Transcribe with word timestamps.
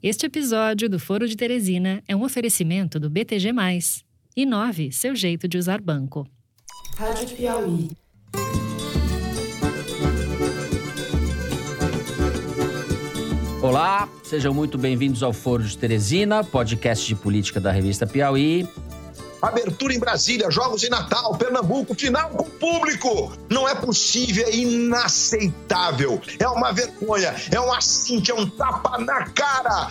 Este 0.00 0.26
episódio 0.26 0.88
do 0.88 0.96
Foro 1.00 1.26
de 1.26 1.36
Teresina 1.36 2.00
é 2.06 2.14
um 2.14 2.22
oferecimento 2.22 3.00
do 3.00 3.10
BTG+. 3.10 3.50
Inove 4.36 4.92
seu 4.92 5.16
jeito 5.16 5.48
de 5.48 5.58
usar 5.58 5.80
banco. 5.80 6.24
Rádio 6.96 7.36
Piauí. 7.36 7.90
Olá, 13.60 14.08
sejam 14.22 14.54
muito 14.54 14.78
bem-vindos 14.78 15.24
ao 15.24 15.32
Foro 15.32 15.64
de 15.64 15.76
Teresina, 15.76 16.44
podcast 16.44 17.04
de 17.04 17.16
política 17.16 17.58
da 17.58 17.72
revista 17.72 18.06
Piauí. 18.06 18.68
Abertura 19.40 19.94
em 19.94 19.98
Brasília, 19.98 20.50
jogos 20.50 20.82
em 20.82 20.90
Natal, 20.90 21.36
Pernambuco, 21.36 21.94
final 21.94 22.30
com 22.30 22.44
público. 22.44 23.32
Não 23.48 23.68
é 23.68 23.74
possível, 23.74 24.46
é 24.46 24.54
inaceitável. 24.54 26.20
É 26.38 26.48
uma 26.48 26.72
vergonha, 26.72 27.34
é 27.50 27.60
um 27.60 27.72
assinte, 27.72 28.30
é 28.30 28.34
um 28.34 28.48
tapa 28.48 28.98
na 28.98 29.26
cara. 29.30 29.90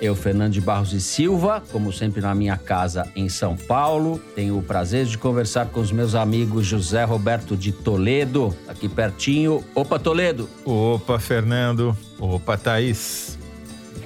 Eu, 0.00 0.16
Fernando 0.16 0.54
de 0.54 0.62
Barros 0.62 0.94
e 0.94 1.00
Silva, 1.00 1.62
como 1.70 1.92
sempre 1.92 2.22
na 2.22 2.34
minha 2.34 2.56
casa 2.56 3.06
em 3.14 3.28
São 3.28 3.54
Paulo, 3.54 4.18
tenho 4.34 4.56
o 4.56 4.62
prazer 4.62 5.04
de 5.04 5.18
conversar 5.18 5.66
com 5.66 5.78
os 5.78 5.92
meus 5.92 6.14
amigos 6.14 6.66
José 6.66 7.04
Roberto 7.04 7.54
de 7.54 7.70
Toledo, 7.70 8.56
aqui 8.66 8.88
pertinho. 8.88 9.62
Opa, 9.74 9.98
Toledo! 9.98 10.48
Opa, 10.64 11.18
Fernando! 11.18 11.94
Opa, 12.18 12.56
Thaís! 12.56 13.39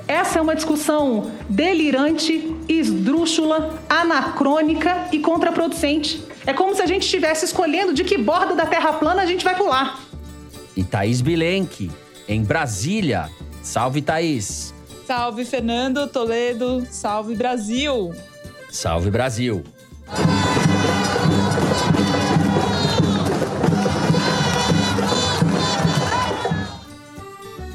Essa 0.06 0.38
é 0.38 0.42
uma 0.42 0.54
discussão 0.54 1.32
delirante, 1.48 2.54
esdrúxula, 2.68 3.78
anacrônica 3.88 5.08
e 5.12 5.18
contraproducente. 5.18 6.22
É 6.46 6.52
como 6.52 6.74
se 6.74 6.82
a 6.82 6.86
gente 6.86 7.04
estivesse 7.04 7.46
escolhendo 7.46 7.94
de 7.94 8.04
que 8.04 8.18
borda 8.18 8.54
da 8.54 8.66
Terra 8.66 8.92
plana 8.94 9.22
a 9.22 9.26
gente 9.26 9.44
vai 9.44 9.56
pular. 9.56 9.98
E 10.76 10.84
Thaís 10.84 11.22
Bilenque, 11.22 11.90
em 12.28 12.42
Brasília. 12.42 13.30
Salve, 13.62 14.02
Thaís! 14.02 14.74
Salve, 15.06 15.44
Fernando 15.44 16.06
Toledo! 16.06 16.86
Salve, 16.90 17.34
Brasil! 17.34 18.14
Salve, 18.70 19.10
Brasil! 19.10 19.64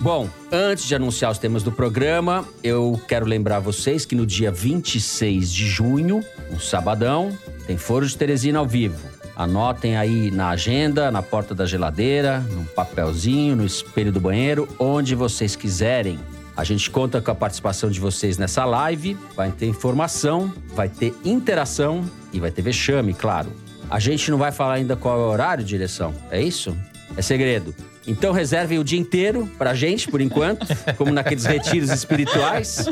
Bom, 0.02 0.30
antes 0.50 0.86
de 0.86 0.96
anunciar 0.96 1.30
os 1.30 1.38
temas 1.38 1.62
do 1.62 1.74
programa, 1.74 2.48
eu 2.64 3.00
quero 3.06 3.26
lembrar 3.26 3.60
vocês 3.60 4.06
que 4.06 4.16
no 4.16 4.26
dia 4.26 4.50
26 4.50 5.52
de 5.52 5.68
junho, 5.68 6.24
um 6.50 6.58
sabadão, 6.58 7.38
tem 7.68 7.78
Foro 7.78 8.08
de 8.08 8.16
Teresina 8.16 8.60
ao 8.60 8.66
vivo. 8.66 9.06
Anotem 9.36 9.98
aí 9.98 10.32
na 10.32 10.50
agenda, 10.50 11.12
na 11.12 11.22
porta 11.22 11.54
da 11.54 11.66
geladeira, 11.66 12.40
no 12.40 12.64
papelzinho, 12.64 13.58
no 13.58 13.66
espelho 13.66 14.10
do 14.10 14.22
banheiro, 14.22 14.70
onde 14.80 15.16
vocês 15.16 15.58
quiserem. 15.58 16.18
A 16.56 16.64
gente 16.64 16.90
conta 16.90 17.22
com 17.22 17.32
a 17.32 17.36
participação 17.36 17.90
de 17.90 18.00
vocês 18.00 18.38
nessa 18.38 18.64
live. 18.64 19.18
Vai 19.36 19.52
ter 19.52 19.66
informação, 19.66 20.54
vai 20.76 20.88
ter 20.88 21.14
interação 21.26 22.10
e 22.32 22.40
vai 22.40 22.52
ter 22.52 22.62
vexame, 22.62 23.14
claro. 23.14 23.52
A 23.90 24.00
gente 24.00 24.32
não 24.32 24.38
vai 24.38 24.54
falar 24.54 24.76
ainda 24.76 24.96
qual 24.96 25.20
é 25.20 25.24
o 25.26 25.30
horário, 25.30 25.64
direção. 25.64 26.14
É 26.32 26.42
isso? 26.42 26.76
É 27.18 27.22
segredo. 27.22 27.76
Então 28.08 28.32
reservem 28.32 28.80
o 28.80 28.84
dia 28.84 29.00
inteiro 29.00 29.50
pra 29.58 29.74
gente, 29.74 30.10
por 30.10 30.22
enquanto, 30.22 30.66
como 30.98 31.12
naqueles 31.12 31.46
retiros 31.46 31.90
espirituais, 31.90 32.86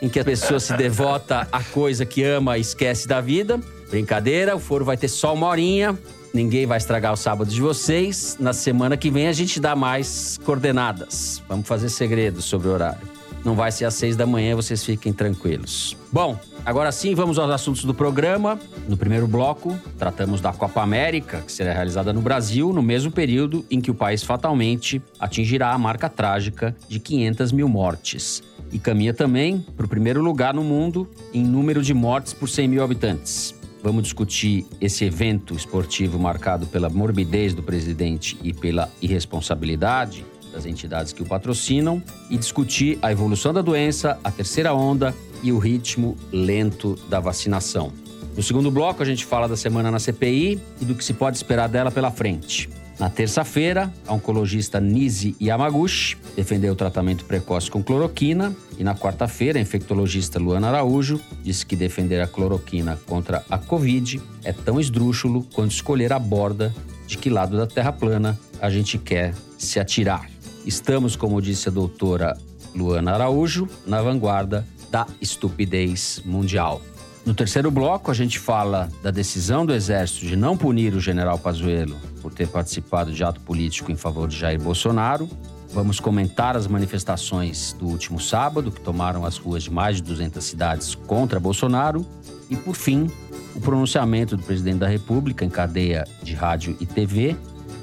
em 0.00 0.08
que 0.08 0.18
a 0.18 0.24
pessoa 0.24 0.58
se 0.58 0.74
devota 0.74 1.46
à 1.52 1.62
coisa 1.62 2.04
que 2.04 2.22
ama 2.24 2.58
e 2.58 2.60
esquece 2.60 3.06
da 3.06 3.20
vida. 3.20 3.60
Brincadeira, 3.90 4.56
o 4.56 4.58
foro 4.58 4.84
vai 4.84 4.96
ter 4.96 5.08
só 5.08 5.34
uma 5.34 5.46
horinha. 5.46 5.96
Ninguém 6.34 6.66
vai 6.66 6.76
estragar 6.76 7.12
o 7.12 7.16
sábado 7.16 7.48
de 7.48 7.60
vocês. 7.60 8.36
Na 8.38 8.52
semana 8.52 8.96
que 8.96 9.10
vem 9.10 9.28
a 9.28 9.32
gente 9.32 9.58
dá 9.58 9.74
mais 9.74 10.38
coordenadas. 10.44 11.42
Vamos 11.48 11.66
fazer 11.66 11.88
segredos 11.88 12.44
sobre 12.44 12.68
o 12.68 12.72
horário. 12.72 13.15
Não 13.46 13.54
vai 13.54 13.70
ser 13.70 13.84
às 13.84 13.94
seis 13.94 14.16
da 14.16 14.26
manhã, 14.26 14.56
vocês 14.56 14.84
fiquem 14.84 15.12
tranquilos. 15.12 15.96
Bom, 16.10 16.36
agora 16.64 16.90
sim 16.90 17.14
vamos 17.14 17.38
aos 17.38 17.48
assuntos 17.48 17.84
do 17.84 17.94
programa. 17.94 18.58
No 18.88 18.96
primeiro 18.96 19.28
bloco, 19.28 19.78
tratamos 19.96 20.40
da 20.40 20.52
Copa 20.52 20.82
América, 20.82 21.40
que 21.42 21.52
será 21.52 21.72
realizada 21.72 22.12
no 22.12 22.20
Brasil 22.20 22.72
no 22.72 22.82
mesmo 22.82 23.12
período 23.12 23.64
em 23.70 23.80
que 23.80 23.88
o 23.88 23.94
país 23.94 24.24
fatalmente 24.24 25.00
atingirá 25.20 25.72
a 25.72 25.78
marca 25.78 26.08
trágica 26.08 26.74
de 26.88 26.98
500 26.98 27.52
mil 27.52 27.68
mortes. 27.68 28.42
E 28.72 28.80
caminha 28.80 29.14
também 29.14 29.64
para 29.76 29.86
o 29.86 29.88
primeiro 29.88 30.20
lugar 30.20 30.52
no 30.52 30.64
mundo 30.64 31.08
em 31.32 31.44
número 31.44 31.84
de 31.84 31.94
mortes 31.94 32.32
por 32.32 32.48
100 32.48 32.66
mil 32.66 32.82
habitantes. 32.82 33.54
Vamos 33.80 34.02
discutir 34.02 34.66
esse 34.80 35.04
evento 35.04 35.54
esportivo 35.54 36.18
marcado 36.18 36.66
pela 36.66 36.90
morbidez 36.90 37.54
do 37.54 37.62
presidente 37.62 38.36
e 38.42 38.52
pela 38.52 38.90
irresponsabilidade 39.00 40.24
das 40.56 40.64
entidades 40.64 41.12
que 41.12 41.22
o 41.22 41.26
patrocinam 41.26 42.02
e 42.30 42.38
discutir 42.38 42.98
a 43.02 43.12
evolução 43.12 43.52
da 43.52 43.60
doença, 43.60 44.18
a 44.24 44.30
terceira 44.30 44.72
onda 44.72 45.14
e 45.42 45.52
o 45.52 45.58
ritmo 45.58 46.16
lento 46.32 46.98
da 47.10 47.20
vacinação. 47.20 47.92
No 48.34 48.42
segundo 48.42 48.70
bloco, 48.70 49.02
a 49.02 49.06
gente 49.06 49.24
fala 49.24 49.46
da 49.46 49.56
semana 49.56 49.90
na 49.90 49.98
CPI 49.98 50.58
e 50.80 50.84
do 50.84 50.94
que 50.94 51.04
se 51.04 51.12
pode 51.12 51.36
esperar 51.36 51.68
dela 51.68 51.90
pela 51.90 52.10
frente. 52.10 52.70
Na 52.98 53.10
terça-feira, 53.10 53.92
a 54.06 54.14
oncologista 54.14 54.80
Nise 54.80 55.36
Yamaguchi 55.38 56.16
defendeu 56.34 56.72
o 56.72 56.76
tratamento 56.76 57.26
precoce 57.26 57.70
com 57.70 57.82
cloroquina. 57.82 58.56
E 58.78 58.84
na 58.84 58.94
quarta-feira, 58.94 59.58
a 59.58 59.62
infectologista 59.62 60.38
Luana 60.38 60.68
Araújo 60.68 61.20
disse 61.42 61.66
que 61.66 61.76
defender 61.76 62.22
a 62.22 62.26
cloroquina 62.26 62.98
contra 63.06 63.44
a 63.50 63.58
Covid 63.58 64.22
é 64.42 64.52
tão 64.52 64.80
esdrúxulo 64.80 65.46
quanto 65.52 65.72
escolher 65.72 66.10
a 66.14 66.18
borda 66.18 66.74
de 67.06 67.18
que 67.18 67.28
lado 67.28 67.56
da 67.58 67.66
Terra 67.66 67.92
plana 67.92 68.38
a 68.60 68.70
gente 68.70 68.96
quer 68.96 69.34
se 69.58 69.78
atirar. 69.78 70.35
Estamos, 70.66 71.14
como 71.14 71.40
disse 71.40 71.68
a 71.68 71.72
doutora 71.72 72.36
Luana 72.74 73.12
Araújo, 73.12 73.68
na 73.86 74.02
vanguarda 74.02 74.66
da 74.90 75.06
estupidez 75.20 76.20
mundial. 76.24 76.82
No 77.24 77.34
terceiro 77.34 77.70
bloco, 77.70 78.10
a 78.10 78.14
gente 78.14 78.38
fala 78.38 78.88
da 79.00 79.12
decisão 79.12 79.64
do 79.64 79.72
Exército 79.72 80.26
de 80.26 80.34
não 80.34 80.56
punir 80.56 80.92
o 80.94 81.00
general 81.00 81.38
Pazuello 81.38 81.96
por 82.20 82.32
ter 82.34 82.48
participado 82.48 83.12
de 83.12 83.22
ato 83.22 83.40
político 83.40 83.92
em 83.92 83.96
favor 83.96 84.28
de 84.28 84.36
Jair 84.36 84.60
Bolsonaro. 84.60 85.28
Vamos 85.72 86.00
comentar 86.00 86.56
as 86.56 86.66
manifestações 86.66 87.72
do 87.72 87.86
último 87.86 88.18
sábado, 88.18 88.72
que 88.72 88.80
tomaram 88.80 89.24
as 89.24 89.38
ruas 89.38 89.62
de 89.62 89.70
mais 89.70 89.96
de 89.96 90.02
200 90.02 90.44
cidades 90.44 90.94
contra 90.94 91.38
Bolsonaro. 91.38 92.04
E, 92.50 92.56
por 92.56 92.74
fim, 92.74 93.10
o 93.54 93.60
pronunciamento 93.60 94.36
do 94.36 94.42
presidente 94.42 94.78
da 94.78 94.88
República 94.88 95.44
em 95.44 95.50
cadeia 95.50 96.06
de 96.22 96.34
rádio 96.34 96.76
e 96.80 96.86
TV, 96.86 97.36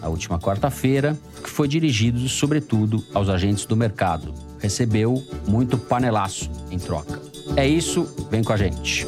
na 0.04 0.10
última 0.10 0.38
quarta-feira, 0.38 1.18
que 1.42 1.50
foi 1.50 1.68
dirigido, 1.68 2.28
sobretudo, 2.28 3.02
aos 3.14 3.30
agentes 3.30 3.66
do 3.66 3.76
mercado. 3.76 4.34
Recebeu 4.60 5.24
muito 5.48 5.78
panelaço 5.78 6.52
em 6.70 6.78
troca. 6.78 7.22
É 7.56 7.66
isso, 7.66 8.06
vem 8.30 8.44
com 8.44 8.52
a 8.52 8.58
gente. 8.58 9.08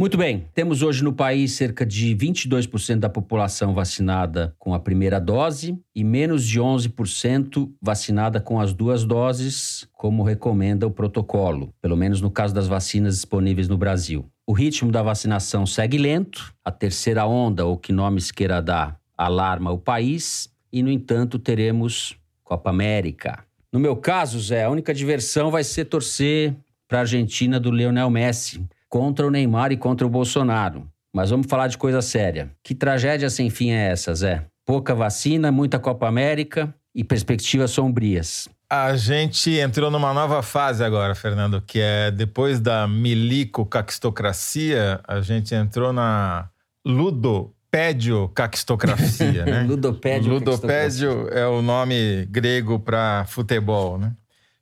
Muito 0.00 0.16
bem, 0.16 0.46
temos 0.54 0.80
hoje 0.80 1.02
no 1.02 1.12
país 1.12 1.54
cerca 1.54 1.84
de 1.84 2.14
22% 2.14 3.00
da 3.00 3.08
população 3.08 3.74
vacinada 3.74 4.54
com 4.56 4.72
a 4.72 4.78
primeira 4.78 5.18
dose 5.18 5.76
e 5.92 6.04
menos 6.04 6.46
de 6.46 6.60
11% 6.60 7.68
vacinada 7.82 8.40
com 8.40 8.60
as 8.60 8.72
duas 8.72 9.02
doses, 9.02 9.88
como 9.92 10.22
recomenda 10.22 10.86
o 10.86 10.90
protocolo, 10.92 11.74
pelo 11.82 11.96
menos 11.96 12.20
no 12.20 12.30
caso 12.30 12.54
das 12.54 12.68
vacinas 12.68 13.16
disponíveis 13.16 13.66
no 13.66 13.76
Brasil. 13.76 14.30
O 14.46 14.52
ritmo 14.52 14.92
da 14.92 15.02
vacinação 15.02 15.66
segue 15.66 15.98
lento, 15.98 16.54
a 16.64 16.70
terceira 16.70 17.26
onda, 17.26 17.66
ou 17.66 17.76
que 17.76 17.92
nomes 17.92 18.30
queira 18.30 18.62
dar, 18.62 19.00
alarma 19.16 19.72
o 19.72 19.78
país, 19.78 20.48
e 20.72 20.80
no 20.80 20.92
entanto 20.92 21.40
teremos 21.40 22.16
Copa 22.44 22.70
América. 22.70 23.44
No 23.72 23.80
meu 23.80 23.96
caso, 23.96 24.38
Zé, 24.38 24.62
a 24.62 24.70
única 24.70 24.94
diversão 24.94 25.50
vai 25.50 25.64
ser 25.64 25.86
torcer 25.86 26.54
para 26.86 26.98
a 26.98 27.00
Argentina 27.00 27.58
do 27.58 27.72
Lionel 27.72 28.08
Messi 28.10 28.64
contra 28.88 29.26
o 29.26 29.30
Neymar 29.30 29.72
e 29.72 29.76
contra 29.76 30.06
o 30.06 30.10
Bolsonaro. 30.10 30.88
Mas 31.14 31.30
vamos 31.30 31.46
falar 31.46 31.68
de 31.68 31.78
coisa 31.78 32.02
séria. 32.02 32.50
Que 32.62 32.74
tragédia 32.74 33.30
sem 33.30 33.48
fim 33.50 33.70
é 33.70 33.90
essa, 33.90 34.14
Zé? 34.14 34.44
Pouca 34.64 34.94
vacina, 34.94 35.50
muita 35.50 35.78
Copa 35.78 36.06
América 36.06 36.72
e 36.94 37.02
perspectivas 37.02 37.70
sombrias. 37.70 38.48
A 38.70 38.94
gente 38.96 39.50
entrou 39.50 39.90
numa 39.90 40.12
nova 40.12 40.42
fase 40.42 40.84
agora, 40.84 41.14
Fernando, 41.14 41.62
que 41.62 41.80
é 41.80 42.10
depois 42.10 42.60
da 42.60 42.86
milico-caquistocracia, 42.86 45.00
a 45.08 45.22
gente 45.22 45.54
entrou 45.54 45.90
na 45.90 46.50
ludopédio-caquistocracia, 46.84 49.46
né? 49.46 49.62
Ludopédio. 49.62 50.34
Ludopédio 50.34 51.30
é 51.30 51.46
o 51.46 51.62
nome 51.62 52.26
grego 52.26 52.78
para 52.78 53.24
futebol, 53.26 53.96
né? 53.96 54.12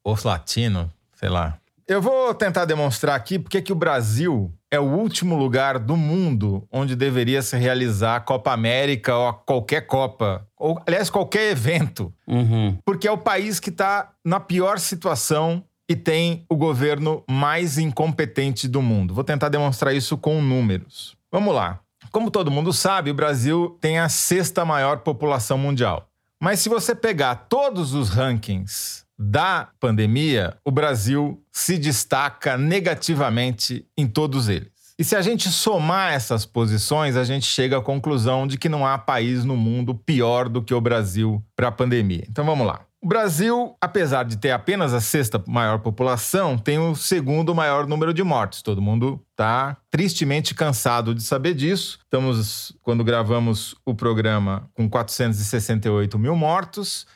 Ou 0.04 0.16
latino, 0.24 0.88
sei 1.16 1.28
lá. 1.28 1.58
Eu 1.88 2.02
vou 2.02 2.34
tentar 2.34 2.64
demonstrar 2.64 3.14
aqui 3.14 3.38
porque 3.38 3.62
que 3.62 3.72
o 3.72 3.76
Brasil 3.76 4.52
é 4.68 4.80
o 4.80 4.82
último 4.82 5.36
lugar 5.36 5.78
do 5.78 5.96
mundo 5.96 6.66
onde 6.72 6.96
deveria 6.96 7.40
se 7.42 7.56
realizar 7.56 8.16
a 8.16 8.20
Copa 8.20 8.52
América 8.52 9.16
ou 9.16 9.32
qualquer 9.32 9.82
Copa, 9.82 10.44
ou 10.56 10.82
aliás, 10.84 11.08
qualquer 11.08 11.52
evento. 11.52 12.12
Uhum. 12.26 12.76
Porque 12.84 13.06
é 13.06 13.12
o 13.12 13.18
país 13.18 13.60
que 13.60 13.70
está 13.70 14.10
na 14.24 14.40
pior 14.40 14.80
situação 14.80 15.62
e 15.88 15.94
tem 15.94 16.44
o 16.50 16.56
governo 16.56 17.22
mais 17.30 17.78
incompetente 17.78 18.66
do 18.66 18.82
mundo. 18.82 19.14
Vou 19.14 19.22
tentar 19.22 19.48
demonstrar 19.48 19.94
isso 19.94 20.18
com 20.18 20.42
números. 20.42 21.16
Vamos 21.30 21.54
lá. 21.54 21.78
Como 22.10 22.32
todo 22.32 22.50
mundo 22.50 22.72
sabe, 22.72 23.12
o 23.12 23.14
Brasil 23.14 23.78
tem 23.80 24.00
a 24.00 24.08
sexta 24.08 24.64
maior 24.64 24.98
população 24.98 25.56
mundial. 25.56 26.08
Mas 26.42 26.58
se 26.58 26.68
você 26.68 26.96
pegar 26.96 27.46
todos 27.48 27.94
os 27.94 28.08
rankings 28.08 29.05
da 29.18 29.68
pandemia, 29.80 30.56
o 30.64 30.70
Brasil 30.70 31.42
se 31.50 31.78
destaca 31.78 32.56
negativamente 32.56 33.86
em 33.96 34.06
todos 34.06 34.48
eles. 34.48 34.76
E 34.98 35.04
se 35.04 35.14
a 35.14 35.20
gente 35.20 35.50
somar 35.50 36.14
essas 36.14 36.46
posições, 36.46 37.16
a 37.16 37.24
gente 37.24 37.44
chega 37.44 37.76
à 37.76 37.82
conclusão 37.82 38.46
de 38.46 38.56
que 38.56 38.68
não 38.68 38.86
há 38.86 38.96
país 38.96 39.44
no 39.44 39.54
mundo 39.54 39.94
pior 39.94 40.48
do 40.48 40.62
que 40.62 40.72
o 40.72 40.80
Brasil 40.80 41.44
para 41.54 41.68
a 41.68 41.72
pandemia. 41.72 42.24
Então 42.28 42.46
vamos 42.46 42.66
lá. 42.66 42.80
O 43.02 43.06
Brasil, 43.06 43.76
apesar 43.78 44.24
de 44.24 44.38
ter 44.38 44.50
apenas 44.50 44.94
a 44.94 45.00
sexta 45.00 45.42
maior 45.46 45.80
população, 45.80 46.56
tem 46.56 46.78
o 46.78 46.96
segundo 46.96 47.54
maior 47.54 47.86
número 47.86 48.12
de 48.12 48.22
mortes. 48.24 48.62
Todo 48.62 48.80
mundo 48.80 49.20
está 49.30 49.76
tristemente 49.90 50.54
cansado 50.54 51.14
de 51.14 51.22
saber 51.22 51.54
disso. 51.54 51.98
Estamos, 52.02 52.74
quando 52.82 53.04
gravamos 53.04 53.76
o 53.84 53.94
programa, 53.94 54.68
com 54.74 54.88
468 54.88 56.18
mil 56.18 56.34
mortos. 56.34 57.06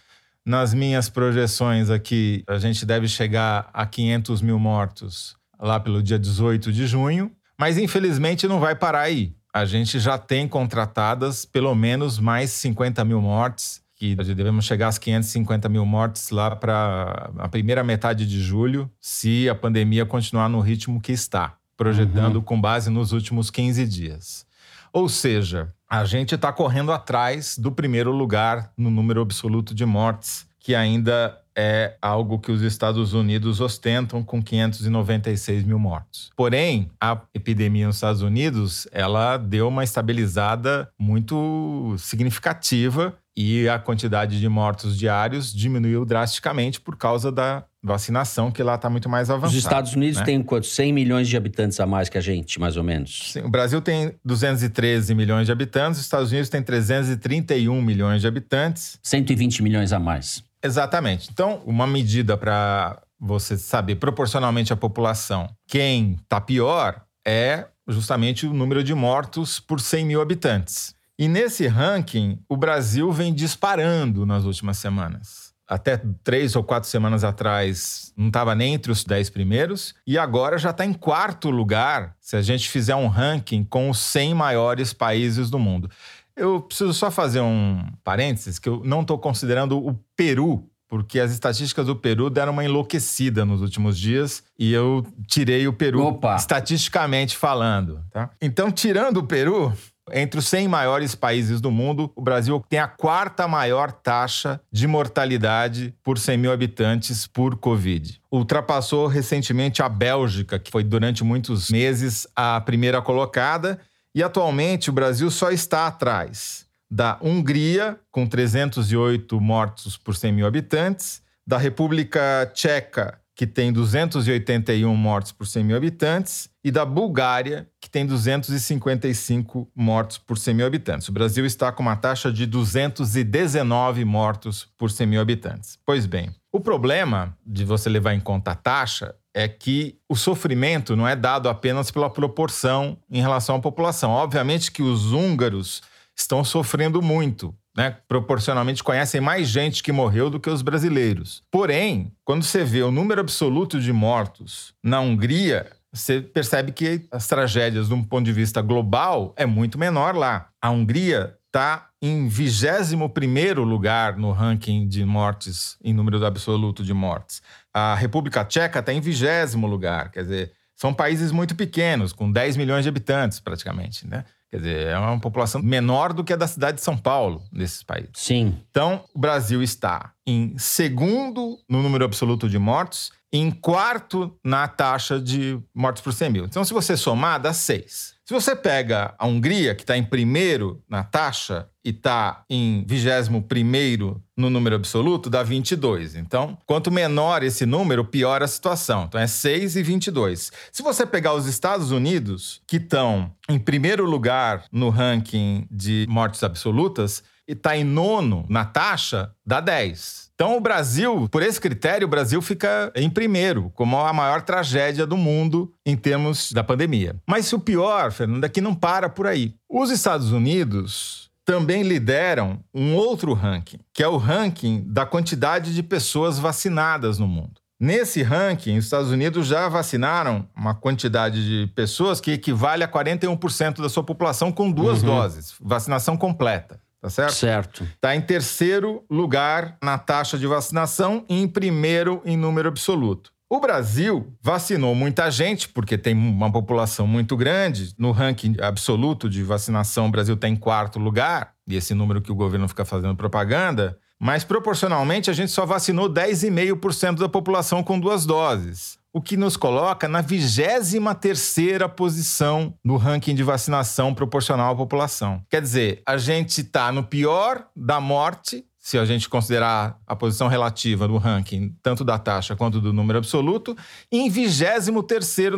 Nas 0.45 0.73
minhas 0.73 1.09
projeções 1.09 1.91
aqui, 1.91 2.43
a 2.49 2.59
gente 2.59 2.87
deve 2.87 3.07
chegar 3.07 3.69
a 3.73 3.85
500 3.85 4.41
mil 4.41 4.59
mortos 4.59 5.37
lá 5.61 5.79
pelo 5.79 6.03
dia 6.03 6.19
18 6.19 6.73
de 6.73 6.87
junho. 6.87 7.31
Mas 7.59 7.77
infelizmente 7.77 8.49
não 8.49 8.59
vai 8.59 8.75
parar 8.75 9.03
aí. 9.03 9.35
A 9.53 9.65
gente 9.65 9.99
já 9.99 10.17
tem 10.17 10.49
contratadas 10.49 11.45
pelo 11.45 11.75
menos 11.75 12.19
mais 12.19 12.51
50 12.53 13.05
mil 13.05 13.21
mortes, 13.21 13.83
que 13.97 14.15
devemos 14.15 14.65
chegar 14.65 14.89
às 14.89 14.97
550 14.97 15.69
mil 15.69 15.85
mortes 15.85 16.31
lá 16.31 16.57
para 16.57 17.31
a 17.37 17.49
primeira 17.49 17.85
metade 17.85 18.27
de 18.27 18.41
julho, 18.41 18.91
se 18.99 19.47
a 19.49 19.55
pandemia 19.55 20.07
continuar 20.07 20.49
no 20.49 20.61
ritmo 20.61 21.01
que 21.01 21.13
está, 21.13 21.57
projetando 21.77 22.37
uhum. 22.37 22.43
com 22.43 22.59
base 22.59 22.89
nos 22.89 23.13
últimos 23.13 23.51
15 23.51 23.87
dias. 23.87 24.47
Ou 24.91 25.07
seja, 25.09 25.71
a 25.91 26.05
gente 26.05 26.37
está 26.37 26.53
correndo 26.53 26.93
atrás 26.93 27.59
do 27.59 27.73
primeiro 27.73 28.13
lugar 28.13 28.73
no 28.79 28.91
número 28.91 29.21
absoluto 29.21 29.75
de 29.75 29.85
mortes, 29.85 30.47
que 30.61 30.73
ainda 30.73 31.37
é 31.57 31.97
algo 32.01 32.39
que 32.39 32.53
os 32.53 32.63
Estados 32.63 33.13
Unidos 33.13 33.61
ostentam 33.61 34.23
com 34.23 34.41
596 34.41 35.65
mil 35.65 35.81
mortos. 35.81 36.31
Porém, 36.37 36.89
a 37.01 37.21
epidemia 37.35 37.89
nos 37.89 37.97
Estados 37.97 38.23
Unidos 38.23 38.87
ela 38.93 39.37
deu 39.37 39.67
uma 39.67 39.83
estabilizada 39.83 40.89
muito 40.97 41.97
significativa 41.99 43.13
e 43.41 43.69
a 43.69 43.79
quantidade 43.79 44.39
de 44.39 44.49
mortos 44.49 44.99
diários 44.99 45.53
diminuiu 45.53 46.05
drasticamente 46.05 46.79
por 46.79 46.97
causa 46.97 47.33
da 47.33 47.65
vacinação, 47.83 48.51
que 48.51 48.63
lá 48.63 48.75
está 48.75 48.91
muito 48.91 49.09
mais 49.09 49.31
avançada. 49.31 49.57
Os 49.57 49.65
Estados 49.65 49.95
Unidos 49.95 50.19
né? 50.19 50.25
têm 50.27 50.43
quanto? 50.43 50.67
100 50.67 50.93
milhões 50.93 51.27
de 51.27 51.37
habitantes 51.37 51.81
a 51.81 51.87
mais 51.87 52.11
que 52.11 52.19
a 52.19 52.21
gente, 52.21 52.61
mais 52.61 52.77
ou 52.77 52.85
menos. 52.85 53.33
Sim, 53.33 53.41
o 53.41 53.49
Brasil 53.49 53.81
tem 53.81 54.13
213 54.23 55.15
milhões 55.15 55.47
de 55.47 55.53
habitantes, 55.53 55.99
os 55.99 56.05
Estados 56.05 56.31
Unidos 56.31 56.51
têm 56.51 56.63
331 56.63 57.81
milhões 57.81 58.21
de 58.21 58.29
habitantes. 58.29 58.99
120 59.03 59.63
milhões 59.63 59.93
a 59.93 59.99
mais. 59.99 60.45
Exatamente. 60.63 61.31
Então, 61.33 61.63
uma 61.65 61.87
medida 61.87 62.37
para 62.37 63.01
você 63.19 63.57
saber 63.57 63.97
proporcionalmente 63.97 64.73
à 64.73 64.77
população 64.77 65.49
quem 65.67 66.19
está 66.23 66.41
pior 66.41 67.03
é 67.27 67.67
justamente 67.89 68.47
o 68.47 68.53
número 68.53 68.85
de 68.85 68.95
mortos 68.95 69.59
por 69.59 69.81
100 69.81 70.05
mil 70.05 70.21
habitantes. 70.21 70.95
E 71.21 71.29
nesse 71.29 71.67
ranking, 71.67 72.39
o 72.49 72.57
Brasil 72.57 73.13
vem 73.13 73.35
disparando 73.35 74.25
nas 74.25 74.45
últimas 74.45 74.79
semanas. 74.79 75.53
Até 75.69 76.01
três 76.25 76.57
ou 76.57 76.65
quatro 76.65 76.89
semanas 76.89 77.25
atrás 77.25 78.11
não 78.17 78.29
estava 78.29 78.55
nem 78.55 78.73
entre 78.73 78.91
os 78.91 79.05
dez 79.05 79.29
primeiros, 79.29 79.95
e 80.07 80.17
agora 80.17 80.57
já 80.57 80.71
está 80.71 80.83
em 80.83 80.95
quarto 80.95 81.51
lugar 81.51 82.17
se 82.19 82.37
a 82.37 82.41
gente 82.43 82.71
fizer 82.71 82.97
um 82.97 83.07
ranking 83.07 83.63
com 83.65 83.91
os 83.91 83.99
100 83.99 84.33
maiores 84.33 84.95
países 84.95 85.51
do 85.51 85.59
mundo. 85.59 85.91
Eu 86.35 86.63
preciso 86.63 86.95
só 86.95 87.11
fazer 87.11 87.43
um 87.43 87.85
parênteses, 88.03 88.59
que 88.59 88.71
eu 88.71 88.81
não 88.83 89.03
estou 89.03 89.19
considerando 89.19 89.77
o 89.77 89.95
Peru, 90.17 90.71
porque 90.89 91.21
as 91.21 91.33
estatísticas 91.33 91.87
do 91.87 91.95
Peru 91.95 92.31
deram 92.31 92.53
uma 92.53 92.65
enlouquecida 92.65 93.45
nos 93.45 93.61
últimos 93.61 93.97
dias 93.99 94.43
e 94.59 94.73
eu 94.73 95.07
tirei 95.29 95.69
o 95.69 95.73
Peru 95.73 96.03
Opa. 96.03 96.35
estatisticamente 96.35 97.37
falando. 97.37 98.03
Tá? 98.11 98.31
Então, 98.41 98.73
tirando 98.73 99.19
o 99.19 99.23
Peru, 99.23 99.73
entre 100.13 100.39
os 100.39 100.49
100 100.49 100.69
maiores 100.69 101.15
países 101.15 101.61
do 101.61 101.71
mundo, 101.71 102.13
o 102.15 102.23
Brasil 102.23 102.63
tem 102.69 102.79
a 102.79 102.89
quarta 102.89 103.47
maior 103.49 103.93
taxa 103.93 104.61
de 104.71 104.87
mortalidade 104.87 105.95
por 106.03 106.19
100 106.19 106.39
mil 106.39 106.53
habitantes 106.53 107.27
por 107.27 107.57
Covid. 107.57 108.21
Ultrapassou 108.31 109.07
recentemente 109.07 109.83
a 109.83 109.89
Bélgica, 109.89 110.59
que 110.59 110.71
foi 110.71 110.85
durante 110.85 111.25
muitos 111.25 111.71
meses 111.71 112.27
a 112.35 112.61
primeira 112.61 113.01
colocada, 113.03 113.79
e 114.15 114.23
atualmente 114.23 114.91
o 114.91 114.93
Brasil 114.93 115.31
só 115.31 115.51
está 115.51 115.87
atrás 115.87 116.67
da 116.91 117.19
Hungria, 117.23 117.99
com 118.11 118.27
308 118.27 119.41
mortos 119.41 119.97
por 119.97 120.17
100 120.17 120.33
mil 120.33 120.47
habitantes, 120.47 121.23
da 121.47 121.57
República 121.57 122.51
Tcheca, 122.53 123.19
que 123.41 123.47
tem 123.47 123.73
281 123.73 124.95
mortos 124.95 125.33
por 125.33 125.47
100 125.47 125.65
mil 125.65 125.75
habitantes, 125.75 126.51
e 126.63 126.71
da 126.71 126.85
Bulgária, 126.85 127.67
que 127.81 127.89
tem 127.89 128.05
255 128.05 129.67
mortos 129.75 130.19
por 130.19 130.37
100 130.37 130.55
mil 130.57 130.67
habitantes. 130.67 131.09
O 131.09 131.13
Brasil 131.13 131.47
está 131.47 131.73
com 131.73 131.83
uma 131.83 131.97
taxa 131.97 132.31
de 132.31 132.45
219 132.45 134.05
mortos 134.05 134.69
por 134.77 134.91
100 134.91 135.07
mil 135.07 135.23
habitantes. 135.23 135.79
Pois 135.87 136.05
bem, 136.05 136.29
o 136.53 136.61
problema 136.61 137.35
de 137.47 137.65
você 137.65 137.89
levar 137.89 138.13
em 138.13 138.21
conta 138.21 138.51
a 138.51 138.55
taxa 138.55 139.15
é 139.33 139.49
que 139.49 139.97
o 140.07 140.15
sofrimento 140.15 140.95
não 140.95 141.09
é 141.09 141.17
dado 141.17 141.49
apenas 141.49 141.91
pela 141.91 142.11
proporção 142.11 142.99
em 143.11 143.23
relação 143.23 143.57
à 143.57 143.59
população. 143.59 144.11
Obviamente 144.11 144.71
que 144.71 144.83
os 144.83 145.15
húngaros 145.15 145.81
estão 146.15 146.45
sofrendo 146.45 147.01
muito, 147.01 147.55
né? 147.77 147.97
Proporcionalmente 148.09 148.83
conhecem 148.83 149.21
mais 149.21 149.49
gente 149.49 149.83
que 149.83 149.93
morreu 149.93 150.31
do 150.31 150.41
que 150.41 150.51
os 150.51 150.63
brasileiros. 150.63 151.43
Porém, 151.51 152.13
quando 152.25 152.43
você 152.43 152.65
vê 152.65 152.83
o 152.83 152.91
número 152.91 153.21
absoluto 153.21 153.81
de 153.81 153.93
mortos 153.93 154.75
na 154.83 155.01
Hungria, 155.01 155.71
você 155.93 156.21
percebe 156.21 156.73
que 156.73 157.07
as 157.11 157.27
tragédias, 157.27 157.89
de 157.89 157.95
um 157.95 158.03
ponto 158.03 158.25
de 158.25 158.33
vista 158.33 158.63
global, 158.63 159.35
é 159.37 159.47
muito 159.47 159.79
menor 159.79 160.15
lá. 160.15 160.49
A 160.61 160.71
Hungria 160.71 161.37
está 161.47 161.89
em 162.01 162.29
21 162.29 163.63
lugar 163.65 164.17
no 164.17 164.31
ranking 164.31 164.87
de 164.87 165.05
mortes, 165.05 165.77
em 165.83 165.93
número 165.93 166.25
absoluto 166.25 166.85
de 166.85 166.95
mortes. 166.95 167.43
A 167.75 167.95
República 167.95 168.45
Tcheca 168.45 168.79
está 168.79 168.93
em 168.93 169.01
20 169.01 169.57
lugar, 169.57 170.11
quer 170.11 170.23
dizer, 170.23 170.53
são 170.77 170.95
países 170.95 171.31
muito 171.33 171.55
pequenos, 171.55 172.13
com 172.13 172.31
10 172.31 172.57
milhões 172.57 172.85
de 172.85 172.89
habitantes 172.89 173.39
praticamente, 173.39 174.07
né? 174.07 174.25
Quer 174.51 174.57
dizer, 174.57 174.87
é 174.89 174.99
uma 174.99 175.21
população 175.21 175.63
menor 175.63 176.13
do 176.13 176.25
que 176.25 176.33
a 176.33 176.37
da 176.37 176.49
cidade 176.49 176.79
de 176.79 176.83
São 176.83 176.97
Paulo, 176.97 177.45
nesses 177.53 177.85
países. 177.85 178.11
Sim. 178.15 178.59
Então, 178.69 179.05
o 179.15 179.19
Brasil 179.19 179.63
está 179.63 180.13
em 180.27 180.59
segundo 180.59 181.57
no 181.69 181.81
número 181.83 182.05
absoluto 182.05 182.49
de 182.49 182.59
mortos, 182.59 183.13
em 183.33 183.49
quarto 183.49 184.37
na 184.45 184.67
taxa 184.67 185.21
de 185.21 185.57
mortes 185.73 186.03
por 186.03 186.13
100 186.13 186.31
mil. 186.31 186.45
Então, 186.47 186.65
se 186.65 186.73
você 186.73 186.97
somar, 186.97 187.41
dá 187.41 187.53
seis. 187.53 188.15
Se 188.25 188.35
você 188.35 188.57
pega 188.57 189.15
a 189.17 189.27
Hungria, 189.27 189.75
que 189.75 189.83
está 189.83 189.97
em 189.97 190.05
primeiro 190.05 190.83
na 190.89 191.05
taxa 191.05 191.69
e 191.85 191.91
está 191.91 192.45
em 192.49 192.85
vigésimo 192.87 193.43
primeiro 193.43 194.23
no 194.37 194.51
número 194.51 194.77
absoluto, 194.77 195.31
dá 195.31 195.43
22. 195.43 196.17
Então, 196.17 196.57
quanto 196.67 196.91
menor 196.91 197.43
esse 197.43 197.65
número, 197.67 198.05
pior 198.05 198.43
a 198.43 198.49
situação. 198.49 199.05
Então, 199.05 199.21
é 199.21 199.27
6 199.27 199.77
e 199.77 199.83
22. 199.83 200.53
Se 200.73 200.83
você 200.83 201.07
pegar 201.07 201.35
os 201.35 201.47
Estados 201.47 201.91
Unidos, 201.91 202.61
que 202.67 202.77
estão 202.77 203.33
em 203.49 203.59
primeiro 203.59 204.05
lugar 204.05 204.65
no 204.71 204.89
ranking 204.89 205.67
de 205.71 206.07
mortes 206.09 206.43
absolutas, 206.43 207.23
e 207.49 207.53
está 207.53 207.77
em 207.77 207.83
nono 207.83 208.47
na 208.49 208.65
taxa, 208.65 209.33
dá 209.45 209.61
10. 209.61 210.31
Então, 210.35 210.57
o 210.57 210.61
Brasil, 210.61 211.29
por 211.29 211.43
esse 211.43 211.61
critério, 211.61 212.07
o 212.07 212.11
Brasil 212.11 212.41
fica 212.41 212.93
em 212.95 213.11
primeiro, 213.11 213.71
como 213.75 213.99
a 213.99 214.13
maior 214.13 214.43
tragédia 214.43 215.05
do 215.05 215.17
mundo 215.17 215.75
em 215.85 215.97
termos 215.97 216.53
da 216.53 216.63
pandemia. 216.63 217.17
Mas 217.27 217.53
o 217.53 217.59
pior, 217.59 218.13
Fernando, 218.13 218.45
é 218.45 218.49
que 218.49 218.61
não 218.61 218.75
para 218.75 219.09
por 219.09 219.27
aí. 219.27 219.55
Os 219.69 219.91
Estados 219.91 220.31
Unidos 220.31 221.30
também 221.51 221.83
lideram 221.83 222.61
um 222.73 222.95
outro 222.95 223.35
ranking, 223.35 223.81
que 223.93 224.05
é 224.05 224.07
o 224.07 224.17
ranking 224.17 224.85
da 224.87 225.05
quantidade 225.05 225.75
de 225.75 225.83
pessoas 225.83 226.39
vacinadas 226.39 227.19
no 227.19 227.27
mundo. 227.27 227.61
Nesse 227.81 228.23
ranking, 228.23 228.79
os 228.79 228.85
Estados 228.85 229.11
Unidos 229.11 229.49
já 229.49 229.69
vacinaram 229.69 230.49
uma 230.57 230.77
quantidade 230.77 231.45
de 231.45 231.67
pessoas 231.75 232.21
que 232.21 232.31
equivale 232.31 232.85
a 232.85 232.89
41% 232.89 233.83
da 233.83 233.89
sua 233.89 234.05
população 234.05 234.53
com 234.53 234.71
duas 234.71 235.03
uhum. 235.03 235.09
doses, 235.09 235.55
vacinação 235.61 236.17
completa 236.17 236.81
tá 237.01 237.09
certo? 237.09 237.33
Certo. 237.33 237.85
Está 237.85 238.15
em 238.15 238.21
terceiro 238.21 239.03
lugar 239.11 239.79
na 239.83 239.97
taxa 239.97 240.37
de 240.37 240.47
vacinação 240.47 241.25
e 241.31 241.41
em 241.41 241.49
primeiro 241.49 242.21
em 242.27 242.37
número 242.37 242.69
absoluto. 242.69 243.33
O 243.53 243.59
Brasil 243.59 244.33
vacinou 244.41 244.95
muita 244.95 245.29
gente, 245.29 245.69
porque 245.69 245.99
tem 245.99 246.15
uma 246.15 246.53
população 246.53 247.05
muito 247.05 247.37
grande. 247.37 247.93
No 247.99 248.13
ranking 248.13 248.55
absoluto 248.61 249.29
de 249.29 249.43
vacinação, 249.43 250.07
o 250.07 250.11
Brasil 250.11 250.37
está 250.37 250.49
em 250.49 250.55
quarto 250.55 251.01
lugar, 251.01 251.55
e 251.67 251.75
esse 251.75 251.93
número 251.93 252.23
que 252.23 252.31
o 252.31 252.35
governo 252.37 252.69
fica 252.69 252.85
fazendo 252.85 253.17
propaganda. 253.17 253.99
Mas 254.21 254.45
proporcionalmente, 254.45 255.31
a 255.31 255.33
gente 255.33 255.51
só 255.51 255.67
vacinou 255.67 256.09
10,5% 256.09 257.19
da 257.19 257.29
população 257.29 257.83
com 257.83 257.99
duas 257.99 258.25
doses. 258.25 259.01
o 259.13 259.21
que 259.21 259.37
nos 259.37 259.57
coloca 259.57 260.07
na 260.07 260.23
23ª 260.23 261.89
posição 261.89 262.75
no 262.85 262.97
ranking 262.97 263.35
de 263.35 263.43
vacinação 263.43 264.15
proporcional 264.15 264.73
à 264.73 264.77
população. 264.77 265.43
Quer 265.51 265.61
dizer, 265.61 266.03
a 266.07 266.17
gente 266.17 266.61
está 266.61 266.93
no 266.93 267.03
pior 267.03 267.67
da 267.75 268.01
morte 268.01 268.65
se 268.81 268.99
a 268.99 269.05
gente 269.05 269.29
considerar 269.29 269.99
a 270.07 270.17
posição 270.17 270.49
relativa 270.49 271.07
no 271.07 271.19
ranking, 271.19 271.77
tanto 271.83 272.03
da 272.03 272.19
taxa 272.19 272.57
quanto 272.57 272.81
do 272.81 272.95
número 272.95 273.19
absoluto, 273.19 273.77
em 274.11 274.31
23 274.31 274.89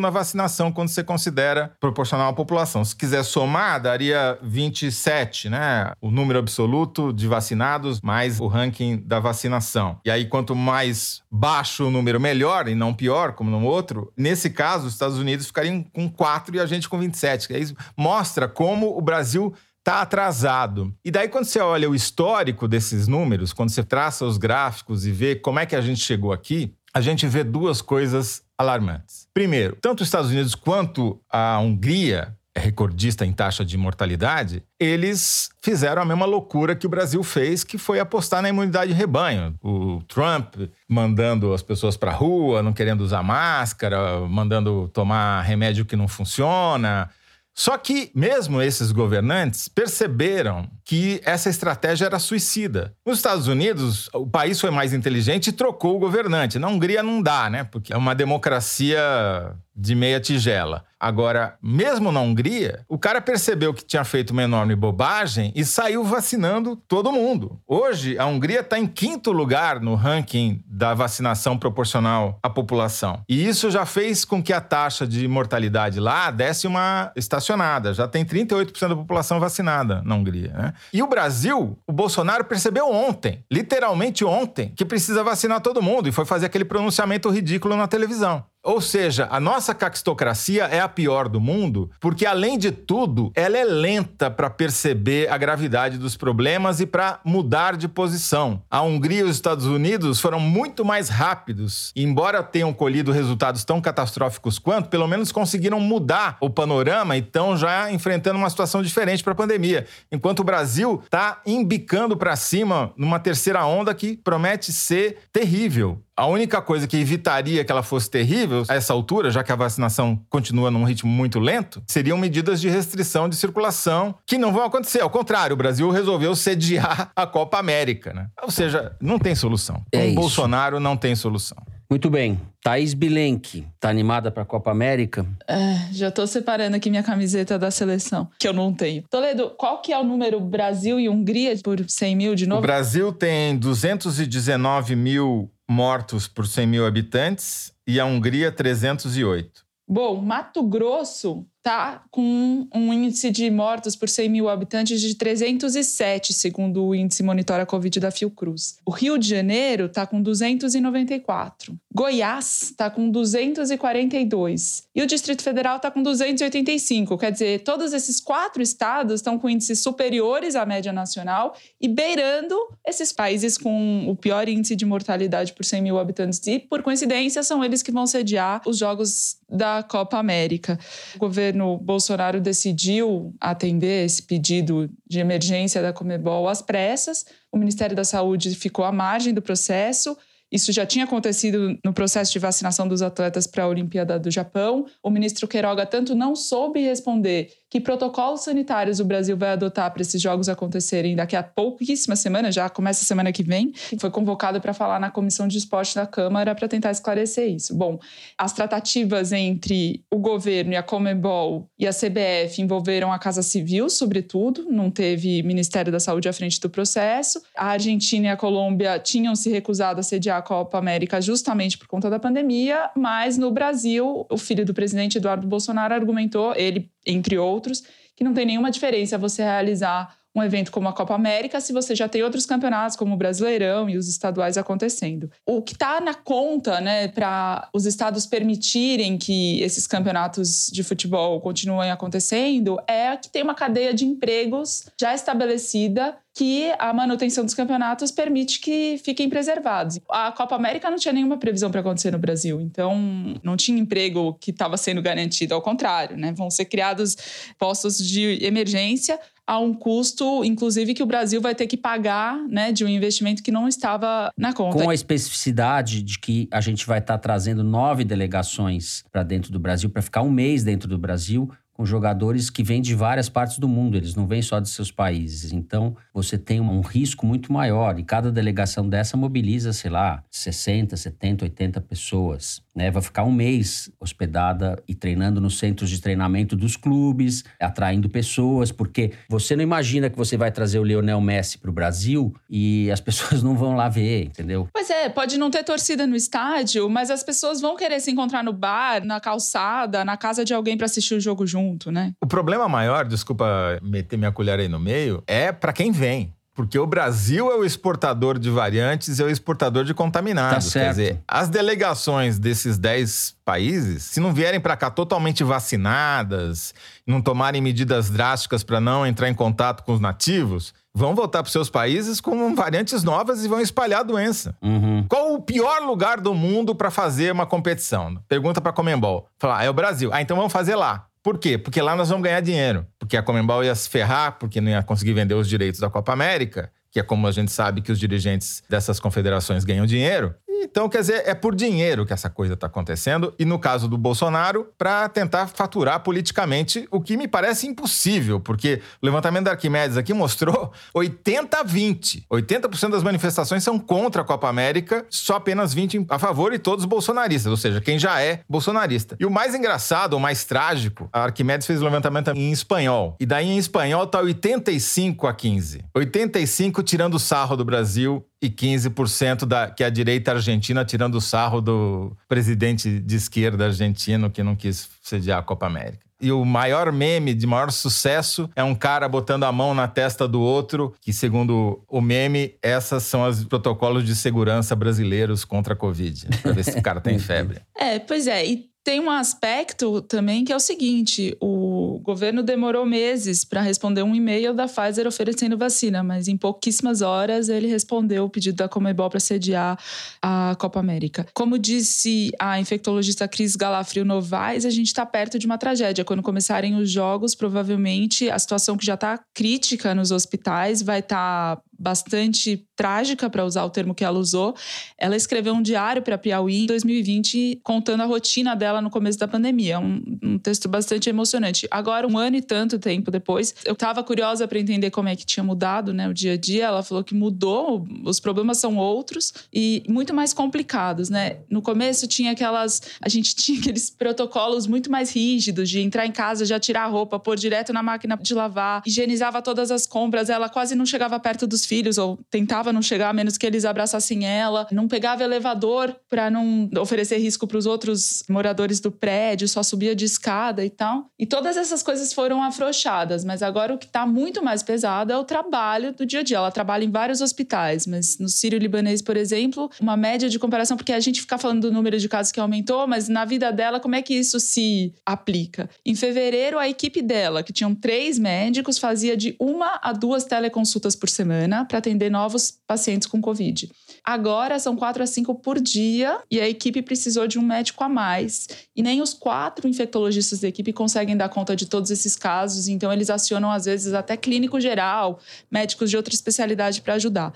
na 0.00 0.10
vacinação, 0.10 0.72
quando 0.72 0.88
você 0.88 1.04
considera 1.04 1.72
proporcional 1.78 2.30
à 2.30 2.32
população. 2.32 2.84
Se 2.84 2.96
quiser 2.96 3.22
somar, 3.22 3.80
daria 3.80 4.36
27, 4.42 5.48
né? 5.48 5.92
O 6.00 6.10
número 6.10 6.40
absoluto 6.40 7.12
de 7.12 7.28
vacinados 7.28 8.00
mais 8.00 8.40
o 8.40 8.48
ranking 8.48 8.96
da 8.96 9.20
vacinação. 9.20 10.00
E 10.04 10.10
aí, 10.10 10.26
quanto 10.26 10.56
mais 10.56 11.22
baixo 11.30 11.86
o 11.86 11.90
número, 11.90 12.20
melhor, 12.20 12.66
e 12.66 12.74
não 12.74 12.92
pior, 12.92 13.34
como 13.34 13.50
no 13.50 13.64
outro. 13.64 14.12
Nesse 14.16 14.50
caso, 14.50 14.88
os 14.88 14.94
Estados 14.94 15.18
Unidos 15.18 15.46
ficariam 15.46 15.84
com 15.92 16.10
4 16.10 16.56
e 16.56 16.60
a 16.60 16.66
gente 16.66 16.88
com 16.88 16.98
27. 16.98 17.52
Isso 17.56 17.76
mostra 17.96 18.48
como 18.48 18.98
o 18.98 19.00
Brasil 19.00 19.54
está 19.82 20.00
atrasado. 20.00 20.94
E 21.04 21.10
daí, 21.10 21.28
quando 21.28 21.44
você 21.44 21.58
olha 21.58 21.90
o 21.90 21.94
histórico 21.94 22.68
desses 22.68 23.08
números, 23.08 23.52
quando 23.52 23.70
você 23.70 23.82
traça 23.82 24.24
os 24.24 24.38
gráficos 24.38 25.04
e 25.04 25.10
vê 25.10 25.34
como 25.34 25.58
é 25.58 25.66
que 25.66 25.76
a 25.76 25.80
gente 25.80 26.00
chegou 26.00 26.32
aqui, 26.32 26.72
a 26.94 27.00
gente 27.00 27.26
vê 27.26 27.42
duas 27.42 27.82
coisas 27.82 28.42
alarmantes. 28.56 29.26
Primeiro, 29.34 29.76
tanto 29.80 30.02
os 30.02 30.06
Estados 30.06 30.30
Unidos 30.30 30.54
quanto 30.54 31.20
a 31.28 31.58
Hungria, 31.58 32.36
é 32.54 32.60
recordista 32.60 33.24
em 33.24 33.32
taxa 33.32 33.64
de 33.64 33.78
mortalidade, 33.78 34.62
eles 34.78 35.48
fizeram 35.62 36.02
a 36.02 36.04
mesma 36.04 36.26
loucura 36.26 36.76
que 36.76 36.86
o 36.86 36.90
Brasil 36.90 37.22
fez, 37.22 37.64
que 37.64 37.78
foi 37.78 37.98
apostar 37.98 38.42
na 38.42 38.50
imunidade 38.50 38.92
de 38.92 38.98
rebanho. 38.98 39.54
O 39.62 40.02
Trump 40.06 40.56
mandando 40.86 41.54
as 41.54 41.62
pessoas 41.62 41.96
para 41.96 42.10
a 42.10 42.14
rua, 42.14 42.62
não 42.62 42.74
querendo 42.74 43.00
usar 43.00 43.22
máscara, 43.22 44.20
mandando 44.28 44.88
tomar 44.92 45.40
remédio 45.40 45.86
que 45.86 45.96
não 45.96 46.06
funciona, 46.06 47.08
só 47.54 47.76
que, 47.76 48.10
mesmo 48.14 48.62
esses 48.62 48.92
governantes 48.92 49.68
perceberam 49.68 50.70
que 50.84 51.20
essa 51.24 51.50
estratégia 51.50 52.06
era 52.06 52.18
suicida. 52.18 52.94
Nos 53.04 53.18
Estados 53.18 53.46
Unidos, 53.46 54.08
o 54.14 54.26
país 54.26 54.60
foi 54.60 54.70
mais 54.70 54.92
inteligente 54.94 55.48
e 55.48 55.52
trocou 55.52 55.96
o 55.96 55.98
governante. 55.98 56.58
Na 56.58 56.68
Hungria 56.68 57.02
não 57.02 57.20
dá, 57.20 57.50
né? 57.50 57.64
Porque 57.64 57.92
é 57.92 57.96
uma 57.96 58.14
democracia 58.14 59.54
de 59.74 59.94
meia 59.94 60.20
tigela. 60.20 60.84
Agora, 61.02 61.56
mesmo 61.60 62.12
na 62.12 62.20
Hungria, 62.20 62.84
o 62.88 62.96
cara 62.96 63.20
percebeu 63.20 63.74
que 63.74 63.84
tinha 63.84 64.04
feito 64.04 64.30
uma 64.30 64.44
enorme 64.44 64.76
bobagem 64.76 65.52
e 65.56 65.64
saiu 65.64 66.04
vacinando 66.04 66.76
todo 66.76 67.10
mundo. 67.10 67.58
Hoje, 67.66 68.16
a 68.16 68.24
Hungria 68.24 68.60
está 68.60 68.78
em 68.78 68.86
quinto 68.86 69.32
lugar 69.32 69.80
no 69.80 69.96
ranking 69.96 70.62
da 70.64 70.94
vacinação 70.94 71.58
proporcional 71.58 72.38
à 72.40 72.48
população. 72.48 73.20
E 73.28 73.44
isso 73.44 73.68
já 73.68 73.84
fez 73.84 74.24
com 74.24 74.40
que 74.40 74.52
a 74.52 74.60
taxa 74.60 75.04
de 75.04 75.26
mortalidade 75.26 75.98
lá 75.98 76.30
desse 76.30 76.68
uma 76.68 77.10
estacionada. 77.16 77.92
Já 77.92 78.06
tem 78.06 78.24
38% 78.24 78.88
da 78.88 78.94
população 78.94 79.40
vacinada 79.40 80.02
na 80.04 80.14
Hungria. 80.14 80.52
Né? 80.52 80.72
E 80.92 81.02
o 81.02 81.08
Brasil, 81.08 81.76
o 81.84 81.92
Bolsonaro 81.92 82.44
percebeu 82.44 82.88
ontem, 82.88 83.44
literalmente 83.50 84.24
ontem, 84.24 84.72
que 84.76 84.84
precisa 84.84 85.24
vacinar 85.24 85.60
todo 85.60 85.82
mundo 85.82 86.08
e 86.08 86.12
foi 86.12 86.24
fazer 86.24 86.46
aquele 86.46 86.64
pronunciamento 86.64 87.28
ridículo 87.28 87.76
na 87.76 87.88
televisão. 87.88 88.44
Ou 88.64 88.80
seja, 88.80 89.26
a 89.28 89.40
nossa 89.40 89.74
caquistocracia 89.74 90.64
é 90.66 90.78
a 90.78 90.88
pior 90.88 91.28
do 91.28 91.40
mundo, 91.40 91.90
porque 91.98 92.24
além 92.24 92.56
de 92.56 92.70
tudo, 92.70 93.32
ela 93.34 93.58
é 93.58 93.64
lenta 93.64 94.30
para 94.30 94.48
perceber 94.48 95.28
a 95.28 95.36
gravidade 95.36 95.98
dos 95.98 96.16
problemas 96.16 96.78
e 96.78 96.86
para 96.86 97.18
mudar 97.24 97.76
de 97.76 97.88
posição. 97.88 98.62
A 98.70 98.80
Hungria 98.80 99.22
e 99.22 99.24
os 99.24 99.34
Estados 99.34 99.66
Unidos 99.66 100.20
foram 100.20 100.38
muito 100.38 100.84
mais 100.84 101.08
rápidos, 101.08 101.92
e 101.96 102.04
embora 102.04 102.40
tenham 102.40 102.72
colhido 102.72 103.10
resultados 103.10 103.64
tão 103.64 103.80
catastróficos 103.80 104.60
quanto, 104.60 104.88
pelo 104.88 105.08
menos 105.08 105.32
conseguiram 105.32 105.80
mudar 105.80 106.36
o 106.40 106.48
panorama 106.48 107.16
e 107.16 107.20
estão 107.20 107.56
já 107.56 107.90
enfrentando 107.90 108.38
uma 108.38 108.50
situação 108.50 108.80
diferente 108.80 109.24
para 109.24 109.32
a 109.32 109.36
pandemia. 109.36 109.86
Enquanto 110.10 110.38
o 110.40 110.44
Brasil 110.44 111.02
está 111.04 111.40
embicando 111.44 112.16
para 112.16 112.36
cima 112.36 112.92
numa 112.96 113.18
terceira 113.18 113.66
onda 113.66 113.92
que 113.92 114.16
promete 114.16 114.72
ser 114.72 115.18
terrível. 115.32 116.00
A 116.16 116.26
única 116.26 116.60
coisa 116.60 116.86
que 116.86 116.96
evitaria 116.98 117.64
que 117.64 117.72
ela 117.72 117.82
fosse 117.82 118.10
terrível 118.10 118.64
a 118.68 118.74
essa 118.74 118.92
altura, 118.92 119.30
já 119.30 119.42
que 119.42 119.50
a 119.50 119.56
vacinação 119.56 120.20
continua 120.28 120.70
num 120.70 120.84
ritmo 120.84 121.10
muito 121.10 121.40
lento, 121.40 121.82
seriam 121.86 122.18
medidas 122.18 122.60
de 122.60 122.68
restrição 122.68 123.28
de 123.28 123.36
circulação 123.36 124.14
que 124.26 124.36
não 124.36 124.52
vão 124.52 124.64
acontecer. 124.64 125.00
Ao 125.00 125.08
contrário, 125.10 125.54
o 125.54 125.56
Brasil 125.56 125.88
resolveu 125.90 126.36
sediar 126.36 127.10
a 127.16 127.26
Copa 127.26 127.58
América, 127.58 128.12
né? 128.12 128.26
Ou 128.42 128.50
seja, 128.50 128.94
não 129.00 129.18
tem 129.18 129.34
solução. 129.34 129.82
É 129.90 130.08
Com. 130.08 130.14
Bolsonaro 130.16 130.78
não 130.78 130.96
tem 130.96 131.16
solução. 131.16 131.56
Muito 131.88 132.08
bem. 132.08 132.40
Thaís 132.62 132.94
Bilenque, 132.94 133.66
tá 133.78 133.90
animada 133.90 134.30
para 134.30 134.44
a 134.44 134.46
Copa 134.46 134.70
América? 134.70 135.26
É, 135.46 135.92
já 135.92 136.10
tô 136.10 136.26
separando 136.26 136.76
aqui 136.76 136.88
minha 136.88 137.02
camiseta 137.02 137.58
da 137.58 137.70
seleção, 137.70 138.28
que 138.38 138.48
eu 138.48 138.52
não 138.52 138.72
tenho. 138.72 139.02
Toledo, 139.10 139.50
qual 139.58 139.82
que 139.82 139.92
é 139.92 139.98
o 139.98 140.04
número 140.04 140.40
Brasil 140.40 140.98
e 140.98 141.08
Hungria 141.08 141.54
por 141.62 141.84
100 141.86 142.16
mil 142.16 142.34
de 142.34 142.44
O 142.44 142.48
novo? 142.48 142.62
Brasil 142.62 143.12
tem 143.12 143.56
219 143.58 144.96
mil 144.96 145.50
mortos 145.68 146.28
por 146.28 146.46
100 146.46 146.66
mil 146.66 146.86
habitantes 146.86 147.72
e 147.86 147.98
a 147.98 148.04
Hungria 148.04 148.52
308. 148.52 149.64
Bom, 149.88 150.20
Mato 150.20 150.62
Grosso 150.62 151.46
tá 151.62 152.02
com 152.10 152.66
um 152.74 152.92
índice 152.92 153.30
de 153.30 153.48
mortos 153.50 153.94
por 153.94 154.08
100 154.08 154.28
mil 154.28 154.48
habitantes 154.48 155.00
de 155.00 155.14
307, 155.14 156.32
segundo 156.32 156.84
o 156.84 156.94
índice 156.94 157.22
Monitora 157.22 157.64
Covid 157.64 158.00
da 158.00 158.10
Fiocruz. 158.10 158.78
O 158.84 158.90
Rio 158.90 159.16
de 159.16 159.28
Janeiro 159.28 159.88
tá 159.88 160.04
com 160.04 160.20
294. 160.20 161.78
Goiás 161.94 162.74
tá 162.76 162.90
com 162.90 163.08
242. 163.10 164.88
E 164.94 165.02
o 165.02 165.06
Distrito 165.06 165.42
Federal 165.42 165.78
tá 165.78 165.90
com 165.90 166.02
285. 166.02 167.16
Quer 167.16 167.30
dizer, 167.30 167.62
todos 167.62 167.92
esses 167.92 168.20
quatro 168.20 168.62
estados 168.62 169.16
estão 169.16 169.38
com 169.38 169.48
índices 169.48 169.80
superiores 169.80 170.56
à 170.56 170.66
média 170.66 170.92
nacional 170.92 171.54
e 171.80 171.86
beirando 171.86 172.56
esses 172.84 173.12
países 173.12 173.56
com 173.56 174.08
o 174.08 174.16
pior 174.16 174.48
índice 174.48 174.74
de 174.74 174.84
mortalidade 174.84 175.52
por 175.52 175.64
100 175.64 175.82
mil 175.82 175.98
habitantes. 175.98 176.40
E, 176.46 176.58
por 176.58 176.82
coincidência, 176.82 177.42
são 177.42 177.64
eles 177.64 177.82
que 177.82 177.92
vão 177.92 178.06
sediar 178.06 178.62
os 178.66 178.78
Jogos 178.78 179.36
da 179.48 179.82
Copa 179.82 180.18
América. 180.18 180.78
O 181.14 181.18
governo 181.18 181.51
Bolsonaro 181.78 182.40
decidiu 182.40 183.34
atender 183.40 184.04
esse 184.04 184.22
pedido 184.22 184.90
de 185.08 185.20
emergência 185.20 185.82
da 185.82 185.92
Comebol 185.92 186.48
às 186.48 186.62
pressas. 186.62 187.24
O 187.50 187.56
Ministério 187.56 187.94
da 187.94 188.04
Saúde 188.04 188.54
ficou 188.54 188.84
à 188.84 188.92
margem 188.92 189.32
do 189.32 189.42
processo. 189.42 190.16
Isso 190.50 190.70
já 190.70 190.84
tinha 190.84 191.06
acontecido 191.06 191.78
no 191.82 191.94
processo 191.94 192.30
de 192.30 192.38
vacinação 192.38 192.86
dos 192.86 193.00
atletas 193.00 193.46
para 193.46 193.64
a 193.64 193.68
Olimpíada 193.68 194.18
do 194.18 194.30
Japão. 194.30 194.86
O 195.02 195.08
ministro 195.08 195.48
Queiroga 195.48 195.86
tanto 195.86 196.14
não 196.14 196.36
soube 196.36 196.80
responder 196.80 197.50
que 197.72 197.80
protocolos 197.80 198.44
sanitários 198.44 199.00
o 199.00 199.04
Brasil 199.06 199.34
vai 199.34 199.52
adotar 199.52 199.90
para 199.90 200.02
esses 200.02 200.20
jogos 200.20 200.46
acontecerem 200.46 201.16
daqui 201.16 201.34
a 201.34 201.42
pouquíssimas 201.42 202.18
semanas, 202.18 202.54
já 202.54 202.68
começa 202.68 203.02
a 203.02 203.06
semana 203.06 203.32
que 203.32 203.42
vem. 203.42 203.72
Foi 203.98 204.10
convocado 204.10 204.60
para 204.60 204.74
falar 204.74 205.00
na 205.00 205.10
Comissão 205.10 205.48
de 205.48 205.56
Esporte 205.56 205.94
da 205.94 206.06
Câmara 206.06 206.54
para 206.54 206.68
tentar 206.68 206.90
esclarecer 206.90 207.48
isso. 207.48 207.74
Bom, 207.74 207.98
as 208.36 208.52
tratativas 208.52 209.32
entre 209.32 210.04
o 210.10 210.18
governo 210.18 210.74
e 210.74 210.76
a 210.76 210.82
Comebol 210.82 211.66
e 211.78 211.86
a 211.86 211.92
CBF 211.92 212.60
envolveram 212.60 213.10
a 213.10 213.18
Casa 213.18 213.42
Civil, 213.42 213.88
sobretudo, 213.88 214.66
não 214.70 214.90
teve 214.90 215.42
Ministério 215.42 215.90
da 215.90 215.98
Saúde 215.98 216.28
à 216.28 216.32
frente 216.34 216.60
do 216.60 216.68
processo. 216.68 217.40
A 217.56 217.68
Argentina 217.68 218.26
e 218.26 218.30
a 218.30 218.36
Colômbia 218.36 218.98
tinham 218.98 219.34
se 219.34 219.48
recusado 219.48 219.98
a 219.98 220.02
sediar 220.02 220.36
a 220.36 220.42
Copa 220.42 220.76
América 220.76 221.22
justamente 221.22 221.78
por 221.78 221.86
conta 221.86 222.10
da 222.10 222.18
pandemia, 222.18 222.90
mas 222.94 223.38
no 223.38 223.50
Brasil, 223.50 224.26
o 224.28 224.36
filho 224.36 224.66
do 224.66 224.74
presidente 224.74 225.16
Eduardo 225.16 225.46
Bolsonaro 225.46 225.94
argumentou, 225.94 226.52
ele 226.54 226.92
entre 227.06 227.38
outros, 227.38 227.82
que 228.16 228.24
não 228.24 228.34
tem 228.34 228.46
nenhuma 228.46 228.70
diferença 228.70 229.18
você 229.18 229.42
realizar 229.42 230.16
um 230.34 230.42
evento 230.42 230.72
como 230.72 230.88
a 230.88 230.92
Copa 230.92 231.14
América 231.14 231.60
se 231.60 231.72
você 231.72 231.94
já 231.94 232.08
tem 232.08 232.22
outros 232.22 232.46
campeonatos 232.46 232.96
como 232.96 233.14
o 233.14 233.16
Brasileirão 233.16 233.88
e 233.88 233.96
os 233.96 234.08
estaduais 234.08 234.56
acontecendo. 234.56 235.30
O 235.46 235.62
que 235.62 235.74
está 235.74 236.00
na 236.00 236.14
conta, 236.14 236.80
né, 236.80 237.08
para 237.08 237.68
os 237.72 237.86
estados 237.86 238.26
permitirem 238.26 239.18
que 239.18 239.60
esses 239.60 239.86
campeonatos 239.86 240.70
de 240.72 240.82
futebol 240.82 241.40
continuem 241.40 241.90
acontecendo 241.90 242.78
é 242.86 243.16
que 243.16 243.28
tem 243.28 243.42
uma 243.42 243.54
cadeia 243.54 243.92
de 243.92 244.04
empregos 244.04 244.86
já 244.98 245.14
estabelecida 245.14 246.16
que 246.34 246.72
a 246.78 246.92
manutenção 246.94 247.44
dos 247.44 247.54
campeonatos 247.54 248.10
permite 248.10 248.58
que 248.60 248.98
fiquem 249.04 249.28
preservados. 249.28 250.00
A 250.08 250.32
Copa 250.32 250.54
América 250.56 250.90
não 250.90 250.96
tinha 250.96 251.12
nenhuma 251.12 251.36
previsão 251.36 251.70
para 251.70 251.80
acontecer 251.80 252.10
no 252.10 252.18
Brasil, 252.18 252.60
então 252.60 252.96
não 253.42 253.56
tinha 253.56 253.78
emprego 253.78 254.34
que 254.40 254.50
estava 254.50 254.76
sendo 254.76 255.02
garantido, 255.02 255.54
ao 255.54 255.60
contrário, 255.60 256.16
né? 256.16 256.32
Vão 256.32 256.50
ser 256.50 256.64
criados 256.64 257.16
postos 257.58 257.98
de 257.98 258.42
emergência 258.42 259.18
a 259.46 259.58
um 259.58 259.74
custo, 259.74 260.44
inclusive, 260.44 260.94
que 260.94 261.02
o 261.02 261.06
Brasil 261.06 261.40
vai 261.40 261.54
ter 261.54 261.66
que 261.66 261.76
pagar, 261.76 262.36
né, 262.48 262.72
de 262.72 262.84
um 262.84 262.88
investimento 262.88 263.42
que 263.42 263.50
não 263.50 263.66
estava 263.66 264.30
na 264.36 264.52
conta. 264.52 264.82
Com 264.82 264.90
a 264.90 264.94
especificidade 264.94 266.02
de 266.02 266.18
que 266.18 266.48
a 266.50 266.60
gente 266.60 266.86
vai 266.86 266.98
estar 266.98 267.18
trazendo 267.18 267.64
nove 267.64 268.04
delegações 268.04 269.04
para 269.10 269.22
dentro 269.22 269.50
do 269.50 269.58
Brasil, 269.58 269.90
para 269.90 270.02
ficar 270.02 270.22
um 270.22 270.30
mês 270.30 270.62
dentro 270.62 270.88
do 270.88 270.98
Brasil, 270.98 271.50
com 271.82 271.86
jogadores 271.86 272.48
que 272.48 272.62
vêm 272.62 272.80
de 272.80 272.94
várias 272.94 273.28
partes 273.28 273.58
do 273.58 273.66
mundo, 273.66 273.96
eles 273.96 274.14
não 274.14 274.24
vêm 274.24 274.40
só 274.40 274.60
de 274.60 274.68
seus 274.68 274.92
países. 274.92 275.52
Então, 275.52 275.96
você 276.14 276.38
tem 276.38 276.60
um 276.60 276.80
risco 276.80 277.26
muito 277.26 277.52
maior 277.52 277.98
e 277.98 278.04
cada 278.04 278.30
delegação 278.30 278.88
dessa 278.88 279.16
mobiliza, 279.16 279.72
sei 279.72 279.90
lá, 279.90 280.22
60, 280.30 280.96
70, 280.96 281.44
80 281.44 281.80
pessoas. 281.80 282.62
né? 282.74 282.88
Vai 282.90 283.02
ficar 283.02 283.24
um 283.24 283.32
mês 283.32 283.90
hospedada 283.98 284.80
e 284.86 284.94
treinando 284.94 285.40
nos 285.40 285.58
centros 285.58 285.90
de 285.90 286.00
treinamento 286.00 286.54
dos 286.54 286.76
clubes, 286.76 287.42
atraindo 287.58 288.08
pessoas, 288.08 288.70
porque 288.70 289.10
você 289.28 289.56
não 289.56 289.62
imagina 289.62 290.08
que 290.08 290.16
você 290.16 290.36
vai 290.36 290.52
trazer 290.52 290.78
o 290.78 290.84
Lionel 290.84 291.20
Messi 291.20 291.58
para 291.58 291.68
o 291.68 291.72
Brasil 291.72 292.32
e 292.48 292.90
as 292.92 293.00
pessoas 293.00 293.42
não 293.42 293.56
vão 293.56 293.74
lá 293.74 293.88
ver, 293.88 294.26
entendeu? 294.26 294.68
Pois 294.72 294.88
é, 294.88 295.08
pode 295.08 295.36
não 295.36 295.50
ter 295.50 295.64
torcida 295.64 296.06
no 296.06 296.14
estádio, 296.14 296.88
mas 296.88 297.10
as 297.10 297.24
pessoas 297.24 297.60
vão 297.60 297.76
querer 297.76 297.98
se 297.98 298.10
encontrar 298.12 298.44
no 298.44 298.52
bar, 298.52 299.04
na 299.04 299.18
calçada, 299.18 300.04
na 300.04 300.16
casa 300.16 300.44
de 300.44 300.54
alguém 300.54 300.76
para 300.76 300.86
assistir 300.86 301.14
o 301.14 301.20
jogo 301.20 301.44
junto, 301.44 301.71
né? 301.90 302.12
O 302.20 302.26
problema 302.26 302.68
maior, 302.68 303.04
desculpa 303.06 303.78
meter 303.82 304.16
minha 304.16 304.32
colher 304.32 304.58
aí 304.58 304.68
no 304.68 304.78
meio, 304.78 305.22
é 305.26 305.52
para 305.52 305.72
quem 305.72 305.92
vem. 305.92 306.34
Porque 306.54 306.78
o 306.78 306.86
Brasil 306.86 307.50
é 307.50 307.56
o 307.56 307.64
exportador 307.64 308.38
de 308.38 308.50
variantes 308.50 309.18
e 309.18 309.22
é 309.22 309.24
o 309.24 309.30
exportador 309.30 309.84
de 309.84 309.94
contaminados. 309.94 310.66
Tá 310.66 310.70
certo. 310.70 310.84
Quer 310.84 310.90
dizer, 310.90 311.20
as 311.26 311.48
delegações 311.48 312.38
desses 312.38 312.76
10 312.76 313.36
países, 313.42 314.02
se 314.02 314.20
não 314.20 314.34
vierem 314.34 314.60
para 314.60 314.76
cá 314.76 314.90
totalmente 314.90 315.42
vacinadas, 315.42 316.74
não 317.06 317.22
tomarem 317.22 317.62
medidas 317.62 318.10
drásticas 318.10 318.62
para 318.62 318.80
não 318.80 319.06
entrar 319.06 319.30
em 319.30 319.34
contato 319.34 319.82
com 319.82 319.94
os 319.94 320.00
nativos, 320.00 320.74
vão 320.94 321.14
voltar 321.14 321.42
para 321.42 321.50
seus 321.50 321.70
países 321.70 322.20
com 322.20 322.54
variantes 322.54 323.02
novas 323.02 323.42
e 323.44 323.48
vão 323.48 323.60
espalhar 323.60 324.00
a 324.00 324.04
doença. 324.04 324.54
Uhum. 324.60 325.06
Qual 325.08 325.32
o 325.32 325.40
pior 325.40 325.80
lugar 325.80 326.20
do 326.20 326.34
mundo 326.34 326.74
para 326.74 326.90
fazer 326.90 327.32
uma 327.32 327.46
competição? 327.46 328.18
Pergunta 328.28 328.60
para 328.60 328.70
a 328.70 328.74
Comembol. 328.74 329.26
Fala, 329.38 329.58
ah, 329.58 329.64
é 329.64 329.70
o 329.70 329.74
Brasil. 329.74 330.10
Ah, 330.12 330.20
então 330.20 330.36
vamos 330.36 330.52
fazer 330.52 330.74
lá. 330.74 331.06
Por 331.22 331.38
quê? 331.38 331.56
Porque 331.56 331.80
lá 331.80 331.94
nós 331.94 332.08
vamos 332.08 332.24
ganhar 332.24 332.40
dinheiro. 332.40 332.84
Porque 332.98 333.16
a 333.16 333.22
Comembol 333.22 333.62
ia 333.62 333.74
se 333.74 333.88
ferrar, 333.88 334.38
porque 334.38 334.60
não 334.60 334.70
ia 334.70 334.82
conseguir 334.82 335.12
vender 335.12 335.34
os 335.34 335.48
direitos 335.48 335.80
da 335.80 335.88
Copa 335.88 336.12
América, 336.12 336.72
que 336.90 336.98
é 336.98 337.02
como 337.02 337.26
a 337.26 337.32
gente 337.32 337.52
sabe 337.52 337.80
que 337.80 337.92
os 337.92 337.98
dirigentes 337.98 338.62
dessas 338.68 338.98
confederações 338.98 339.64
ganham 339.64 339.86
dinheiro. 339.86 340.34
Então, 340.62 340.88
quer 340.88 341.00
dizer, 341.00 341.22
é 341.26 341.34
por 341.34 341.54
dinheiro 341.54 342.06
que 342.06 342.12
essa 342.12 342.30
coisa 342.30 342.54
está 342.54 342.68
acontecendo. 342.68 343.34
E 343.38 343.44
no 343.44 343.58
caso 343.58 343.88
do 343.88 343.98
Bolsonaro, 343.98 344.68
para 344.78 345.08
tentar 345.08 345.48
faturar 345.48 346.00
politicamente, 346.00 346.86
o 346.90 347.00
que 347.00 347.16
me 347.16 347.26
parece 347.26 347.66
impossível, 347.66 348.38
porque 348.38 348.80
o 349.02 349.06
levantamento 349.06 349.46
da 349.46 349.50
Arquimedes 349.50 349.96
aqui 349.96 350.14
mostrou 350.14 350.72
80 350.94 351.58
a 351.58 351.62
20. 351.62 352.26
80% 352.32 352.90
das 352.90 353.02
manifestações 353.02 353.64
são 353.64 353.78
contra 353.78 354.22
a 354.22 354.24
Copa 354.24 354.48
América, 354.48 355.04
só 355.10 355.34
apenas 355.34 355.74
20 355.74 356.06
a 356.08 356.18
favor 356.18 356.52
e 356.52 356.58
todos 356.58 356.84
bolsonaristas, 356.84 357.50
ou 357.50 357.56
seja, 357.56 357.80
quem 357.80 357.98
já 357.98 358.20
é 358.20 358.40
bolsonarista. 358.48 359.16
E 359.18 359.26
o 359.26 359.30
mais 359.30 359.54
engraçado, 359.54 360.14
o 360.14 360.20
mais 360.20 360.44
trágico, 360.44 361.08
a 361.12 361.24
Arquimedes 361.24 361.66
fez 361.66 361.80
o 361.80 361.84
levantamento 361.84 362.30
em 362.30 362.52
espanhol. 362.52 363.16
E 363.18 363.26
daí 363.26 363.48
em 363.48 363.58
espanhol 363.58 364.06
tá 364.06 364.20
85 364.20 365.26
a 365.26 365.34
15. 365.34 365.84
85 365.94 366.82
tirando 366.82 367.14
o 367.14 367.18
sarro 367.18 367.56
do 367.56 367.64
Brasil 367.64 368.24
e 368.42 368.50
15% 368.50 369.46
da, 369.46 369.70
que 369.70 369.84
é 369.84 369.86
a 369.86 369.90
direita 369.90 370.32
argentina 370.32 370.84
tirando 370.84 371.14
o 371.14 371.20
sarro 371.20 371.60
do 371.60 372.16
presidente 372.28 372.98
de 372.98 373.16
esquerda 373.16 373.66
argentino 373.66 374.28
que 374.28 374.42
não 374.42 374.56
quis 374.56 374.90
sediar 375.00 375.38
a 375.38 375.42
Copa 375.42 375.66
América. 375.66 376.02
E 376.20 376.30
o 376.30 376.44
maior 376.44 376.92
meme 376.92 377.34
de 377.34 377.46
maior 377.48 377.72
sucesso 377.72 378.48
é 378.54 378.62
um 378.62 378.76
cara 378.76 379.08
botando 379.08 379.42
a 379.42 379.50
mão 379.50 379.74
na 379.74 379.88
testa 379.88 380.26
do 380.28 380.40
outro, 380.40 380.94
que 381.00 381.12
segundo 381.12 381.82
o 381.88 382.00
meme, 382.00 382.54
essas 382.62 383.02
são 383.02 383.28
os 383.28 383.44
protocolos 383.44 384.04
de 384.04 384.14
segurança 384.14 384.76
brasileiros 384.76 385.44
contra 385.44 385.74
a 385.74 385.76
Covid, 385.76 386.28
para 386.40 386.52
ver 386.52 386.64
se 386.64 386.78
o 386.78 386.82
cara 386.82 387.00
tem 387.00 387.18
febre. 387.20 387.60
É, 387.76 387.98
pois 387.98 388.28
é. 388.28 388.46
E 388.46 388.71
tem 388.84 389.00
um 389.00 389.10
aspecto 389.10 390.02
também 390.02 390.44
que 390.44 390.52
é 390.52 390.56
o 390.56 390.60
seguinte: 390.60 391.36
o 391.40 392.00
governo 392.02 392.42
demorou 392.42 392.84
meses 392.84 393.44
para 393.44 393.60
responder 393.60 394.02
um 394.02 394.14
e-mail 394.14 394.52
da 394.52 394.66
Pfizer 394.66 395.06
oferecendo 395.06 395.56
vacina, 395.56 396.02
mas 396.02 396.26
em 396.28 396.36
pouquíssimas 396.36 397.00
horas 397.00 397.48
ele 397.48 397.68
respondeu 397.68 398.24
o 398.24 398.30
pedido 398.30 398.56
da 398.56 398.68
Comebol 398.68 399.08
para 399.08 399.20
sediar 399.20 399.78
a 400.20 400.56
Copa 400.58 400.80
América. 400.80 401.26
Como 401.32 401.58
disse 401.58 402.32
a 402.38 402.58
infectologista 402.58 403.28
Cris 403.28 403.54
Galafrio 403.54 404.04
Novaes, 404.04 404.66
a 404.66 404.70
gente 404.70 404.88
está 404.88 405.06
perto 405.06 405.38
de 405.38 405.46
uma 405.46 405.58
tragédia. 405.58 406.04
Quando 406.04 406.22
começarem 406.22 406.74
os 406.74 406.90
jogos, 406.90 407.34
provavelmente 407.34 408.28
a 408.30 408.38
situação 408.38 408.76
que 408.76 408.84
já 408.84 408.94
está 408.94 409.18
crítica 409.32 409.94
nos 409.94 410.10
hospitais 410.10 410.82
vai 410.82 410.98
estar 410.98 411.56
tá 411.56 411.62
bastante 411.82 412.64
trágica, 412.76 413.28
para 413.28 413.44
usar 413.44 413.64
o 413.64 413.70
termo 413.70 413.94
que 413.94 414.04
ela 414.04 414.18
usou. 414.18 414.54
Ela 414.96 415.16
escreveu 415.16 415.52
um 415.52 415.60
diário 415.60 416.00
para 416.00 416.16
Piauí 416.16 416.62
em 416.62 416.66
2020, 416.66 417.60
contando 417.62 418.02
a 418.02 418.06
rotina 418.06 418.54
dela 418.54 418.80
no 418.80 418.88
começo 418.88 419.18
da 419.18 419.26
pandemia. 419.26 419.80
Um, 419.80 420.02
um 420.22 420.38
texto 420.38 420.68
bastante 420.68 421.08
emocionante. 421.08 421.66
Agora, 421.70 422.06
um 422.06 422.16
ano 422.16 422.36
e 422.36 422.42
tanto 422.42 422.78
tempo 422.78 423.10
depois, 423.10 423.54
eu 423.64 423.72
estava 423.72 424.02
curiosa 424.04 424.46
para 424.46 424.58
entender 424.60 424.90
como 424.90 425.08
é 425.08 425.16
que 425.16 425.26
tinha 425.26 425.42
mudado 425.42 425.92
né, 425.92 426.08
o 426.08 426.14
dia 426.14 426.34
a 426.34 426.36
dia. 426.36 426.66
Ela 426.66 426.82
falou 426.84 427.02
que 427.02 427.14
mudou, 427.14 427.86
os 428.04 428.20
problemas 428.20 428.58
são 428.58 428.76
outros 428.76 429.32
e 429.52 429.82
muito 429.88 430.14
mais 430.14 430.32
complicados. 430.32 431.10
Né? 431.10 431.38
No 431.50 431.60
começo 431.60 432.06
tinha 432.06 432.30
aquelas. 432.30 432.80
A 433.00 433.08
gente 433.08 433.34
tinha 433.36 433.58
aqueles 433.58 433.90
protocolos 433.90 434.68
muito 434.68 434.90
mais 434.90 435.10
rígidos 435.10 435.68
de 435.68 435.80
entrar 435.80 436.06
em 436.06 436.12
casa, 436.12 436.44
já 436.44 436.60
tirar 436.60 436.84
a 436.84 436.86
roupa, 436.86 437.18
pôr 437.18 437.36
direto 437.36 437.72
na 437.72 437.82
máquina 437.82 438.16
de 438.16 438.34
lavar, 438.34 438.82
higienizava 438.86 439.42
todas 439.42 439.70
as 439.70 439.86
compras. 439.86 440.30
Ela 440.30 440.48
quase 440.48 440.74
não 440.74 440.86
chegava 440.86 441.18
perto 441.18 441.46
dos 441.46 441.64
filhos 441.72 441.96
ou 441.96 442.18
tentava 442.30 442.70
não 442.70 442.82
chegar 442.82 443.08
a 443.08 443.12
menos 443.14 443.38
que 443.38 443.46
eles 443.46 443.64
abraçassem 443.64 444.26
ela, 444.26 444.66
não 444.70 444.86
pegava 444.86 445.24
elevador 445.24 445.96
para 446.06 446.28
não 446.28 446.68
oferecer 446.78 447.16
risco 447.16 447.46
para 447.46 447.56
os 447.56 447.64
outros 447.64 448.22
moradores 448.28 448.78
do 448.78 448.92
prédio, 448.92 449.48
só 449.48 449.62
subia 449.62 449.96
de 449.96 450.04
escada 450.04 450.62
e 450.62 450.68
tal. 450.68 451.06
E 451.18 451.24
todas 451.24 451.56
essas 451.56 451.82
coisas 451.82 452.12
foram 452.12 452.42
afrouxadas, 452.42 453.24
mas 453.24 453.42
agora 453.42 453.72
o 453.72 453.78
que 453.78 453.86
está 453.86 454.06
muito 454.06 454.44
mais 454.44 454.62
pesado 454.62 455.10
é 455.14 455.16
o 455.16 455.24
trabalho 455.24 455.94
do 455.94 456.04
dia 456.04 456.20
a 456.20 456.22
dia. 456.22 456.36
Ela 456.36 456.50
trabalha 456.50 456.84
em 456.84 456.90
vários 456.90 457.22
hospitais, 457.22 457.86
mas 457.86 458.18
no 458.18 458.28
Sírio-Libanês, 458.28 459.00
por 459.00 459.16
exemplo, 459.16 459.70
uma 459.80 459.96
média 459.96 460.28
de 460.28 460.38
comparação, 460.38 460.76
porque 460.76 460.92
a 460.92 461.00
gente 461.00 461.22
fica 461.22 461.38
falando 461.38 461.62
do 461.62 461.72
número 461.72 461.98
de 461.98 462.06
casos 462.06 462.32
que 462.32 462.40
aumentou, 462.40 462.86
mas 462.86 463.08
na 463.08 463.24
vida 463.24 463.50
dela, 463.50 463.80
como 463.80 463.94
é 463.94 464.02
que 464.02 464.12
isso 464.12 464.38
se 464.38 464.92
aplica? 465.06 465.70
Em 465.86 465.94
fevereiro, 465.94 466.58
a 466.58 466.68
equipe 466.68 467.00
dela, 467.00 467.42
que 467.42 467.52
tinham 467.52 467.74
três 467.74 468.18
médicos, 468.18 468.76
fazia 468.76 469.16
de 469.16 469.34
uma 469.40 469.80
a 469.82 469.94
duas 469.94 470.24
teleconsultas 470.24 470.94
por 470.94 471.08
semana 471.08 471.61
para 471.64 471.78
atender 471.78 472.10
novos 472.10 472.58
pacientes 472.66 473.06
com 473.06 473.20
Covid. 473.20 473.70
Agora 474.04 474.58
são 474.58 474.74
quatro 474.76 475.02
a 475.02 475.06
cinco 475.06 475.34
por 475.34 475.60
dia 475.60 476.18
e 476.30 476.40
a 476.40 476.48
equipe 476.48 476.82
precisou 476.82 477.26
de 477.28 477.38
um 477.38 477.42
médico 477.42 477.84
a 477.84 477.88
mais. 477.88 478.48
E 478.74 478.82
nem 478.82 479.00
os 479.00 479.14
quatro 479.14 479.68
infectologistas 479.68 480.40
da 480.40 480.48
equipe 480.48 480.72
conseguem 480.72 481.16
dar 481.16 481.28
conta 481.28 481.54
de 481.54 481.66
todos 481.66 481.90
esses 481.90 482.16
casos, 482.16 482.66
então 482.66 482.92
eles 482.92 483.10
acionam, 483.10 483.50
às 483.50 483.64
vezes, 483.64 483.92
até 483.92 484.16
clínico 484.16 484.60
geral, 484.60 485.20
médicos 485.50 485.90
de 485.90 485.96
outra 485.96 486.12
especialidade 486.12 486.82
para 486.82 486.94
ajudar. 486.94 487.32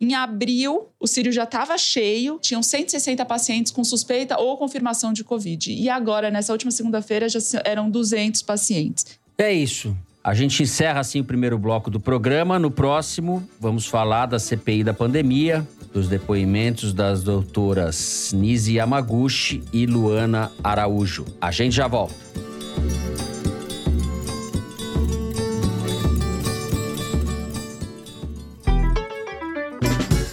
Em 0.00 0.14
abril, 0.14 0.88
o 0.98 1.06
Sírio 1.06 1.32
já 1.32 1.44
estava 1.44 1.76
cheio, 1.76 2.38
tinham 2.40 2.62
160 2.62 3.24
pacientes 3.24 3.72
com 3.72 3.84
suspeita 3.84 4.38
ou 4.38 4.56
confirmação 4.56 5.12
de 5.12 5.22
Covid. 5.22 5.72
E 5.72 5.88
agora, 5.88 6.30
nessa 6.30 6.52
última 6.52 6.70
segunda-feira, 6.70 7.28
já 7.28 7.38
eram 7.64 7.90
200 7.90 8.42
pacientes. 8.42 9.18
É 9.38 9.52
isso. 9.52 9.94
A 10.26 10.34
gente 10.34 10.60
encerra 10.60 10.98
assim 10.98 11.20
o 11.20 11.24
primeiro 11.24 11.56
bloco 11.56 11.88
do 11.88 12.00
programa. 12.00 12.58
No 12.58 12.68
próximo, 12.68 13.48
vamos 13.60 13.86
falar 13.86 14.26
da 14.26 14.40
CPI 14.40 14.82
da 14.82 14.92
pandemia, 14.92 15.64
dos 15.92 16.08
depoimentos 16.08 16.92
das 16.92 17.22
doutoras 17.22 18.32
Nise 18.34 18.74
Yamaguchi 18.74 19.62
e 19.72 19.86
Luana 19.86 20.50
Araújo. 20.64 21.24
A 21.40 21.52
gente 21.52 21.76
já 21.76 21.86
volta. 21.86 22.16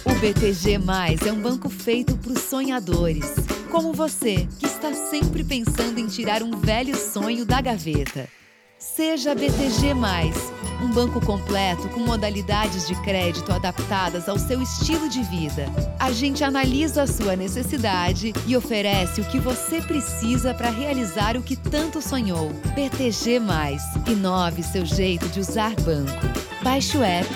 O 0.04 0.14
BTG 0.20 0.78
Mais 0.78 1.22
é 1.22 1.30
um 1.30 1.40
banco 1.40 1.68
feito 1.68 2.16
para 2.16 2.32
os 2.32 2.40
sonhadores, 2.40 3.32
como 3.70 3.92
você, 3.92 4.48
que 4.58 4.66
está 4.66 4.92
sempre 4.92 5.44
pensando 5.44 6.00
em 6.00 6.08
tirar 6.08 6.42
um 6.42 6.58
velho 6.58 6.96
sonho 6.96 7.44
da 7.44 7.60
gaveta. 7.60 8.28
Seja 8.84 9.34
BTG, 9.34 9.94
um 10.82 10.90
banco 10.90 11.18
completo 11.24 11.88
com 11.88 12.00
modalidades 12.00 12.86
de 12.86 12.94
crédito 13.02 13.50
adaptadas 13.50 14.28
ao 14.28 14.38
seu 14.38 14.60
estilo 14.60 15.08
de 15.08 15.22
vida. 15.22 15.66
A 15.98 16.12
gente 16.12 16.44
analisa 16.44 17.02
a 17.02 17.06
sua 17.06 17.34
necessidade 17.34 18.34
e 18.46 18.54
oferece 18.54 19.22
o 19.22 19.24
que 19.24 19.40
você 19.40 19.80
precisa 19.80 20.52
para 20.52 20.68
realizar 20.68 21.34
o 21.34 21.42
que 21.42 21.56
tanto 21.56 22.02
sonhou. 22.02 22.50
BTG, 22.74 23.40
inove 24.06 24.62
seu 24.62 24.84
jeito 24.84 25.26
de 25.28 25.40
usar 25.40 25.74
banco. 25.76 26.12
Baixe 26.62 26.98
o 26.98 27.02
app. 27.02 27.28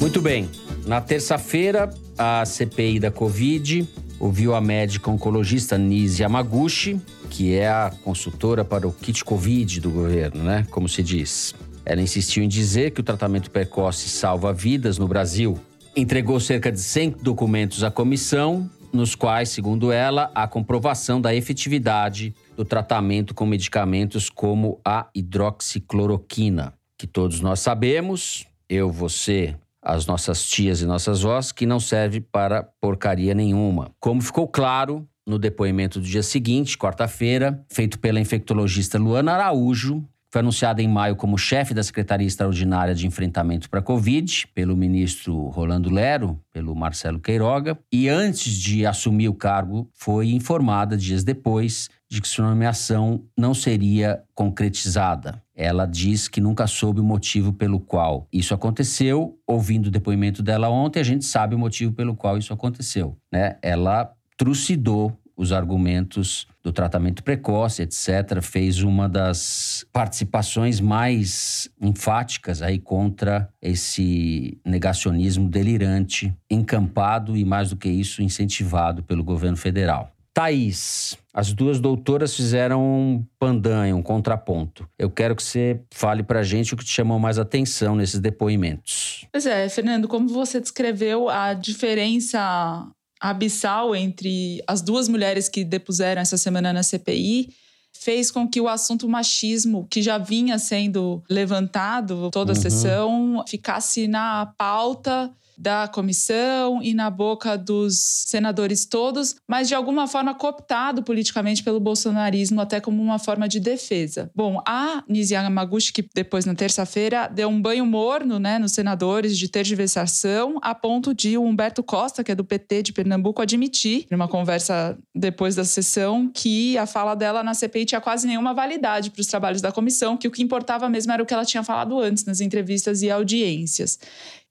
Muito 0.00 0.22
bem. 0.22 0.48
Na 0.86 1.00
terça-feira, 1.00 1.92
a 2.16 2.44
CPI 2.46 3.00
da 3.00 3.10
Covid 3.10 4.03
ouviu 4.24 4.54
a 4.54 4.60
médica 4.60 5.10
oncologista 5.10 5.76
Nise 5.76 6.22
Yamaguchi, 6.22 6.98
que 7.28 7.52
é 7.52 7.68
a 7.68 7.92
consultora 8.02 8.64
para 8.64 8.88
o 8.88 8.92
kit 8.92 9.22
Covid 9.22 9.80
do 9.80 9.90
governo, 9.90 10.42
né? 10.42 10.66
Como 10.70 10.88
se 10.88 11.02
diz. 11.02 11.54
Ela 11.84 12.00
insistiu 12.00 12.42
em 12.42 12.48
dizer 12.48 12.92
que 12.92 13.02
o 13.02 13.04
tratamento 13.04 13.50
precoce 13.50 14.08
salva 14.08 14.50
vidas 14.50 14.96
no 14.96 15.06
Brasil. 15.06 15.58
Entregou 15.94 16.40
cerca 16.40 16.72
de 16.72 16.80
100 16.80 17.16
documentos 17.20 17.84
à 17.84 17.90
comissão, 17.90 18.70
nos 18.90 19.14
quais, 19.14 19.50
segundo 19.50 19.92
ela, 19.92 20.30
há 20.34 20.48
comprovação 20.48 21.20
da 21.20 21.34
efetividade 21.34 22.34
do 22.56 22.64
tratamento 22.64 23.34
com 23.34 23.44
medicamentos 23.44 24.30
como 24.30 24.80
a 24.82 25.06
hidroxicloroquina, 25.14 26.72
que 26.96 27.06
todos 27.06 27.42
nós 27.42 27.60
sabemos, 27.60 28.46
eu, 28.70 28.90
você, 28.90 29.54
as 29.84 30.06
nossas 30.06 30.42
tias 30.44 30.80
e 30.80 30.86
nossas 30.86 31.20
vós, 31.20 31.52
que 31.52 31.66
não 31.66 31.78
serve 31.78 32.20
para 32.20 32.62
porcaria 32.80 33.34
nenhuma. 33.34 33.90
Como 34.00 34.22
ficou 34.22 34.48
claro 34.48 35.06
no 35.26 35.38
depoimento 35.38 36.00
do 36.00 36.06
dia 36.06 36.22
seguinte, 36.22 36.78
quarta-feira, 36.78 37.62
feito 37.68 37.98
pela 37.98 38.18
infectologista 38.18 38.98
Luana 38.98 39.32
Araújo, 39.32 40.02
foi 40.34 40.40
anunciada 40.40 40.82
em 40.82 40.88
maio 40.88 41.14
como 41.14 41.38
chefe 41.38 41.72
da 41.72 41.82
Secretaria 41.82 42.26
Extraordinária 42.26 42.92
de 42.92 43.06
Enfrentamento 43.06 43.70
para 43.70 43.78
a 43.78 43.82
Covid, 43.82 44.48
pelo 44.52 44.76
ministro 44.76 45.46
Rolando 45.46 45.88
Lero, 45.88 46.40
pelo 46.52 46.74
Marcelo 46.74 47.20
Queiroga, 47.20 47.78
e 47.92 48.08
antes 48.08 48.52
de 48.52 48.84
assumir 48.84 49.28
o 49.28 49.34
cargo, 49.34 49.88
foi 49.94 50.32
informada 50.32 50.96
dias 50.96 51.22
depois 51.22 51.88
de 52.10 52.20
que 52.20 52.26
sua 52.26 52.48
nomeação 52.48 53.22
não 53.38 53.54
seria 53.54 54.24
concretizada. 54.34 55.43
Ela 55.54 55.86
diz 55.86 56.26
que 56.26 56.40
nunca 56.40 56.66
soube 56.66 57.00
o 57.00 57.04
motivo 57.04 57.52
pelo 57.52 57.78
qual 57.78 58.26
isso 58.32 58.52
aconteceu. 58.52 59.38
Ouvindo 59.46 59.86
o 59.86 59.90
depoimento 59.90 60.42
dela 60.42 60.68
ontem, 60.68 61.00
a 61.00 61.04
gente 61.04 61.24
sabe 61.24 61.54
o 61.54 61.58
motivo 61.58 61.92
pelo 61.92 62.16
qual 62.16 62.36
isso 62.36 62.52
aconteceu. 62.52 63.16
Né? 63.32 63.56
Ela 63.62 64.12
trucidou 64.36 65.16
os 65.36 65.52
argumentos 65.52 66.46
do 66.62 66.72
tratamento 66.72 67.22
precoce, 67.22 67.82
etc., 67.82 68.40
fez 68.40 68.82
uma 68.82 69.08
das 69.08 69.84
participações 69.92 70.80
mais 70.80 71.68
enfáticas 71.80 72.62
aí 72.62 72.78
contra 72.78 73.48
esse 73.60 74.58
negacionismo 74.64 75.48
delirante, 75.48 76.34
encampado 76.48 77.36
e, 77.36 77.44
mais 77.44 77.70
do 77.70 77.76
que 77.76 77.88
isso, 77.88 78.22
incentivado 78.22 79.02
pelo 79.02 79.24
governo 79.24 79.56
federal. 79.56 80.13
Thaís, 80.34 81.16
as 81.32 81.52
duas 81.52 81.78
doutoras 81.78 82.34
fizeram 82.34 82.82
um 82.82 83.24
pandanho, 83.38 83.96
um 83.96 84.02
contraponto. 84.02 84.86
Eu 84.98 85.08
quero 85.08 85.36
que 85.36 85.42
você 85.42 85.80
fale 85.92 86.24
pra 86.24 86.42
gente 86.42 86.74
o 86.74 86.76
que 86.76 86.84
te 86.84 86.92
chamou 86.92 87.20
mais 87.20 87.38
atenção 87.38 87.94
nesses 87.94 88.18
depoimentos. 88.18 89.26
Pois 89.30 89.46
é, 89.46 89.68
Fernando, 89.68 90.08
como 90.08 90.28
você 90.28 90.60
descreveu 90.60 91.28
a 91.28 91.54
diferença 91.54 92.84
abissal 93.20 93.94
entre 93.94 94.60
as 94.66 94.82
duas 94.82 95.08
mulheres 95.08 95.48
que 95.48 95.64
depuseram 95.64 96.20
essa 96.20 96.36
semana 96.36 96.72
na 96.72 96.82
CPI 96.82 97.48
fez 97.92 98.30
com 98.30 98.46
que 98.46 98.60
o 98.60 98.68
assunto 98.68 99.08
machismo, 99.08 99.86
que 99.88 100.02
já 100.02 100.18
vinha 100.18 100.58
sendo 100.58 101.22
levantado 101.30 102.28
toda 102.30 102.52
a 102.52 102.56
uhum. 102.56 102.60
sessão, 102.60 103.44
ficasse 103.48 104.08
na 104.08 104.52
pauta 104.58 105.32
da 105.56 105.88
comissão 105.88 106.82
e 106.82 106.94
na 106.94 107.10
boca 107.10 107.56
dos 107.56 108.24
senadores 108.26 108.84
todos, 108.84 109.36
mas 109.46 109.68
de 109.68 109.74
alguma 109.74 110.06
forma 110.06 110.34
cooptado 110.34 111.02
politicamente 111.02 111.62
pelo 111.62 111.80
bolsonarismo, 111.80 112.60
até 112.60 112.80
como 112.80 113.02
uma 113.02 113.18
forma 113.18 113.48
de 113.48 113.60
defesa. 113.60 114.30
Bom, 114.34 114.60
a 114.66 115.02
Nisi 115.08 115.34
Yamaguchi, 115.34 115.92
que 115.92 116.08
depois 116.14 116.44
na 116.44 116.54
terça-feira 116.54 117.28
deu 117.28 117.48
um 117.48 117.60
banho 117.60 117.86
morno 117.86 118.38
né, 118.38 118.58
nos 118.58 118.72
senadores 118.72 119.36
de 119.38 119.48
tergiversação, 119.48 120.58
a 120.62 120.74
ponto 120.74 121.14
de 121.14 121.36
o 121.36 121.44
Humberto 121.44 121.82
Costa, 121.82 122.24
que 122.24 122.32
é 122.32 122.34
do 122.34 122.44
PT 122.44 122.82
de 122.82 122.92
Pernambuco, 122.92 123.42
admitir, 123.42 124.06
numa 124.10 124.28
conversa 124.28 124.98
depois 125.14 125.54
da 125.54 125.64
sessão, 125.64 126.30
que 126.32 126.76
a 126.78 126.86
fala 126.86 127.14
dela 127.14 127.42
na 127.42 127.54
CPI 127.54 127.84
tinha 127.84 128.00
quase 128.00 128.26
nenhuma 128.26 128.52
validade 128.52 129.10
para 129.10 129.20
os 129.20 129.26
trabalhos 129.26 129.60
da 129.60 129.72
comissão, 129.72 130.16
que 130.16 130.28
o 130.28 130.30
que 130.30 130.42
importava 130.42 130.88
mesmo 130.88 131.12
era 131.12 131.22
o 131.22 131.26
que 131.26 131.34
ela 131.34 131.44
tinha 131.44 131.62
falado 131.62 131.98
antes 132.00 132.24
nas 132.24 132.40
entrevistas 132.40 133.02
e 133.02 133.10
audiências 133.10 133.98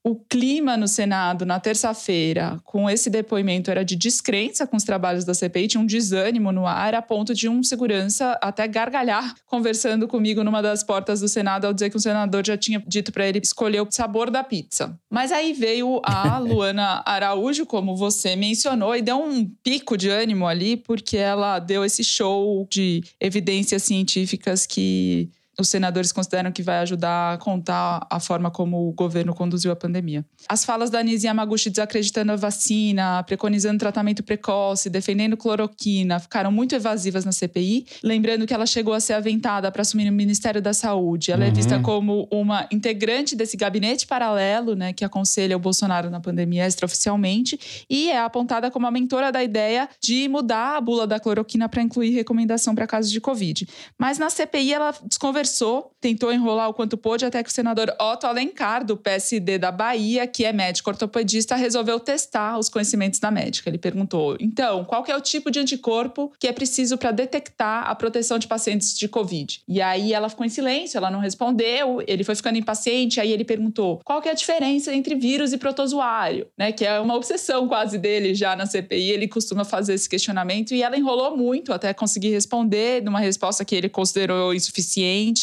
o 0.06 0.14
clima 0.14 0.76
no 0.76 0.86
Senado 0.86 1.46
na 1.46 1.58
terça-feira 1.58 2.60
com 2.62 2.90
esse 2.90 3.08
depoimento 3.08 3.70
era 3.70 3.82
de 3.82 3.96
descrença 3.96 4.66
com 4.66 4.76
os 4.76 4.84
trabalhos 4.84 5.24
da 5.24 5.32
CPI, 5.32 5.68
tinha 5.68 5.80
um 5.80 5.86
desânimo 5.86 6.52
no 6.52 6.66
ar, 6.66 6.94
a 6.94 7.00
ponto 7.00 7.32
de 7.32 7.48
um 7.48 7.62
segurança 7.62 8.38
até 8.42 8.68
gargalhar 8.68 9.34
conversando 9.46 10.06
comigo 10.06 10.44
numa 10.44 10.60
das 10.60 10.84
portas 10.84 11.20
do 11.20 11.28
Senado 11.28 11.64
ao 11.66 11.72
dizer 11.72 11.88
que 11.88 11.96
o 11.96 12.00
senador 12.00 12.46
já 12.46 12.54
tinha 12.54 12.84
dito 12.86 13.10
para 13.10 13.26
ele 13.26 13.40
escolher 13.42 13.80
o 13.80 13.88
sabor 13.90 14.30
da 14.30 14.44
pizza. 14.44 14.94
Mas 15.08 15.32
aí 15.32 15.54
veio 15.54 16.02
a 16.04 16.36
Luana 16.38 17.02
Araújo, 17.06 17.64
como 17.64 17.96
você 17.96 18.36
mencionou, 18.36 18.94
e 18.94 19.00
deu 19.00 19.16
um 19.16 19.46
pico 19.62 19.96
de 19.96 20.10
ânimo 20.10 20.46
ali, 20.46 20.76
porque 20.76 21.16
ela 21.16 21.58
deu 21.58 21.82
esse 21.82 22.04
show 22.04 22.68
de 22.70 23.02
evidências 23.18 23.82
científicas 23.82 24.66
que 24.66 25.30
os 25.58 25.68
senadores 25.68 26.12
consideram 26.12 26.50
que 26.50 26.62
vai 26.62 26.78
ajudar 26.78 27.34
a 27.34 27.38
contar 27.38 28.06
a 28.10 28.18
forma 28.18 28.50
como 28.50 28.88
o 28.88 28.92
governo 28.92 29.34
conduziu 29.34 29.70
a 29.70 29.76
pandemia. 29.76 30.24
As 30.48 30.64
falas 30.64 30.90
da 30.90 30.98
Anise 30.98 31.26
Yamaguchi 31.26 31.70
desacreditando 31.70 32.32
a 32.32 32.36
vacina, 32.36 33.22
preconizando 33.22 33.78
tratamento 33.78 34.22
precoce, 34.22 34.90
defendendo 34.90 35.36
cloroquina, 35.36 36.18
ficaram 36.18 36.50
muito 36.50 36.74
evasivas 36.74 37.24
na 37.24 37.32
CPI. 37.32 37.86
Lembrando 38.02 38.46
que 38.46 38.54
ela 38.54 38.66
chegou 38.66 38.94
a 38.94 39.00
ser 39.00 39.14
aventada 39.14 39.70
para 39.70 39.82
assumir 39.82 40.08
o 40.08 40.12
Ministério 40.12 40.60
da 40.60 40.74
Saúde. 40.74 41.30
Ela 41.30 41.44
uhum. 41.44 41.50
é 41.50 41.52
vista 41.52 41.78
como 41.80 42.28
uma 42.30 42.66
integrante 42.70 43.36
desse 43.36 43.56
gabinete 43.56 44.06
paralelo, 44.06 44.74
né, 44.74 44.92
que 44.92 45.04
aconselha 45.04 45.56
o 45.56 45.60
Bolsonaro 45.60 46.10
na 46.10 46.20
pandemia 46.20 46.66
extraoficialmente, 46.66 47.86
e 47.88 48.10
é 48.10 48.18
apontada 48.18 48.70
como 48.70 48.86
a 48.86 48.90
mentora 48.90 49.30
da 49.30 49.42
ideia 49.42 49.88
de 50.00 50.28
mudar 50.28 50.76
a 50.76 50.80
bula 50.80 51.06
da 51.06 51.20
cloroquina 51.20 51.68
para 51.68 51.82
incluir 51.82 52.10
recomendação 52.10 52.74
para 52.74 52.86
casos 52.86 53.10
de 53.10 53.20
Covid. 53.20 53.66
Mas 53.98 54.18
na 54.18 54.30
CPI 54.30 54.72
ela 54.72 54.94
desconversou 55.04 55.43
conversou, 55.44 55.92
tentou 56.00 56.32
enrolar 56.32 56.68
o 56.68 56.74
quanto 56.74 56.96
pôde, 56.96 57.24
até 57.24 57.42
que 57.42 57.50
o 57.50 57.52
senador 57.52 57.94
Otto 58.00 58.26
Alencar, 58.26 58.84
do 58.84 58.96
PSD 58.96 59.58
da 59.58 59.70
Bahia, 59.70 60.26
que 60.26 60.44
é 60.44 60.52
médico 60.52 60.88
ortopedista, 60.90 61.54
resolveu 61.54 62.00
testar 62.00 62.58
os 62.58 62.68
conhecimentos 62.68 63.20
da 63.20 63.30
médica. 63.30 63.68
Ele 63.68 63.78
perguntou: 63.78 64.36
então, 64.40 64.84
qual 64.84 65.04
é 65.06 65.14
o 65.14 65.20
tipo 65.20 65.50
de 65.50 65.60
anticorpo 65.60 66.32
que 66.38 66.46
é 66.46 66.52
preciso 66.52 66.96
para 66.96 67.10
detectar 67.10 67.88
a 67.88 67.94
proteção 67.94 68.38
de 68.38 68.46
pacientes 68.46 68.96
de 68.96 69.06
Covid? 69.06 69.60
E 69.68 69.82
aí 69.82 70.14
ela 70.14 70.28
ficou 70.28 70.46
em 70.46 70.48
silêncio, 70.48 70.96
ela 70.96 71.10
não 71.10 71.20
respondeu, 71.20 72.02
ele 72.06 72.24
foi 72.24 72.34
ficando 72.34 72.58
impaciente, 72.58 73.20
aí 73.20 73.30
ele 73.30 73.44
perguntou: 73.44 74.00
qual 74.04 74.22
é 74.24 74.30
a 74.30 74.34
diferença 74.34 74.94
entre 74.94 75.14
vírus 75.14 75.52
e 75.52 75.58
protozoário? 75.58 76.46
Né, 76.56 76.72
que 76.72 76.84
é 76.84 76.98
uma 77.00 77.14
obsessão 77.14 77.68
quase 77.68 77.98
dele 77.98 78.34
já 78.34 78.56
na 78.56 78.66
CPI, 78.66 79.10
ele 79.10 79.28
costuma 79.28 79.64
fazer 79.64 79.94
esse 79.94 80.08
questionamento 80.08 80.74
e 80.74 80.82
ela 80.82 80.96
enrolou 80.96 81.36
muito 81.36 81.72
até 81.72 81.92
conseguir 81.92 82.30
responder 82.30 83.02
numa 83.02 83.20
resposta 83.20 83.64
que 83.64 83.74
ele 83.74 83.88
considerou 83.88 84.54
insuficiente 84.54 85.33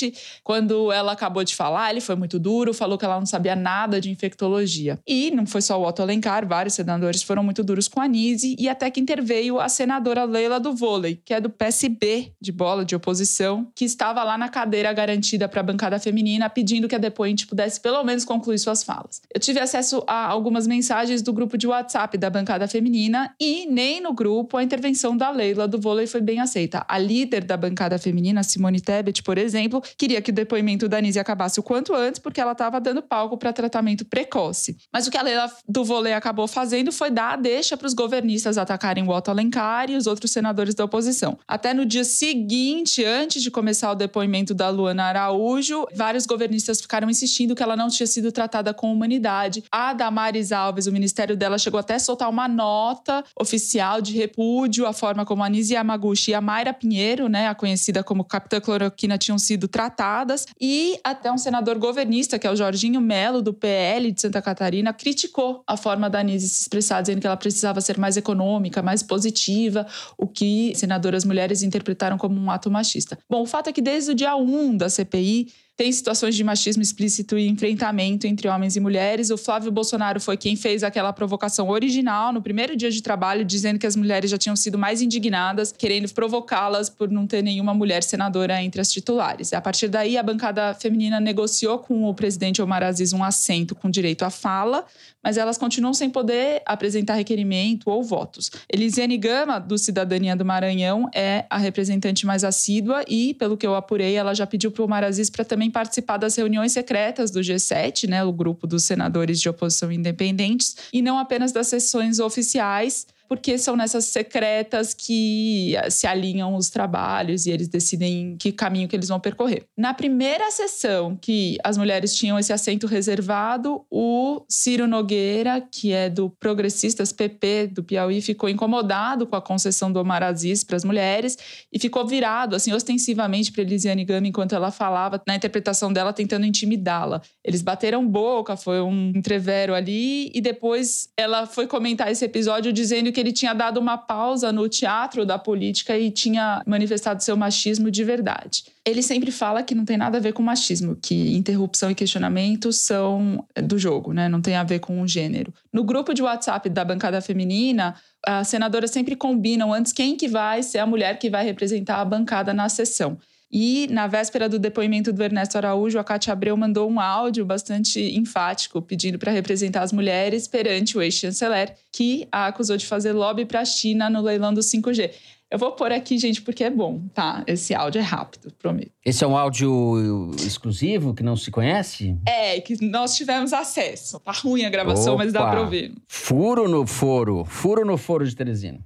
quando 0.43 0.91
ela 0.91 1.11
acabou 1.11 1.43
de 1.43 1.55
falar, 1.55 1.91
ele 1.91 2.01
foi 2.01 2.15
muito 2.15 2.39
duro, 2.39 2.73
falou 2.73 2.97
que 2.97 3.05
ela 3.05 3.19
não 3.19 3.25
sabia 3.25 3.55
nada 3.55 3.99
de 3.99 4.09
infectologia. 4.09 4.99
E 5.07 5.31
não 5.31 5.45
foi 5.45 5.61
só 5.61 5.79
o 5.79 5.87
Otto 5.87 6.01
Alencar, 6.01 6.47
vários 6.47 6.73
senadores 6.73 7.23
foram 7.23 7.43
muito 7.43 7.63
duros 7.63 7.87
com 7.87 7.99
a 7.99 8.07
Nise 8.07 8.55
e 8.57 8.69
até 8.69 8.89
que 8.89 8.99
interveio 8.99 9.59
a 9.59 9.69
senadora 9.69 10.23
Leila 10.23 10.59
do 10.59 10.73
vôlei, 10.73 11.19
que 11.23 11.33
é 11.33 11.41
do 11.41 11.49
PSB 11.49 12.31
de 12.39 12.51
bola 12.51 12.85
de 12.85 12.95
oposição, 12.95 13.67
que 13.75 13.85
estava 13.85 14.23
lá 14.23 14.37
na 14.37 14.49
cadeira 14.49 14.91
garantida 14.93 15.47
para 15.47 15.61
a 15.61 15.63
bancada 15.63 15.99
feminina, 15.99 16.49
pedindo 16.49 16.87
que 16.87 16.95
a 16.95 16.99
depoente 16.99 17.47
pudesse 17.47 17.79
pelo 17.79 18.03
menos 18.03 18.25
concluir 18.25 18.57
suas 18.59 18.83
falas. 18.83 19.21
Eu 19.33 19.39
tive 19.39 19.59
acesso 19.59 20.03
a 20.07 20.27
algumas 20.27 20.67
mensagens 20.67 21.21
do 21.21 21.33
grupo 21.33 21.57
de 21.57 21.67
WhatsApp 21.67 22.17
da 22.17 22.29
bancada 22.29 22.67
feminina 22.67 23.33
e 23.39 23.65
nem 23.65 24.01
no 24.01 24.13
grupo 24.13 24.57
a 24.57 24.63
intervenção 24.63 25.15
da 25.15 25.29
Leila 25.29 25.67
do 25.67 25.79
vôlei 25.79 26.07
foi 26.07 26.21
bem 26.21 26.39
aceita. 26.39 26.85
A 26.87 26.97
líder 26.97 27.43
da 27.43 27.57
bancada 27.57 27.97
feminina, 27.97 28.43
Simone 28.43 28.79
Tebet, 28.79 29.23
por 29.23 29.37
exemplo, 29.37 29.80
queria 29.97 30.21
que 30.21 30.31
o 30.31 30.33
depoimento 30.33 30.87
da 30.87 31.01
Nise 31.01 31.19
acabasse 31.19 31.59
o 31.59 31.63
quanto 31.63 31.93
antes, 31.93 32.19
porque 32.19 32.39
ela 32.39 32.51
estava 32.53 32.79
dando 32.79 33.01
palco 33.01 33.37
para 33.37 33.53
tratamento 33.53 34.05
precoce. 34.05 34.77
Mas 34.91 35.07
o 35.07 35.11
que 35.11 35.17
a 35.17 35.21
Leila 35.21 35.51
do 35.67 35.83
vôlei 35.83 36.13
acabou 36.13 36.47
fazendo 36.47 36.91
foi 36.91 37.09
dar 37.09 37.33
a 37.33 37.35
deixa 37.35 37.75
para 37.75 37.87
os 37.87 37.93
governistas 37.93 38.57
atacarem 38.57 39.03
o 39.03 39.09
Otto 39.09 39.31
Alencar 39.31 39.89
e 39.89 39.95
os 39.95 40.07
outros 40.07 40.31
senadores 40.31 40.75
da 40.75 40.85
oposição. 40.85 41.37
Até 41.47 41.73
no 41.73 41.85
dia 41.85 42.03
seguinte, 42.03 43.03
antes 43.03 43.41
de 43.41 43.51
começar 43.51 43.91
o 43.91 43.95
depoimento 43.95 44.53
da 44.53 44.69
Luana 44.69 45.05
Araújo, 45.05 45.85
vários 45.93 46.25
governistas 46.25 46.81
ficaram 46.81 47.09
insistindo 47.09 47.55
que 47.55 47.63
ela 47.63 47.75
não 47.75 47.89
tinha 47.89 48.07
sido 48.07 48.31
tratada 48.31 48.73
com 48.73 48.91
humanidade. 48.91 49.63
A 49.71 49.93
Damares 49.93 50.51
Alves, 50.51 50.87
o 50.87 50.91
ministério 50.91 51.35
dela, 51.35 51.57
chegou 51.57 51.79
até 51.79 51.95
a 51.95 51.99
soltar 51.99 52.29
uma 52.29 52.47
nota 52.47 53.23
oficial 53.39 54.01
de 54.01 54.13
repúdio 54.15 54.85
à 54.85 54.93
forma 54.93 55.25
como 55.25 55.43
a 55.43 55.49
Nise 55.49 55.73
Yamaguchi 55.73 56.31
e 56.31 56.33
a 56.33 56.41
Mayra 56.41 56.73
Pinheiro, 56.73 57.27
né, 57.27 57.47
a 57.47 57.55
conhecida 57.55 58.03
como 58.03 58.23
Capitã 58.23 58.59
Cloroquina, 58.59 59.17
tinham 59.17 59.37
sido 59.37 59.67
tratadas. 59.71 60.45
E 60.59 60.99
até 61.03 61.31
um 61.31 61.37
senador 61.37 61.77
governista, 61.79 62.37
que 62.37 62.45
é 62.45 62.51
o 62.51 62.55
Jorginho 62.55 63.01
Melo, 63.01 63.41
do 63.41 63.53
PL 63.53 64.11
de 64.11 64.21
Santa 64.21 64.41
Catarina, 64.41 64.93
criticou 64.93 65.63
a 65.65 65.75
forma 65.77 66.09
da 66.09 66.19
Anise 66.19 66.49
se 66.49 66.61
expressar, 66.61 67.01
dizendo 67.01 67.21
que 67.21 67.27
ela 67.27 67.37
precisava 67.37 67.81
ser 67.81 67.97
mais 67.97 68.17
econômica, 68.17 68.81
mais 68.81 69.01
positiva, 69.01 69.87
o 70.17 70.27
que 70.27 70.73
senadoras 70.75 71.25
mulheres 71.25 71.63
interpretaram 71.63 72.17
como 72.17 72.39
um 72.39 72.51
ato 72.51 72.69
machista. 72.69 73.17
Bom, 73.29 73.41
o 73.41 73.45
fato 73.45 73.69
é 73.69 73.73
que 73.73 73.81
desde 73.81 74.11
o 74.11 74.15
dia 74.15 74.35
1 74.35 74.77
da 74.77 74.89
CPI, 74.89 75.47
tem 75.77 75.91
situações 75.91 76.35
de 76.35 76.43
machismo 76.43 76.83
explícito 76.83 77.37
e 77.37 77.47
enfrentamento 77.47 78.27
entre 78.27 78.47
homens 78.47 78.75
e 78.75 78.79
mulheres. 78.79 79.29
O 79.29 79.37
Flávio 79.37 79.71
Bolsonaro 79.71 80.19
foi 80.19 80.37
quem 80.37 80.55
fez 80.55 80.83
aquela 80.83 81.11
provocação 81.11 81.69
original 81.69 82.31
no 82.31 82.41
primeiro 82.41 82.75
dia 82.75 82.91
de 82.91 83.01
trabalho, 83.01 83.43
dizendo 83.43 83.79
que 83.79 83.87
as 83.87 83.95
mulheres 83.95 84.29
já 84.29 84.37
tinham 84.37 84.55
sido 84.55 84.77
mais 84.77 85.01
indignadas, 85.01 85.71
querendo 85.71 86.11
provocá-las 86.13 86.89
por 86.89 87.09
não 87.09 87.25
ter 87.25 87.41
nenhuma 87.41 87.73
mulher 87.73 88.03
senadora 88.03 88.61
entre 88.61 88.79
as 88.79 88.91
titulares. 88.91 89.53
A 89.53 89.61
partir 89.61 89.87
daí, 89.87 90.17
a 90.17 90.23
bancada 90.23 90.73
feminina 90.75 91.19
negociou 91.19 91.79
com 91.79 92.03
o 92.03 92.13
presidente 92.13 92.61
Omar 92.61 92.83
Aziz 92.83 93.11
um 93.11 93.23
assento 93.23 93.73
com 93.73 93.89
direito 93.89 94.23
à 94.23 94.29
fala, 94.29 94.85
mas 95.23 95.37
elas 95.37 95.57
continuam 95.57 95.93
sem 95.93 96.09
poder 96.09 96.61
apresentar 96.65 97.15
requerimento 97.15 97.89
ou 97.89 98.03
votos. 98.03 98.51
Elisiane 98.71 99.17
Gama, 99.17 99.59
do 99.59 99.77
Cidadania 99.77 100.35
do 100.35 100.45
Maranhão, 100.45 101.09
é 101.13 101.45
a 101.49 101.57
representante 101.57 102.25
mais 102.25 102.43
assídua 102.43 103.03
e, 103.07 103.33
pelo 103.35 103.57
que 103.57 103.65
eu 103.65 103.75
apurei, 103.75 104.15
ela 104.15 104.33
já 104.33 104.45
pediu 104.45 104.71
para 104.71 104.81
o 104.81 104.85
Omar 104.85 105.03
Aziz 105.03 105.29
para 105.29 105.45
também 105.45 105.60
também 105.61 105.69
participar 105.69 106.17
das 106.17 106.35
reuniões 106.35 106.71
secretas 106.71 107.29
do 107.29 107.39
G7, 107.39 108.09
né, 108.09 108.23
o 108.23 108.33
grupo 108.33 108.65
dos 108.65 108.83
senadores 108.83 109.39
de 109.39 109.47
oposição 109.47 109.91
independentes, 109.91 110.75
e 110.91 111.03
não 111.03 111.19
apenas 111.19 111.51
das 111.51 111.67
sessões 111.67 112.19
oficiais 112.19 113.05
porque 113.31 113.57
são 113.57 113.77
nessas 113.77 114.03
secretas 114.07 114.93
que 114.93 115.73
eh, 115.77 115.89
se 115.89 116.05
alinham 116.05 116.53
os 116.53 116.69
trabalhos 116.69 117.45
e 117.45 117.49
eles 117.49 117.69
decidem 117.69 118.35
que 118.37 118.51
caminho 118.51 118.89
que 118.89 118.95
eles 118.97 119.07
vão 119.07 119.21
percorrer. 119.21 119.63
Na 119.77 119.93
primeira 119.93 120.51
sessão 120.51 121.15
que 121.15 121.57
as 121.63 121.77
mulheres 121.77 122.13
tinham 122.13 122.37
esse 122.37 122.51
assento 122.51 122.87
reservado, 122.87 123.85
o 123.89 124.43
Ciro 124.49 124.85
Nogueira, 124.85 125.61
que 125.61 125.93
é 125.93 126.09
do 126.09 126.29
Progressistas 126.29 127.13
PP 127.13 127.67
do 127.67 127.85
Piauí, 127.85 128.21
ficou 128.21 128.49
incomodado 128.49 129.25
com 129.25 129.37
a 129.37 129.41
concessão 129.41 129.89
do 129.89 130.01
Omar 130.01 130.23
Aziz 130.23 130.65
para 130.65 130.75
as 130.75 130.83
mulheres 130.83 131.37
e 131.71 131.79
ficou 131.79 132.05
virado, 132.05 132.53
assim, 132.53 132.73
ostensivamente 132.73 133.49
para 133.49 133.61
Elisiane 133.61 134.03
Gama 134.03 134.27
enquanto 134.27 134.55
ela 134.55 134.71
falava, 134.71 135.21
na 135.25 135.37
interpretação 135.37 135.93
dela, 135.93 136.11
tentando 136.11 136.45
intimidá-la. 136.45 137.21
Eles 137.45 137.61
bateram 137.61 138.05
boca, 138.05 138.57
foi 138.57 138.81
um 138.81 139.13
entrevero 139.15 139.73
ali, 139.73 140.29
e 140.35 140.41
depois 140.41 141.07
ela 141.15 141.47
foi 141.47 141.65
comentar 141.65 142.11
esse 142.11 142.25
episódio 142.25 142.73
dizendo 142.73 143.09
que 143.09 143.20
ele 143.21 143.31
tinha 143.31 143.53
dado 143.53 143.79
uma 143.79 143.97
pausa 143.97 144.51
no 144.51 144.67
teatro 144.67 145.25
da 145.25 145.39
política 145.39 145.97
e 145.97 146.11
tinha 146.11 146.61
manifestado 146.65 147.23
seu 147.23 147.37
machismo 147.37 147.89
de 147.89 148.03
verdade. 148.03 148.63
Ele 148.83 149.01
sempre 149.01 149.31
fala 149.31 149.63
que 149.63 149.75
não 149.75 149.85
tem 149.85 149.95
nada 149.95 150.17
a 150.17 150.21
ver 150.21 150.33
com 150.33 150.41
machismo, 150.41 150.95
que 150.95 151.35
interrupção 151.35 151.91
e 151.91 151.95
questionamento 151.95 152.73
são 152.73 153.45
do 153.55 153.77
jogo, 153.77 154.11
né? 154.11 154.27
Não 154.27 154.41
tem 154.41 154.55
a 154.55 154.63
ver 154.63 154.79
com 154.79 155.01
o 155.01 155.07
gênero. 155.07 155.53
No 155.71 155.83
grupo 155.83 156.13
de 156.13 156.21
WhatsApp 156.21 156.67
da 156.69 156.83
bancada 156.83 157.21
feminina, 157.21 157.95
as 158.25 158.47
senadoras 158.47 158.91
sempre 158.91 159.15
combinam 159.15 159.73
antes 159.73 159.93
quem 159.93 160.15
que 160.15 160.27
vai 160.27 160.63
ser 160.63 160.79
a 160.79 160.85
mulher 160.85 161.17
que 161.19 161.29
vai 161.29 161.45
representar 161.45 162.01
a 162.01 162.05
bancada 162.05 162.53
na 162.53 162.67
sessão. 162.69 163.17
E 163.51 163.87
na 163.91 164.07
véspera 164.07 164.47
do 164.47 164.57
depoimento 164.57 165.11
do 165.11 165.21
Ernesto 165.21 165.57
Araújo, 165.57 165.99
a 165.99 166.03
Cátia 166.03 166.31
Abreu 166.31 166.55
mandou 166.55 166.89
um 166.89 166.99
áudio 166.99 167.45
bastante 167.45 167.99
enfático 168.17 168.81
pedindo 168.81 169.19
para 169.19 169.31
representar 169.31 169.81
as 169.81 169.91
mulheres 169.91 170.47
perante 170.47 170.97
o 170.97 171.01
ex-chanceler, 171.01 171.75
que 171.91 172.27
a 172.31 172.47
acusou 172.47 172.77
de 172.77 172.85
fazer 172.85 173.11
lobby 173.11 173.45
para 173.45 173.61
a 173.61 173.65
China 173.65 174.09
no 174.09 174.21
leilão 174.21 174.53
do 174.53 174.61
5G. 174.61 175.11
Eu 175.51 175.59
vou 175.59 175.73
pôr 175.73 175.91
aqui, 175.91 176.17
gente, 176.17 176.41
porque 176.41 176.63
é 176.63 176.69
bom, 176.69 177.01
tá? 177.13 177.43
Esse 177.45 177.75
áudio 177.75 177.99
é 177.99 178.01
rápido, 178.01 178.53
prometo. 178.57 178.93
Esse 179.05 179.25
é 179.25 179.27
um 179.27 179.35
áudio 179.35 180.31
exclusivo 180.37 181.13
que 181.13 181.21
não 181.21 181.35
se 181.35 181.51
conhece? 181.51 182.17
É, 182.25 182.61
que 182.61 182.81
nós 182.81 183.17
tivemos 183.17 183.51
acesso. 183.51 184.17
Tá 184.21 184.31
ruim 184.31 184.63
a 184.63 184.69
gravação, 184.69 185.15
Opa. 185.15 185.25
mas 185.25 185.33
dá 185.33 185.45
para 185.49 185.59
ouvir. 185.59 185.93
Furo 186.07 186.69
no 186.69 186.87
foro. 186.87 187.43
Furo 187.43 187.83
no 187.83 187.97
foro 187.97 188.25
de 188.25 188.33
Teresina. 188.33 188.79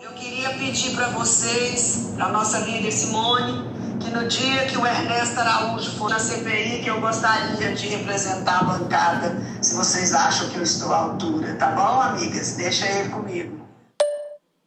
Eu 0.00 0.12
queria 0.14 0.35
pedir 0.66 0.96
para 0.96 1.08
vocês, 1.10 2.12
para 2.16 2.28
nossa 2.28 2.58
líder 2.58 2.90
Simone, 2.90 3.62
que 4.00 4.10
no 4.10 4.26
dia 4.26 4.66
que 4.66 4.76
o 4.76 4.84
Ernesto 4.84 5.38
Araújo 5.38 5.92
for 5.92 6.10
na 6.10 6.18
CPI, 6.18 6.82
que 6.82 6.90
eu 6.90 7.00
gostaria 7.00 7.72
de 7.72 7.86
representar 7.86 8.60
a 8.60 8.64
bancada, 8.64 9.36
se 9.62 9.76
vocês 9.76 10.12
acham 10.12 10.48
que 10.50 10.56
eu 10.56 10.62
estou 10.62 10.92
à 10.92 10.96
altura, 10.98 11.54
tá 11.54 11.70
bom, 11.70 12.00
amigas? 12.00 12.56
Deixa 12.56 12.84
ele 12.86 13.08
comigo. 13.10 13.66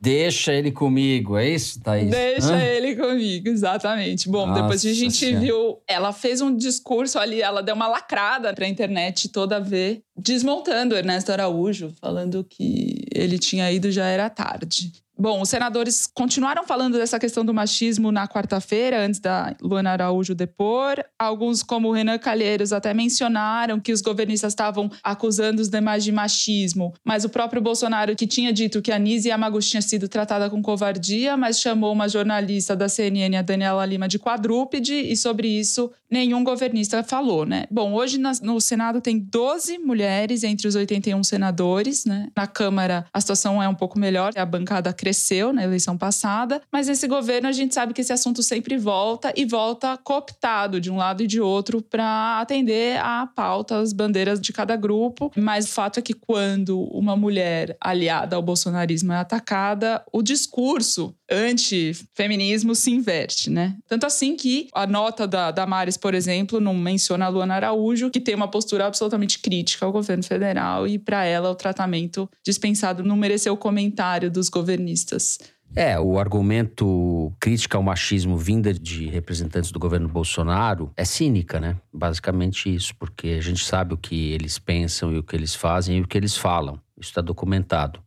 Deixa 0.01 0.53
ele 0.53 0.71
comigo, 0.71 1.37
é 1.37 1.49
isso, 1.49 1.81
Thaís? 1.81 2.09
Deixa 2.09 2.53
Hã? 2.53 2.57
ele 2.61 2.95
comigo, 2.95 3.49
exatamente. 3.49 4.29
Bom, 4.29 4.47
Nossa 4.47 4.61
depois 4.61 4.85
a 4.85 4.93
gente 4.93 5.17
Senhora. 5.17 5.39
viu, 5.41 5.81
ela 5.85 6.13
fez 6.13 6.39
um 6.39 6.55
discurso 6.55 7.19
ali, 7.19 7.41
ela 7.41 7.61
deu 7.61 7.75
uma 7.75 7.89
lacrada 7.89 8.53
pra 8.53 8.65
internet 8.65 9.27
toda 9.27 9.59
ver, 9.59 10.01
desmontando 10.19 10.95
Ernesto 10.95 11.31
Araújo, 11.31 11.93
falando 11.99 12.43
que 12.43 13.05
ele 13.13 13.39
tinha 13.39 13.71
ido 13.71 13.91
já 13.91 14.05
era 14.05 14.29
tarde. 14.29 14.91
Bom, 15.21 15.41
os 15.41 15.49
senadores 15.49 16.07
continuaram 16.07 16.63
falando 16.63 16.97
dessa 16.97 17.19
questão 17.19 17.43
do 17.43 17.53
machismo 17.53 18.09
na 18.09 18.25
quarta-feira, 18.25 19.03
antes 19.05 19.19
da 19.19 19.53
Luana 19.61 19.89
Araújo 19.89 20.33
depor. 20.33 21.03
Alguns, 21.19 21.61
como 21.61 21.91
Renan 21.91 22.17
Calheiros, 22.17 22.71
até 22.71 22.93
mencionaram 22.93 23.81
que 23.81 23.91
os 23.91 23.99
governistas 23.99 24.53
estavam 24.53 24.89
acusando 25.03 25.61
os 25.61 25.67
demais 25.67 26.05
de 26.05 26.13
machismo. 26.13 26.93
Mas 27.03 27.25
o 27.25 27.29
próprio 27.29 27.61
Bolsonaro, 27.61 28.15
que 28.15 28.25
tinha 28.25 28.53
dito 28.53 28.81
que 28.81 28.93
a 28.93 28.97
Nise 28.97 29.27
Yamaguchi 29.27 29.71
tinha 29.71 29.81
sido 29.81 30.07
tratada 30.07 30.49
com 30.49 30.61
covardia, 30.61 31.35
mas 31.35 31.59
chamou 31.59 31.91
uma 31.91 32.07
jornalista 32.07 32.73
da 32.73 32.87
CNN, 32.87 33.35
a 33.35 33.41
Daniela 33.41 33.85
Lima, 33.85 34.07
de 34.07 34.17
quadrúpede, 34.17 34.93
e 34.93 35.17
sobre 35.17 35.49
isso 35.49 35.91
nenhum 36.09 36.45
governista 36.45 37.03
falou, 37.03 37.45
né? 37.45 37.65
Bom, 37.69 37.93
hoje 37.93 38.17
no 38.17 38.61
Senado 38.61 39.01
tem 39.01 39.19
12 39.19 39.79
mulheres 39.79 40.08
entre 40.43 40.67
os 40.67 40.75
81 40.75 41.23
senadores, 41.23 42.05
né? 42.05 42.27
Na 42.35 42.47
Câmara 42.47 43.05
a 43.13 43.21
situação 43.21 43.61
é 43.61 43.67
um 43.67 43.75
pouco 43.75 43.99
melhor, 43.99 44.31
a 44.35 44.45
bancada 44.45 44.93
cresceu 44.93 45.53
na 45.53 45.63
eleição 45.63 45.97
passada, 45.97 46.61
mas 46.71 46.87
nesse 46.87 47.07
governo 47.07 47.47
a 47.47 47.51
gente 47.51 47.73
sabe 47.73 47.93
que 47.93 48.01
esse 48.01 48.13
assunto 48.13 48.41
sempre 48.43 48.77
volta 48.77 49.33
e 49.35 49.45
volta 49.45 49.97
cooptado 49.97 50.79
de 50.79 50.91
um 50.91 50.97
lado 50.97 51.23
e 51.23 51.27
de 51.27 51.41
outro 51.41 51.81
para 51.81 52.39
atender 52.39 52.99
a 52.99 53.27
pauta, 53.27 53.79
as 53.79 53.93
bandeiras 53.93 54.39
de 54.39 54.53
cada 54.53 54.75
grupo. 54.75 55.31
Mas 55.35 55.65
o 55.65 55.69
fato 55.69 55.99
é 55.99 56.01
que 56.01 56.13
quando 56.13 56.81
uma 56.83 57.15
mulher 57.15 57.77
aliada 57.81 58.35
ao 58.35 58.41
bolsonarismo 58.41 59.13
é 59.13 59.17
atacada, 59.17 60.03
o 60.11 60.21
discurso 60.21 61.15
anti-feminismo 61.29 62.73
se 62.73 62.91
inverte, 62.91 63.49
né? 63.49 63.75
Tanto 63.87 64.05
assim 64.05 64.35
que 64.35 64.67
a 64.73 64.87
nota 64.87 65.27
da 65.27 65.51
Damares, 65.51 65.97
por 65.97 66.13
exemplo, 66.13 66.59
não 66.59 66.73
menciona 66.73 67.25
a 67.25 67.29
Luana 67.29 67.55
Araújo, 67.55 68.09
que 68.09 68.19
tem 68.19 68.35
uma 68.35 68.47
postura 68.47 68.87
absolutamente 68.87 69.39
crítica 69.39 69.85
ao 69.85 69.91
governo 69.99 70.23
federal 70.23 70.87
e 70.87 70.97
para 70.97 71.25
ela 71.25 71.49
o 71.49 71.55
tratamento 71.55 72.29
dispensado 72.45 73.03
não 73.03 73.15
mereceu 73.15 73.53
o 73.53 73.57
comentário 73.57 74.31
dos 74.31 74.49
governistas. 74.49 75.37
É, 75.75 75.99
o 75.99 76.17
argumento 76.17 77.31
crítica 77.39 77.77
ao 77.77 77.83
machismo 77.83 78.35
vinda 78.37 78.73
de 78.73 79.07
representantes 79.07 79.71
do 79.71 79.79
governo 79.79 80.07
Bolsonaro 80.07 80.91
é 80.97 81.05
cínica, 81.05 81.59
né? 81.59 81.77
Basicamente 81.93 82.73
isso, 82.73 82.95
porque 82.95 83.29
a 83.37 83.41
gente 83.41 83.63
sabe 83.63 83.93
o 83.93 83.97
que 83.97 84.31
eles 84.31 84.57
pensam 84.57 85.13
e 85.13 85.19
o 85.19 85.23
que 85.23 85.35
eles 85.35 85.53
fazem 85.53 85.97
e 85.97 86.01
o 86.01 86.07
que 86.07 86.17
eles 86.17 86.35
falam. 86.35 86.79
Isso 86.97 87.09
está 87.09 87.21
documentado. 87.21 88.01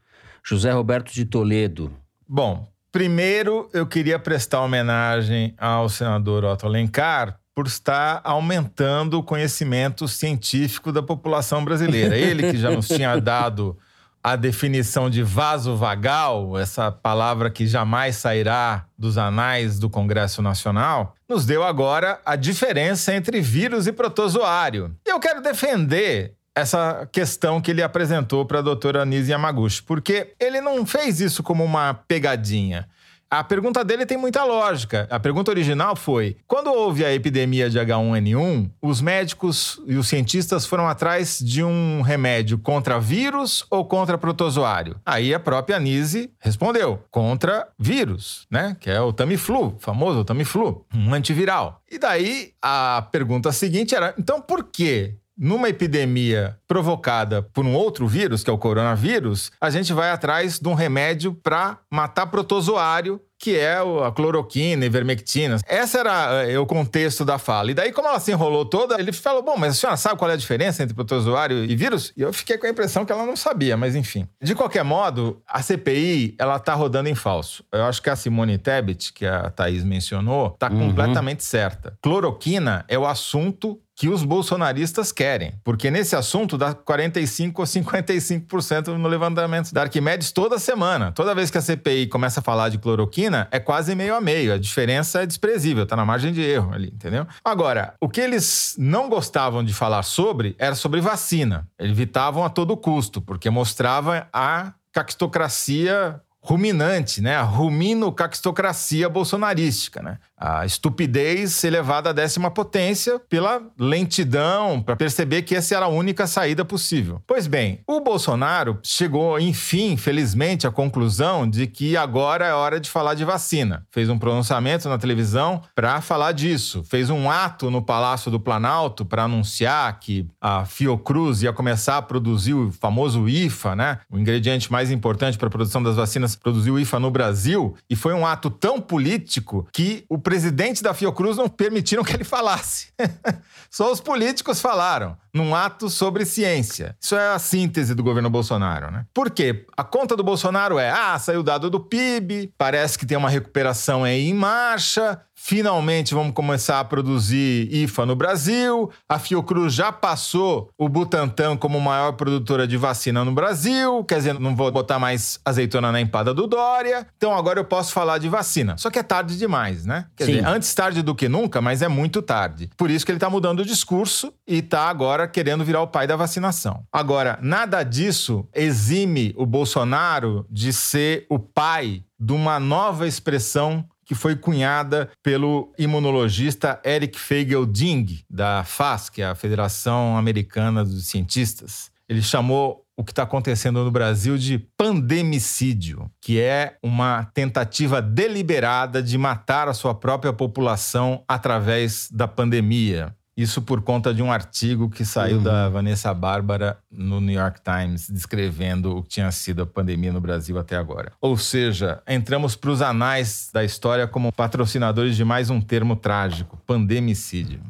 José 0.45 0.73
Roberto 0.73 1.13
de 1.13 1.25
Toledo. 1.25 1.93
Bom, 2.29 2.67
primeiro 2.91 3.69
eu 3.73 3.87
queria 3.87 4.19
prestar 4.19 4.63
homenagem 4.63 5.55
ao 5.57 5.89
senador 5.89 6.45
Otto 6.45 6.67
Alencar 6.67 7.39
por 7.55 7.67
estar 7.67 8.21
aumentando 8.25 9.19
o 9.19 9.23
conhecimento 9.23 10.09
científico 10.09 10.91
da 10.91 11.03
população 11.03 11.65
brasileira. 11.65 12.17
Ele 12.17 12.51
que 12.51 12.57
já 12.57 12.71
nos 12.71 12.89
tinha 12.89 13.19
dado 13.21 13.77
a 14.23 14.37
definição 14.37 15.11
de 15.11 15.23
vaso 15.23 15.77
vagal, 15.77 16.57
essa 16.57 16.93
palavra 16.93 17.51
que 17.51 17.67
jamais 17.67 18.17
sairá 18.17 18.87
dos 18.97 19.19
anais 19.19 19.79
do 19.79 19.91
Congresso 19.91 20.41
Nacional, 20.41 21.15
nos 21.29 21.45
deu 21.45 21.65
agora 21.65 22.21
a 22.25 22.37
diferença 22.37 23.13
entre 23.13 23.41
vírus 23.41 23.87
e 23.89 23.93
protozoário. 23.93 24.95
E 25.05 25.11
eu 25.11 25.19
quero 25.19 25.43
defender 25.43 26.35
essa 26.55 27.09
questão 27.11 27.61
que 27.61 27.71
ele 27.71 27.83
apresentou 27.83 28.45
para 28.45 28.61
a 28.61 28.63
doutora 28.63 29.03
Anise 29.03 29.33
Yamaguchi, 29.33 29.83
porque 29.83 30.35
ele 30.39 30.61
não 30.61 30.87
fez 30.87 31.21
isso 31.21 31.43
como 31.43 31.65
uma 31.65 31.95
pegadinha. 31.95 32.89
A 33.33 33.43
pergunta 33.43 33.83
dele 33.83 34.05
tem 34.05 34.19
muita 34.19 34.45
lógica. 34.45 35.09
A 35.11 35.19
pergunta 35.19 35.51
original 35.51 35.97
foi: 35.97 36.37
quando 36.47 36.71
houve 36.71 37.03
a 37.03 37.15
epidemia 37.15 37.71
de 37.71 37.79
H1N1, 37.79 38.71
os 38.83 39.01
médicos 39.01 39.81
e 39.87 39.97
os 39.97 40.07
cientistas 40.07 40.67
foram 40.67 40.87
atrás 40.87 41.39
de 41.39 41.65
um 41.65 42.03
remédio 42.03 42.59
contra 42.59 43.01
vírus 43.01 43.65
ou 43.71 43.87
contra 43.87 44.19
protozoário? 44.19 45.01
Aí 45.07 45.33
a 45.33 45.41
própria 45.41 45.79
Anise 45.79 46.31
respondeu: 46.39 47.03
contra 47.11 47.67
vírus, 47.79 48.47
né? 48.51 48.77
Que 48.79 48.91
é 48.91 49.01
o 49.01 49.15
Tamiflu, 49.15 49.77
famoso 49.79 50.27
Tamiflu, 50.27 50.85
um 50.95 51.15
antiviral. 51.15 51.81
E 51.91 51.99
daí 51.99 52.53
a 52.61 53.09
pergunta 53.11 53.51
seguinte 53.51 53.95
era: 53.95 54.15
então 54.19 54.43
por 54.43 54.65
que 54.65 55.15
numa 55.43 55.69
epidemia 55.69 56.57
provocada 56.69 57.43
por 57.43 57.67
um 57.67 57.75
outro 57.75 58.07
vírus, 58.07 58.45
que 58.45 58.51
é 58.51 58.53
o 58.53 58.59
coronavírus, 58.59 59.51
a 59.61 59.71
gente 59.71 59.93
vai 59.93 60.11
atrás 60.11 60.61
de 60.61 60.69
um 60.69 60.75
remédio 60.75 61.35
para 61.35 61.81
matar 61.91 62.29
protozoário, 62.29 63.21
que 63.43 63.57
é 63.59 63.75
a 64.07 64.13
cloroquina, 64.13 64.87
ivermectina. 64.87 65.59
Esse 65.69 65.99
era 65.99 66.45
eh, 66.49 66.57
o 66.61 66.65
contexto 66.65 67.25
da 67.25 67.39
fala. 67.39 67.73
E 67.73 67.75
daí, 67.75 67.91
como 67.91 68.07
ela 68.07 68.21
se 68.21 68.31
enrolou 68.31 68.65
toda, 68.65 69.01
ele 69.01 69.11
falou: 69.13 69.43
Bom, 69.43 69.57
mas 69.59 69.73
a 69.73 69.75
senhora 69.75 69.97
sabe 69.97 70.17
qual 70.17 70.31
é 70.31 70.35
a 70.35 70.37
diferença 70.37 70.81
entre 70.81 70.95
protozoário 70.95 71.65
e 71.65 71.75
vírus? 71.75 72.13
E 72.17 72.23
eu 72.23 72.33
fiquei 72.33 72.57
com 72.57 72.67
a 72.69 72.71
impressão 72.71 73.05
que 73.05 73.11
ela 73.11 73.27
não 73.27 73.35
sabia, 73.35 73.77
mas 73.77 73.97
enfim. 73.97 74.29
De 74.41 74.55
qualquer 74.55 74.85
modo, 74.85 75.43
a 75.49 75.61
CPI, 75.61 76.37
ela 76.39 76.57
tá 76.61 76.73
rodando 76.75 77.09
em 77.09 77.17
falso. 77.17 77.65
Eu 77.73 77.83
acho 77.85 78.01
que 78.01 78.09
a 78.11 78.15
Simone 78.15 78.59
Tebet, 78.59 79.13
que 79.13 79.27
a 79.27 79.51
Thaís 79.51 79.83
mencionou, 79.83 80.51
tá 80.51 80.69
Uhum. 80.71 80.91
completamente 80.91 81.43
certa. 81.45 81.99
Cloroquina 82.01 82.85
é 82.87 82.97
o 82.97 83.05
assunto 83.05 83.77
que 83.95 84.09
os 84.09 84.25
bolsonaristas 84.25 85.13
querem. 85.13 85.53
Porque 85.63 85.91
nesse 85.91 86.17
assunto 86.17 86.57
dá 86.57 86.73
45 86.73 87.61
ou 87.61 87.67
55% 87.67 88.89
no 88.97 89.09
levantamento 89.09 89.73
da 89.73 89.83
Arquimedes 89.83 90.33
toda 90.33 90.59
semana. 90.59 91.13
Toda 91.13 91.35
vez 91.35 91.51
que 91.51 91.59
a 91.59 91.61
CPI 91.61 92.07
começa 92.07 92.41
a 92.41 92.43
falar 92.43 92.69
de 92.71 92.79
cloroquina, 92.79 93.32
é 93.51 93.59
quase 93.59 93.95
meio 93.95 94.15
a 94.15 94.21
meio. 94.21 94.53
A 94.55 94.59
diferença 94.59 95.23
é 95.23 95.27
desprezível, 95.27 95.87
tá 95.87 95.97
na 95.97 96.05
margem 96.05 96.33
de 96.33 96.41
erro 96.41 96.73
ali, 96.73 96.89
entendeu? 96.89 97.27
Agora, 97.45 97.95
o 98.01 98.09
que 98.09 98.21
eles 98.21 98.75
não 98.79 99.09
gostavam 99.09 99.65
de 99.65 99.73
falar 99.73 100.03
sobre 100.03 100.55
era 100.59 100.75
sobre 100.75 101.01
vacina. 101.01 101.69
Evitavam 101.79 102.45
a 102.45 102.51
todo 102.51 102.77
custo, 102.77 103.21
porque 103.21 103.51
mostrava 103.51 104.29
a 104.33 104.73
cactocracia 104.93 106.21
ruminante, 106.43 107.21
né? 107.21 107.37
A 107.37 107.43
rumino-caquistocracia 107.43 109.09
bolsonarística, 109.09 110.03
né? 110.03 110.19
A 110.45 110.67
estupidez 110.67 111.63
elevada 111.63 112.11
à 112.11 112.13
décima 112.13 112.51
potência 112.51 113.21
pela 113.29 113.63
lentidão, 113.79 114.83
para 114.83 114.97
perceber 114.97 115.43
que 115.43 115.55
essa 115.55 115.77
era 115.77 115.87
a 115.87 115.89
única 115.89 116.27
saída 116.27 116.65
possível. 116.65 117.23
Pois 117.29 117.47
bem, 117.47 117.79
o 117.87 118.01
Bolsonaro 118.01 118.81
chegou, 118.83 119.39
enfim, 119.39 119.97
felizmente, 119.97 120.67
à 120.67 120.73
conclusão 120.73 121.49
de 121.49 121.69
que 121.69 121.97
agora 121.97 122.45
é 122.45 122.53
hora 122.53 122.81
de 122.81 122.91
falar 122.91 123.15
de 123.15 123.25
vacina. 123.25 123.87
Fez 123.93 124.09
um 124.09 124.19
pronunciamento 124.19 124.89
na 124.89 124.99
televisão 124.99 125.63
para 125.77 126.01
falar 126.01 126.33
disso. 126.33 126.83
Fez 126.83 127.09
um 127.09 127.31
ato 127.31 127.71
no 127.71 127.81
Palácio 127.81 128.29
do 128.29 128.41
Planalto 128.41 129.05
para 129.05 129.23
anunciar 129.23 130.01
que 130.01 130.27
a 130.41 130.65
Fiocruz 130.65 131.45
ia 131.45 131.53
começar 131.53 131.99
a 131.99 132.03
produzir 132.03 132.55
o 132.55 132.73
famoso 132.73 133.29
IFA, 133.29 133.77
né? 133.77 133.99
O 134.11 134.19
ingrediente 134.19 134.73
mais 134.73 134.91
importante 134.91 135.39
para 135.39 135.47
a 135.47 135.51
produção 135.51 135.81
das 135.81 135.95
vacinas, 135.95 136.35
produziu 136.35 136.75
o 136.75 136.81
IFA 136.81 136.99
no 136.99 137.13
Brasil. 137.13 137.77
E 137.89 137.95
foi 137.95 138.13
um 138.13 138.27
ato 138.27 138.51
tão 138.51 138.81
político 138.81 139.69
que 139.73 140.05
o 140.09 140.19
presidente 140.33 140.83
da 140.83 140.95
Fiocruz 140.95 141.37
não 141.37 141.47
permitiram 141.47 142.03
que 142.03 142.15
ele 142.15 142.25
falasse. 142.25 142.87
Só 143.71 143.93
os 143.93 144.01
políticos 144.01 144.63
falaram 144.63 145.15
num 145.31 145.55
ato 145.55 145.91
sobre 145.91 146.25
ciência. 146.25 146.97
Isso 146.99 147.15
é 147.15 147.35
a 147.35 147.39
síntese 147.39 147.95
do 147.95 148.03
governo 148.03 148.31
Bolsonaro, 148.31 148.91
né? 148.91 149.05
Por 149.13 149.31
quê? 149.31 149.67
A 149.77 149.85
conta 149.85 150.17
do 150.17 150.25
Bolsonaro 150.25 150.79
é: 150.79 150.89
ah, 150.89 151.19
saiu 151.19 151.41
o 151.41 151.43
dado 151.43 151.69
do 151.69 151.79
PIB, 151.79 152.51
parece 152.57 152.99
que 152.99 153.05
tem 153.05 153.19
uma 153.19 153.29
recuperação 153.29 154.05
aí 154.05 154.31
em 154.31 154.33
marcha, 154.33 155.21
Finalmente 155.45 156.15
vamos 156.15 156.35
começar 156.35 156.79
a 156.79 156.85
produzir 156.85 157.69
IFA 157.75 158.07
no 158.07 158.15
Brasil. 158.15 158.89
A 159.09 159.19
Fiocruz 159.19 159.75
já 159.75 159.91
passou 159.91 160.71
o 160.79 160.89
Butantan 160.89 161.57
como 161.57 161.81
maior 161.81 162.13
produtora 162.13 162.65
de 162.65 162.77
vacina 162.77 163.25
no 163.25 163.33
Brasil. 163.33 164.05
Quer 164.05 164.19
dizer, 164.19 164.39
não 164.39 164.55
vou 164.55 164.71
botar 164.71 165.01
mais 165.01 165.41
azeitona 165.45 165.91
na 165.91 166.01
empada 166.01 166.33
do 166.33 166.47
Dória. 166.47 167.09
Então 167.17 167.35
agora 167.35 167.59
eu 167.59 167.65
posso 167.65 167.93
falar 167.93 168.19
de 168.19 168.29
vacina. 168.29 168.77
Só 168.79 168.89
que 168.89 169.01
é 169.01 169.03
tarde 169.03 169.37
demais, 169.37 169.85
né? 169.85 170.07
Quer 170.15 170.27
Sim. 170.27 170.33
dizer, 170.35 170.47
antes 170.47 170.73
tarde 170.73 171.03
do 171.03 171.13
que 171.13 171.29
nunca, 171.29 171.61
mas 171.61 171.83
é 171.83 171.89
muito 171.89 172.23
tarde. 172.23 172.71
Por 172.77 172.89
isso 172.89 173.05
que 173.05 173.11
ele 173.11 173.17
está 173.17 173.29
mudando 173.29 173.61
o 173.61 173.65
discurso 173.65 174.33
e 174.47 174.59
está 174.59 174.89
agora 174.89 175.27
querendo 175.27 175.65
virar 175.65 175.83
o 175.83 175.89
pai 175.89 176.07
da 176.07 176.15
vacinação. 176.15 176.85
Agora, 176.93 177.37
nada 177.43 177.83
disso 177.83 178.47
exime 178.55 179.35
o 179.37 179.45
Bolsonaro 179.45 180.47
de 180.49 180.73
ser 180.73 181.27
o 181.29 181.41
pai 181.41 182.05
de 182.23 182.33
uma 182.33 182.61
nova 182.61 183.09
expressão 183.09 183.85
que 184.13 184.15
foi 184.15 184.37
cunhada 184.37 185.11
pelo 185.23 185.73
imunologista 185.79 186.79
Eric 186.85 187.19
Feigl-Ding, 187.19 188.21
da 188.29 188.63
FAS, 188.63 189.09
que 189.09 189.23
é 189.23 189.27
a 189.27 189.35
Federação 189.35 190.19
Americana 190.19 190.85
dos 190.85 191.07
Cientistas. 191.07 191.91
Ele 192.07 192.21
chamou 192.21 192.85
o 192.95 193.03
que 193.03 193.11
está 193.11 193.23
acontecendo 193.23 193.83
no 193.83 193.91
Brasil 193.91 194.37
de 194.37 194.59
pandemicídio, 194.77 196.11
que 196.21 196.39
é 196.39 196.77
uma 196.83 197.25
tentativa 197.33 198.03
deliberada 198.03 199.03
de 199.03 199.17
matar 199.17 199.67
a 199.67 199.73
sua 199.73 199.95
própria 199.95 200.31
população 200.31 201.25
através 201.27 202.11
da 202.13 202.29
pandemia. 202.29 203.17
Isso 203.37 203.63
por 203.63 203.81
conta 203.83 204.13
de 204.13 204.23
um 204.23 204.31
artigo 204.31 204.91
que 204.91 205.05
saiu 205.05 205.39
uhum. 205.39 205.43
da 205.43 205.69
Vanessa 205.69 206.13
Bárbara 206.13 206.79
no 206.91 207.21
New 207.21 207.35
York 207.35 207.61
Times, 207.63 208.09
descrevendo 208.11 208.99
o 208.99 209.03
que 209.03 209.09
tinha 209.09 209.31
sido 209.31 209.63
a 209.63 209.67
pandemia 209.67 210.13
no 210.13 210.21
Brasil 210.21 210.59
até 210.59 210.77
agora. 210.77 211.13
Ou 211.21 211.37
seja, 211.37 212.03
entramos 212.07 212.55
para 212.55 212.71
os 212.71 212.83
anais 212.83 213.49
da 213.53 213.65
história 213.65 214.07
como 214.07 214.31
patrocinadores 214.33 215.17
de 215.17 215.25
mais 215.25 215.49
um 215.49 215.61
termo 215.61 215.97
trágico: 215.97 216.59
pandemicídio. 216.67 217.61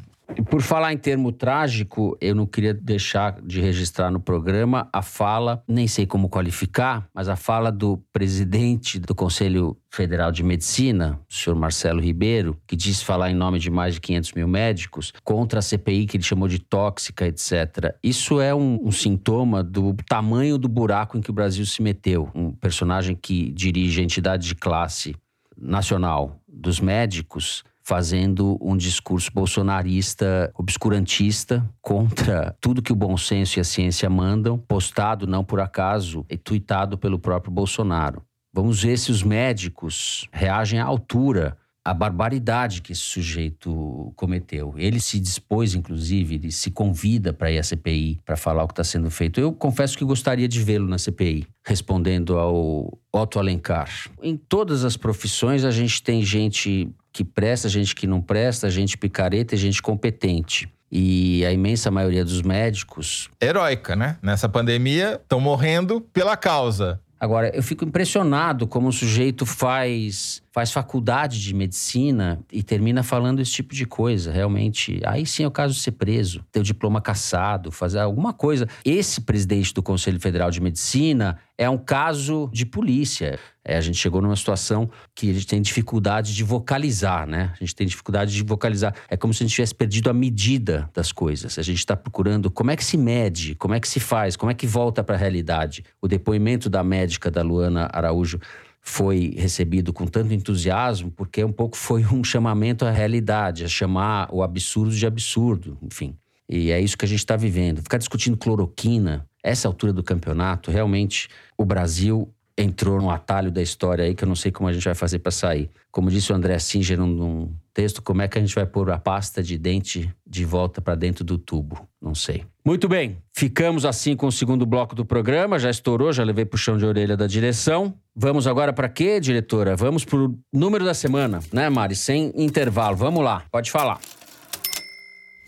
Por 0.49 0.61
falar 0.61 0.93
em 0.93 0.97
termo 0.97 1.31
trágico, 1.31 2.17
eu 2.21 2.35
não 2.35 2.45
queria 2.45 2.73
deixar 2.73 3.41
de 3.41 3.59
registrar 3.59 4.11
no 4.11 4.19
programa 4.19 4.87
a 4.91 5.01
fala, 5.01 5.63
nem 5.67 5.87
sei 5.87 6.05
como 6.05 6.29
qualificar, 6.29 7.07
mas 7.13 7.29
a 7.29 7.35
fala 7.35 7.71
do 7.71 7.97
presidente 8.11 8.99
do 8.99 9.13
Conselho 9.13 9.77
Federal 9.91 10.31
de 10.31 10.43
Medicina, 10.43 11.19
o 11.29 11.33
senhor 11.33 11.55
Marcelo 11.55 11.99
Ribeiro, 11.99 12.57
que 12.67 12.75
disse 12.75 13.05
falar 13.05 13.29
em 13.29 13.35
nome 13.35 13.59
de 13.59 13.69
mais 13.69 13.95
de 13.95 14.01
500 14.01 14.33
mil 14.33 14.47
médicos, 14.47 15.13
contra 15.23 15.59
a 15.59 15.61
CPI 15.61 16.05
que 16.05 16.17
ele 16.17 16.23
chamou 16.23 16.47
de 16.47 16.59
tóxica, 16.59 17.27
etc. 17.27 17.95
Isso 18.03 18.41
é 18.41 18.53
um, 18.53 18.79
um 18.83 18.91
sintoma 18.91 19.63
do 19.63 19.95
tamanho 20.07 20.57
do 20.57 20.67
buraco 20.67 21.17
em 21.17 21.21
que 21.21 21.29
o 21.29 21.33
Brasil 21.33 21.65
se 21.65 21.81
meteu. 21.81 22.29
Um 22.33 22.51
personagem 22.51 23.15
que 23.15 23.51
dirige 23.51 24.01
a 24.01 24.03
entidade 24.03 24.47
de 24.47 24.55
classe 24.55 25.15
nacional 25.57 26.39
dos 26.47 26.79
médicos 26.79 27.63
fazendo 27.83 28.57
um 28.61 28.77
discurso 28.77 29.29
bolsonarista, 29.33 30.51
obscurantista, 30.55 31.69
contra 31.81 32.55
tudo 32.61 32.81
que 32.81 32.93
o 32.93 32.95
bom 32.95 33.17
senso 33.17 33.59
e 33.59 33.61
a 33.61 33.63
ciência 33.63 34.09
mandam, 34.09 34.57
postado 34.57 35.27
não 35.27 35.43
por 35.43 35.59
acaso 35.59 36.25
e 36.29 36.37
tweetado 36.37 36.97
pelo 36.97 37.19
próprio 37.19 37.51
Bolsonaro. 37.51 38.23
Vamos 38.53 38.83
ver 38.83 38.97
se 38.97 39.11
os 39.11 39.21
médicos 39.21 40.27
reagem 40.31 40.79
à 40.79 40.85
altura 40.85 41.57
a 41.85 41.93
barbaridade 41.93 42.81
que 42.81 42.93
esse 42.93 43.01
sujeito 43.01 44.13
cometeu. 44.15 44.73
Ele 44.77 45.01
se 45.01 45.19
dispôs, 45.19 45.75
inclusive, 45.75 46.35
ele 46.35 46.51
se 46.51 46.71
convida 46.71 47.33
para 47.33 47.51
ir 47.51 47.59
à 47.59 47.63
CPI 47.63 48.21
para 48.23 48.37
falar 48.37 48.63
o 48.63 48.67
que 48.67 48.73
está 48.73 48.83
sendo 48.83 49.11
feito. 49.11 49.39
Eu 49.39 49.51
confesso 49.51 49.97
que 49.97 50.05
gostaria 50.05 50.47
de 50.47 50.61
vê-lo 50.63 50.87
na 50.87 50.97
CPI, 50.97 51.45
respondendo 51.65 52.37
ao 52.37 52.97
Otto 53.11 53.37
Alencar. 53.37 53.89
Em 54.21 54.37
todas 54.37 54.85
as 54.85 54.95
profissões, 54.95 55.65
a 55.65 55.71
gente 55.71 56.01
tem 56.01 56.23
gente 56.23 56.89
que 57.11 57.25
presta, 57.25 57.67
gente 57.67 57.93
que 57.93 58.07
não 58.07 58.21
presta, 58.21 58.69
gente 58.69 58.97
picareta 58.97 59.55
e 59.55 59.57
gente 59.57 59.81
competente. 59.81 60.71
E 60.89 61.43
a 61.45 61.51
imensa 61.51 61.91
maioria 61.91 62.23
dos 62.23 62.41
médicos. 62.43 63.29
Heróica, 63.41 63.95
né? 63.95 64.17
Nessa 64.21 64.47
pandemia, 64.47 65.19
estão 65.21 65.39
morrendo 65.39 65.99
pela 65.99 66.37
causa. 66.37 67.01
Agora, 67.19 67.49
eu 67.55 67.63
fico 67.63 67.83
impressionado 67.83 68.67
como 68.67 68.89
o 68.89 68.91
sujeito 68.91 69.45
faz 69.45 70.42
faz 70.53 70.71
faculdade 70.71 71.41
de 71.41 71.51
medicina 71.51 72.39
e 72.51 72.61
termina 72.61 73.01
falando 73.01 73.41
esse 73.41 73.51
tipo 73.51 73.73
de 73.73 73.87
coisa. 73.87 74.31
Realmente, 74.31 75.01
aí 75.03 75.25
sim 75.25 75.43
é 75.43 75.47
o 75.47 75.51
caso 75.51 75.73
de 75.73 75.79
ser 75.79 75.93
preso, 75.93 76.45
ter 76.51 76.59
o 76.59 76.63
diploma 76.63 77.01
cassado, 77.01 77.71
fazer 77.71 77.97
alguma 77.97 78.31
coisa. 78.31 78.67
Esse 78.85 79.21
presidente 79.21 79.73
do 79.73 79.81
Conselho 79.81 80.19
Federal 80.19 80.51
de 80.51 80.61
Medicina 80.61 81.39
é 81.57 81.67
um 81.67 81.77
caso 81.77 82.51
de 82.53 82.67
polícia. 82.67 83.39
É, 83.65 83.77
a 83.77 83.81
gente 83.81 83.97
chegou 83.97 84.21
numa 84.21 84.35
situação 84.35 84.89
que 85.15 85.31
a 85.31 85.33
gente 85.33 85.47
tem 85.47 85.61
dificuldade 85.61 86.35
de 86.35 86.43
vocalizar, 86.43 87.25
né? 87.25 87.51
A 87.53 87.59
gente 87.59 87.75
tem 87.75 87.87
dificuldade 87.87 88.33
de 88.33 88.43
vocalizar. 88.43 88.93
É 89.09 89.17
como 89.17 89.33
se 89.33 89.43
a 89.43 89.47
gente 89.47 89.55
tivesse 89.55 89.73
perdido 89.73 90.09
a 90.09 90.13
medida 90.13 90.89
das 90.93 91.11
coisas. 91.11 91.57
A 91.57 91.61
gente 91.63 91.79
está 91.79 91.95
procurando 91.95 92.51
como 92.51 92.69
é 92.69 92.75
que 92.75 92.83
se 92.83 92.97
mede, 92.97 93.55
como 93.55 93.73
é 93.73 93.79
que 93.79 93.87
se 93.87 93.99
faz, 93.99 94.35
como 94.35 94.51
é 94.51 94.53
que 94.53 94.67
volta 94.67 95.03
para 95.03 95.15
a 95.15 95.17
realidade. 95.17 95.83
O 96.01 96.07
depoimento 96.07 96.69
da 96.69 96.83
médica 96.83 97.31
da 97.31 97.41
Luana 97.41 97.89
Araújo 97.91 98.39
foi 98.85 99.33
recebido 99.37 99.93
com 99.93 100.05
tanto 100.05 100.33
entusiasmo, 100.33 101.09
porque 101.09 101.41
um 101.41 101.53
pouco 101.53 101.77
foi 101.77 102.05
um 102.05 102.21
chamamento 102.21 102.85
à 102.85 102.91
realidade, 102.91 103.63
a 103.63 103.67
chamar 103.67 104.27
o 104.29 104.43
absurdo 104.43 104.93
de 104.93 105.07
absurdo, 105.07 105.77
enfim. 105.81 106.17
E 106.49 106.69
é 106.69 106.81
isso 106.81 106.97
que 106.97 107.05
a 107.05 107.07
gente 107.07 107.19
está 107.19 107.37
vivendo. 107.37 107.81
Ficar 107.81 107.97
discutindo 107.97 108.35
cloroquina, 108.35 109.25
essa 109.41 109.69
altura 109.69 109.93
do 109.93 110.03
campeonato, 110.03 110.69
realmente 110.69 111.29
o 111.57 111.63
Brasil 111.63 112.29
entrou 112.57 112.99
num 112.99 113.09
atalho 113.09 113.49
da 113.49 113.61
história 113.61 114.03
aí 114.03 114.13
que 114.13 114.25
eu 114.25 114.27
não 114.27 114.35
sei 114.35 114.51
como 114.51 114.67
a 114.67 114.73
gente 114.73 114.83
vai 114.83 114.93
fazer 114.93 115.19
para 115.19 115.31
sair. 115.31 115.71
Como 115.89 116.11
disse 116.11 116.33
o 116.33 116.35
André 116.35 116.59
Singer 116.59 116.99
num 116.99 117.55
texto, 117.73 118.01
como 118.01 118.21
é 118.21 118.27
que 118.27 118.37
a 118.37 118.41
gente 118.41 118.53
vai 118.53 118.65
pôr 118.65 118.91
a 118.91 118.99
pasta 118.99 119.41
de 119.41 119.57
dente 119.57 120.13
de 120.27 120.43
volta 120.43 120.81
para 120.81 120.93
dentro 120.93 121.23
do 121.23 121.37
tubo? 121.37 121.87
Não 122.01 122.13
sei. 122.13 122.45
Muito 122.65 122.87
bem, 122.87 123.17
ficamos 123.33 123.85
assim 123.85 124.15
com 124.15 124.25
o 124.25 124.31
segundo 124.31 124.65
bloco 124.65 124.95
do 124.95 125.05
programa, 125.05 125.59
já 125.59 125.69
estourou, 125.69 126.13
já 126.13 126.23
levei 126.23 126.45
puxão 126.45 126.77
de 126.77 126.85
orelha 126.85 127.17
da 127.17 127.27
direção. 127.27 127.93
Vamos 128.15 128.47
agora 128.47 128.71
para 128.71 128.87
quê, 128.87 129.19
diretora? 129.19 129.75
Vamos 129.75 130.05
pro 130.05 130.39
número 130.51 130.85
da 130.85 130.93
semana, 130.93 131.41
né, 131.51 131.69
Mari? 131.69 131.93
Sem 131.93 132.31
intervalo. 132.35 132.95
Vamos 132.95 133.21
lá, 133.21 133.43
pode 133.51 133.69
falar. 133.69 133.99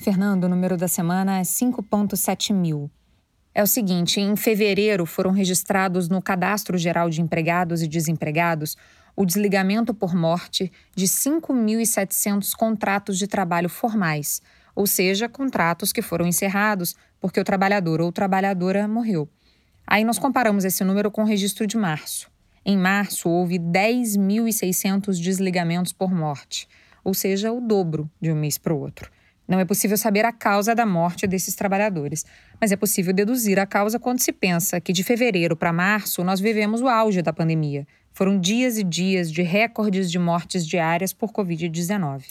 Fernando, 0.04 0.44
o 0.44 0.50
número 0.50 0.76
da 0.76 0.90
semana 0.90 1.40
é 1.40 1.44
5.7 1.44 2.54
mil. 2.54 2.92
É 3.54 3.64
o 3.64 3.68
seguinte: 3.68 4.20
em 4.20 4.36
fevereiro 4.36 5.06
foram 5.06 5.32
registrados 5.32 6.10
no 6.10 6.22
Cadastro 6.22 6.78
Geral 6.78 7.10
de 7.10 7.22
Empregados 7.22 7.82
e 7.82 7.88
Desempregados 7.88 8.76
o 9.16 9.26
desligamento 9.26 9.94
por 9.94 10.14
morte 10.14 10.70
de 10.94 11.06
5.700 11.06 12.52
contratos 12.56 13.18
de 13.18 13.28
trabalho 13.28 13.70
formais, 13.70 14.42
ou 14.76 14.86
seja, 14.86 15.30
contratos 15.30 15.94
que 15.94 16.02
foram 16.02 16.28
encerrados 16.28 16.96
porque 17.20 17.40
o 17.40 17.44
trabalhador 17.44 18.02
ou 18.02 18.12
trabalhadora 18.12 18.88
morreu. 18.88 19.30
Aí 19.88 20.04
nós 20.04 20.20
comparamos 20.20 20.66
esse 20.66 20.84
número 20.84 21.10
com 21.10 21.24
o 21.24 21.26
registro 21.26 21.66
de 21.66 21.78
março. 21.78 22.30
Em 22.66 22.78
março, 22.78 23.30
houve 23.30 23.58
10.600 23.60 25.22
desligamentos 25.22 25.94
por 25.94 26.12
morte, 26.12 26.68
ou 27.04 27.14
seja, 27.14 27.52
o 27.52 27.62
dobro 27.62 28.10
de 28.20 28.32
um 28.32 28.36
mês 28.36 28.58
para 28.58 28.74
o 28.74 28.80
outro. 28.80 29.12
Não 29.48 29.60
é 29.60 29.66
possível 29.66 29.96
saber 29.96 30.26
a 30.26 30.32
causa 30.32 30.74
da 30.74 30.88
morte 30.88 31.28
desses 31.28 31.54
trabalhadores, 31.54 32.26
mas 32.60 32.72
é 32.72 32.76
possível 32.76 33.14
deduzir 33.14 33.60
a 33.60 33.66
causa 33.68 34.00
quando 34.00 34.20
se 34.20 34.34
pensa 34.34 34.82
que 34.82 34.92
de 34.92 35.04
fevereiro 35.04 35.56
para 35.56 35.72
março 35.72 36.24
nós 36.24 36.40
vivemos 36.40 36.82
o 36.82 36.88
auge 36.88 37.22
da 37.22 37.32
pandemia. 37.32 37.88
Foram 38.12 38.40
dias 38.40 38.80
e 38.80 38.84
dias 38.84 39.32
de 39.32 39.44
recordes 39.44 40.10
de 40.10 40.18
mortes 40.18 40.66
diárias 40.66 41.14
por 41.14 41.32
Covid-19. 41.32 42.24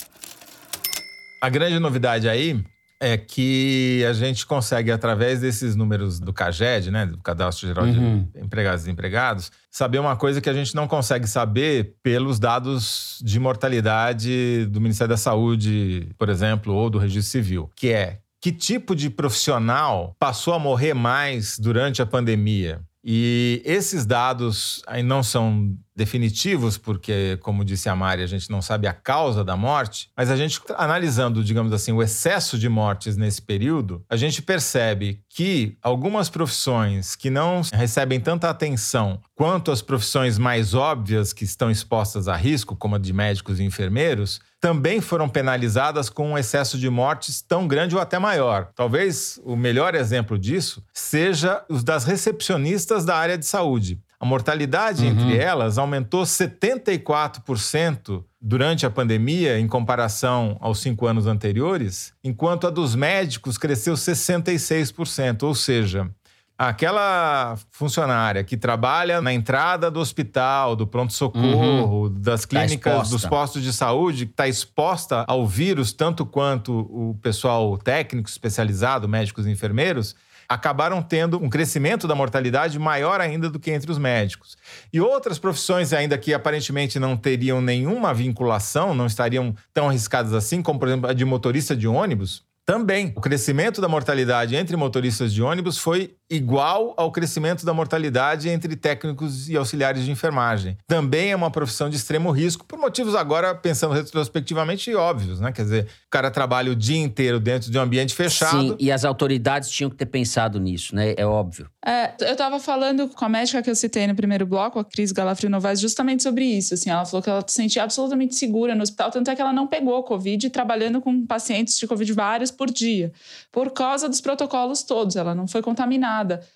A 1.44 1.50
grande 1.50 1.78
novidade 1.78 2.26
aí 2.26 2.64
é 2.98 3.18
que 3.18 4.02
a 4.08 4.14
gente 4.14 4.46
consegue, 4.46 4.90
através 4.90 5.42
desses 5.42 5.76
números 5.76 6.18
do 6.18 6.32
CAGED, 6.32 6.90
né, 6.90 7.04
do 7.04 7.18
Cadastro 7.18 7.68
Geral 7.68 7.84
Uhum. 7.84 8.26
de 8.32 8.40
Empregados 8.40 8.80
e 8.80 8.84
Desempregados, 8.86 9.52
saber 9.70 9.98
uma 9.98 10.16
coisa 10.16 10.40
que 10.40 10.48
a 10.48 10.54
gente 10.54 10.74
não 10.74 10.88
consegue 10.88 11.26
saber 11.26 11.96
pelos 12.02 12.38
dados 12.38 13.20
de 13.22 13.38
mortalidade 13.38 14.64
do 14.70 14.80
Ministério 14.80 15.10
da 15.10 15.18
Saúde, 15.18 16.08
por 16.16 16.30
exemplo, 16.30 16.72
ou 16.72 16.88
do 16.88 16.96
Registro 16.96 17.30
Civil, 17.30 17.70
que 17.76 17.88
é 17.88 18.20
que 18.40 18.50
tipo 18.50 18.96
de 18.96 19.10
profissional 19.10 20.16
passou 20.18 20.54
a 20.54 20.58
morrer 20.58 20.94
mais 20.94 21.58
durante 21.58 22.00
a 22.00 22.06
pandemia? 22.06 22.80
E 23.04 23.60
esses 23.66 24.06
dados 24.06 24.82
aí 24.86 25.02
não 25.02 25.22
são 25.22 25.76
definitivos, 25.94 26.76
porque, 26.76 27.38
como 27.40 27.64
disse 27.64 27.88
a 27.88 27.94
Mari, 27.94 28.22
a 28.22 28.26
gente 28.26 28.50
não 28.50 28.60
sabe 28.60 28.86
a 28.86 28.92
causa 28.92 29.44
da 29.44 29.56
morte, 29.56 30.10
mas 30.16 30.30
a 30.30 30.36
gente, 30.36 30.60
analisando, 30.76 31.44
digamos 31.44 31.72
assim, 31.72 31.92
o 31.92 32.02
excesso 32.02 32.58
de 32.58 32.68
mortes 32.68 33.16
nesse 33.16 33.40
período, 33.40 34.04
a 34.08 34.16
gente 34.16 34.42
percebe 34.42 35.20
que 35.28 35.76
algumas 35.82 36.28
profissões 36.28 37.14
que 37.14 37.30
não 37.30 37.62
recebem 37.72 38.20
tanta 38.20 38.50
atenção 38.50 39.20
quanto 39.34 39.70
as 39.70 39.82
profissões 39.82 40.38
mais 40.38 40.74
óbvias 40.74 41.32
que 41.32 41.44
estão 41.44 41.70
expostas 41.70 42.28
a 42.28 42.36
risco, 42.36 42.76
como 42.76 42.96
a 42.96 42.98
de 42.98 43.12
médicos 43.12 43.60
e 43.60 43.64
enfermeiros, 43.64 44.40
também 44.60 45.00
foram 45.00 45.28
penalizadas 45.28 46.08
com 46.08 46.30
um 46.30 46.38
excesso 46.38 46.78
de 46.78 46.88
mortes 46.88 47.42
tão 47.42 47.68
grande 47.68 47.94
ou 47.94 48.00
até 48.00 48.18
maior. 48.18 48.70
Talvez 48.74 49.38
o 49.44 49.56
melhor 49.56 49.94
exemplo 49.94 50.38
disso 50.38 50.82
seja 50.92 51.62
os 51.68 51.84
das 51.84 52.04
recepcionistas 52.04 53.04
da 53.04 53.14
área 53.14 53.36
de 53.36 53.44
saúde. 53.44 54.00
A 54.24 54.26
mortalidade 54.26 55.06
entre 55.06 55.36
elas 55.36 55.76
aumentou 55.76 56.22
74% 56.22 58.24
durante 58.40 58.86
a 58.86 58.90
pandemia, 58.90 59.58
em 59.58 59.68
comparação 59.68 60.56
aos 60.62 60.80
cinco 60.80 61.06
anos 61.06 61.26
anteriores, 61.26 62.14
enquanto 62.24 62.66
a 62.66 62.70
dos 62.70 62.94
médicos 62.94 63.58
cresceu 63.58 63.92
66%. 63.92 65.42
Ou 65.42 65.54
seja, 65.54 66.10
aquela 66.56 67.58
funcionária 67.70 68.42
que 68.42 68.56
trabalha 68.56 69.20
na 69.20 69.30
entrada 69.30 69.90
do 69.90 70.00
hospital, 70.00 70.74
do 70.74 70.86
pronto-socorro, 70.86 72.08
das 72.08 72.46
clínicas, 72.46 72.94
exposta. 72.94 73.14
dos 73.14 73.26
postos 73.26 73.62
de 73.62 73.74
saúde, 73.74 74.24
que 74.24 74.32
está 74.32 74.48
exposta 74.48 75.26
ao 75.28 75.46
vírus 75.46 75.92
tanto 75.92 76.24
quanto 76.24 76.72
o 76.72 77.14
pessoal 77.20 77.76
técnico 77.76 78.30
especializado, 78.30 79.06
médicos 79.06 79.46
e 79.46 79.50
enfermeiros, 79.50 80.16
acabaram 80.48 81.02
tendo 81.02 81.42
um 81.42 81.48
crescimento 81.48 82.06
da 82.06 82.14
mortalidade 82.14 82.78
maior 82.78 83.20
ainda 83.20 83.48
do 83.48 83.58
que 83.58 83.70
entre 83.70 83.90
os 83.90 83.98
médicos. 83.98 84.56
E 84.92 85.00
outras 85.00 85.38
profissões 85.38 85.92
ainda 85.92 86.18
que 86.18 86.34
aparentemente 86.34 86.98
não 86.98 87.16
teriam 87.16 87.60
nenhuma 87.60 88.12
vinculação, 88.14 88.94
não 88.94 89.06
estariam 89.06 89.54
tão 89.72 89.88
arriscadas 89.88 90.32
assim, 90.32 90.62
como 90.62 90.78
por 90.78 90.88
exemplo 90.88 91.10
a 91.10 91.12
de 91.12 91.24
motorista 91.24 91.76
de 91.76 91.86
ônibus, 91.86 92.42
também. 92.66 93.12
O 93.14 93.20
crescimento 93.20 93.80
da 93.80 93.88
mortalidade 93.88 94.56
entre 94.56 94.76
motoristas 94.76 95.32
de 95.32 95.42
ônibus 95.42 95.76
foi 95.78 96.16
igual 96.30 96.94
ao 96.96 97.12
crescimento 97.12 97.66
da 97.66 97.74
mortalidade 97.74 98.48
entre 98.48 98.74
técnicos 98.76 99.48
e 99.48 99.56
auxiliares 99.56 100.04
de 100.04 100.10
enfermagem. 100.10 100.76
Também 100.86 101.32
é 101.32 101.36
uma 101.36 101.50
profissão 101.50 101.90
de 101.90 101.96
extremo 101.96 102.30
risco, 102.30 102.64
por 102.64 102.78
motivos 102.78 103.14
agora, 103.14 103.54
pensando 103.54 103.92
retrospectivamente, 103.92 104.94
óbvios, 104.94 105.40
né? 105.40 105.52
Quer 105.52 105.62
dizer, 105.62 105.84
o 105.84 106.10
cara 106.10 106.30
trabalha 106.30 106.72
o 106.72 106.76
dia 106.76 106.98
inteiro 106.98 107.38
dentro 107.38 107.70
de 107.70 107.78
um 107.78 107.82
ambiente 107.82 108.14
fechado. 108.14 108.58
Sim, 108.58 108.76
e 108.78 108.90
as 108.90 109.04
autoridades 109.04 109.68
tinham 109.68 109.90
que 109.90 109.96
ter 109.96 110.06
pensado 110.06 110.58
nisso, 110.58 110.94
né? 110.94 111.14
É 111.16 111.26
óbvio. 111.26 111.68
É, 111.86 112.14
eu 112.20 112.34
tava 112.34 112.58
falando 112.58 113.08
com 113.08 113.24
a 113.24 113.28
médica 113.28 113.62
que 113.62 113.68
eu 113.68 113.74
citei 113.74 114.06
no 114.06 114.14
primeiro 114.14 114.46
bloco, 114.46 114.78
a 114.78 114.84
Cris 114.84 115.12
Galafrio 115.12 115.50
Novaes, 115.50 115.80
justamente 115.80 116.22
sobre 116.22 116.44
isso. 116.44 116.72
Assim, 116.72 116.88
ela 116.88 117.04
falou 117.04 117.22
que 117.22 117.28
ela 117.28 117.44
se 117.46 117.54
sentia 117.54 117.82
absolutamente 117.82 118.34
segura 118.34 118.74
no 118.74 118.82
hospital, 118.82 119.10
tanto 119.10 119.30
é 119.30 119.36
que 119.36 119.42
ela 119.42 119.52
não 119.52 119.66
pegou 119.66 120.02
Covid, 120.02 120.48
trabalhando 120.48 121.00
com 121.00 121.26
pacientes 121.26 121.78
de 121.78 121.86
Covid 121.86 122.10
vários 122.14 122.50
por 122.50 122.70
dia, 122.70 123.12
por 123.52 123.70
causa 123.70 124.08
dos 124.08 124.20
protocolos 124.20 124.82
todos. 124.82 125.16
Ela 125.16 125.34
não 125.34 125.46
foi 125.46 125.60
contaminada. 125.60 126.13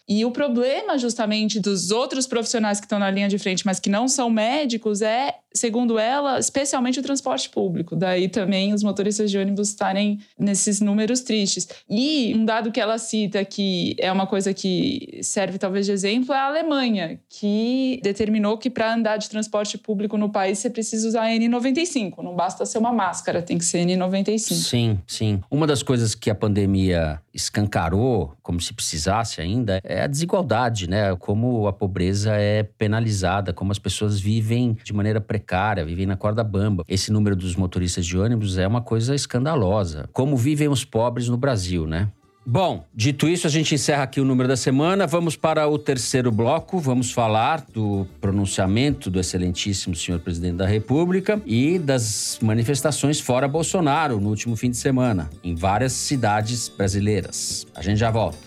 E 0.08 0.24
o 0.24 0.30
problema, 0.30 0.96
justamente, 0.98 1.60
dos 1.60 1.90
outros 1.90 2.26
profissionais 2.26 2.78
que 2.78 2.86
estão 2.86 2.98
na 2.98 3.10
linha 3.10 3.28
de 3.28 3.38
frente, 3.38 3.66
mas 3.66 3.80
que 3.80 3.90
não 3.90 4.06
são 4.08 4.30
médicos, 4.30 5.02
é, 5.02 5.34
segundo 5.52 5.98
ela, 5.98 6.38
especialmente 6.38 7.00
o 7.00 7.02
transporte 7.02 7.48
público. 7.48 7.96
Daí 7.96 8.28
também 8.28 8.72
os 8.72 8.82
motoristas 8.82 9.30
de 9.30 9.38
ônibus 9.38 9.68
estarem 9.70 10.20
nesses 10.38 10.80
números 10.80 11.20
tristes. 11.20 11.68
E 11.88 12.32
um 12.34 12.44
dado 12.44 12.70
que 12.70 12.80
ela 12.80 12.98
cita, 12.98 13.44
que 13.44 13.96
é 13.98 14.10
uma 14.10 14.26
coisa 14.26 14.52
que 14.54 15.20
serve 15.22 15.58
talvez 15.58 15.86
de 15.86 15.92
exemplo, 15.92 16.34
é 16.34 16.38
a 16.38 16.46
Alemanha, 16.46 17.18
que 17.28 18.00
determinou 18.02 18.58
que 18.58 18.70
para 18.70 18.94
andar 18.94 19.16
de 19.16 19.28
transporte 19.28 19.76
público 19.78 20.16
no 20.16 20.30
país 20.30 20.58
você 20.58 20.70
precisa 20.70 21.08
usar 21.08 21.28
N95. 21.28 22.22
Não 22.22 22.34
basta 22.34 22.64
ser 22.66 22.78
uma 22.78 22.92
máscara, 22.92 23.42
tem 23.42 23.58
que 23.58 23.64
ser 23.64 23.84
N95. 23.86 24.38
Sim, 24.38 24.98
sim. 25.06 25.40
Uma 25.50 25.66
das 25.66 25.82
coisas 25.82 26.14
que 26.14 26.30
a 26.30 26.34
pandemia 26.34 27.20
escancarou, 27.38 28.34
como 28.42 28.60
se 28.60 28.74
precisasse 28.74 29.40
ainda, 29.40 29.80
é 29.84 30.02
a 30.02 30.06
desigualdade, 30.06 30.88
né? 30.88 31.14
Como 31.16 31.66
a 31.66 31.72
pobreza 31.72 32.34
é 32.34 32.62
penalizada, 32.62 33.52
como 33.52 33.70
as 33.70 33.78
pessoas 33.78 34.18
vivem 34.20 34.76
de 34.82 34.92
maneira 34.92 35.20
precária, 35.20 35.38
vivem 35.84 36.06
na 36.06 36.16
corda 36.16 36.44
bamba. 36.44 36.84
Esse 36.88 37.12
número 37.12 37.36
dos 37.36 37.56
motoristas 37.56 38.06
de 38.06 38.18
ônibus 38.18 38.58
é 38.58 38.66
uma 38.66 38.80
coisa 38.80 39.14
escandalosa. 39.14 40.08
Como 40.12 40.36
vivem 40.36 40.68
os 40.68 40.84
pobres 40.84 41.28
no 41.28 41.36
Brasil, 41.36 41.86
né? 41.86 42.08
Bom, 42.50 42.86
dito 42.94 43.28
isso, 43.28 43.46
a 43.46 43.50
gente 43.50 43.74
encerra 43.74 44.04
aqui 44.04 44.22
o 44.22 44.24
número 44.24 44.48
da 44.48 44.56
semana. 44.56 45.06
Vamos 45.06 45.36
para 45.36 45.68
o 45.68 45.78
terceiro 45.78 46.32
bloco. 46.32 46.78
Vamos 46.78 47.12
falar 47.12 47.62
do 47.74 48.06
pronunciamento 48.22 49.10
do 49.10 49.20
excelentíssimo 49.20 49.94
senhor 49.94 50.18
presidente 50.18 50.56
da 50.56 50.66
República 50.66 51.42
e 51.44 51.78
das 51.78 52.38
manifestações 52.40 53.20
fora 53.20 53.46
Bolsonaro 53.46 54.18
no 54.18 54.30
último 54.30 54.56
fim 54.56 54.70
de 54.70 54.78
semana, 54.78 55.28
em 55.44 55.54
várias 55.54 55.92
cidades 55.92 56.70
brasileiras. 56.70 57.66
A 57.74 57.82
gente 57.82 57.98
já 57.98 58.10
volta. 58.10 58.38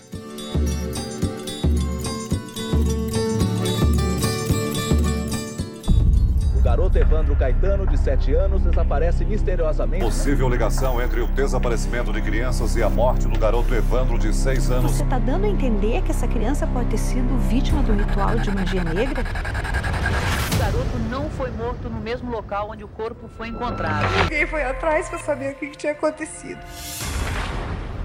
Garoto 6.72 6.96
Evandro 6.96 7.36
Caetano, 7.36 7.86
de 7.86 7.98
7 7.98 8.32
anos, 8.32 8.62
desaparece 8.62 9.26
misteriosamente. 9.26 10.02
Possível 10.02 10.48
ligação 10.48 11.02
entre 11.02 11.20
o 11.20 11.26
desaparecimento 11.26 12.10
de 12.10 12.22
crianças 12.22 12.74
e 12.76 12.82
a 12.82 12.88
morte 12.88 13.28
do 13.28 13.38
garoto 13.38 13.74
Evandro, 13.74 14.18
de 14.18 14.34
6 14.34 14.70
anos. 14.70 14.92
Você 14.92 15.04
tá 15.04 15.18
dando 15.18 15.44
a 15.44 15.48
entender 15.50 16.00
que 16.00 16.10
essa 16.10 16.26
criança 16.26 16.66
pode 16.66 16.88
ter 16.88 16.96
sido 16.96 17.36
vítima 17.46 17.82
do 17.82 17.92
ritual 17.92 18.38
de 18.38 18.50
magia 18.50 18.82
negra? 18.84 19.22
O 19.22 20.58
garoto 20.58 20.98
não 21.10 21.28
foi 21.28 21.50
morto 21.50 21.90
no 21.90 22.00
mesmo 22.00 22.30
local 22.30 22.70
onde 22.70 22.82
o 22.82 22.88
corpo 22.88 23.28
foi 23.36 23.48
encontrado. 23.48 24.06
Ninguém 24.22 24.46
foi 24.46 24.62
atrás 24.62 25.10
para 25.10 25.18
saber 25.18 25.52
o 25.52 25.56
que 25.56 25.66
que 25.66 25.76
tinha 25.76 25.92
acontecido. 25.92 26.60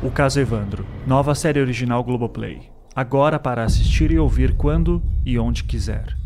O 0.03 0.11
Caso 0.11 0.41
Evandro, 0.41 0.85
nova 1.05 1.33
série 1.33 1.61
original 1.61 2.03
Globoplay. 2.03 2.69
Agora 2.93 3.39
para 3.39 3.63
assistir 3.63 4.11
e 4.11 4.19
ouvir 4.19 4.57
quando 4.57 5.01
e 5.25 5.39
onde 5.39 5.63
quiser. 5.63 6.16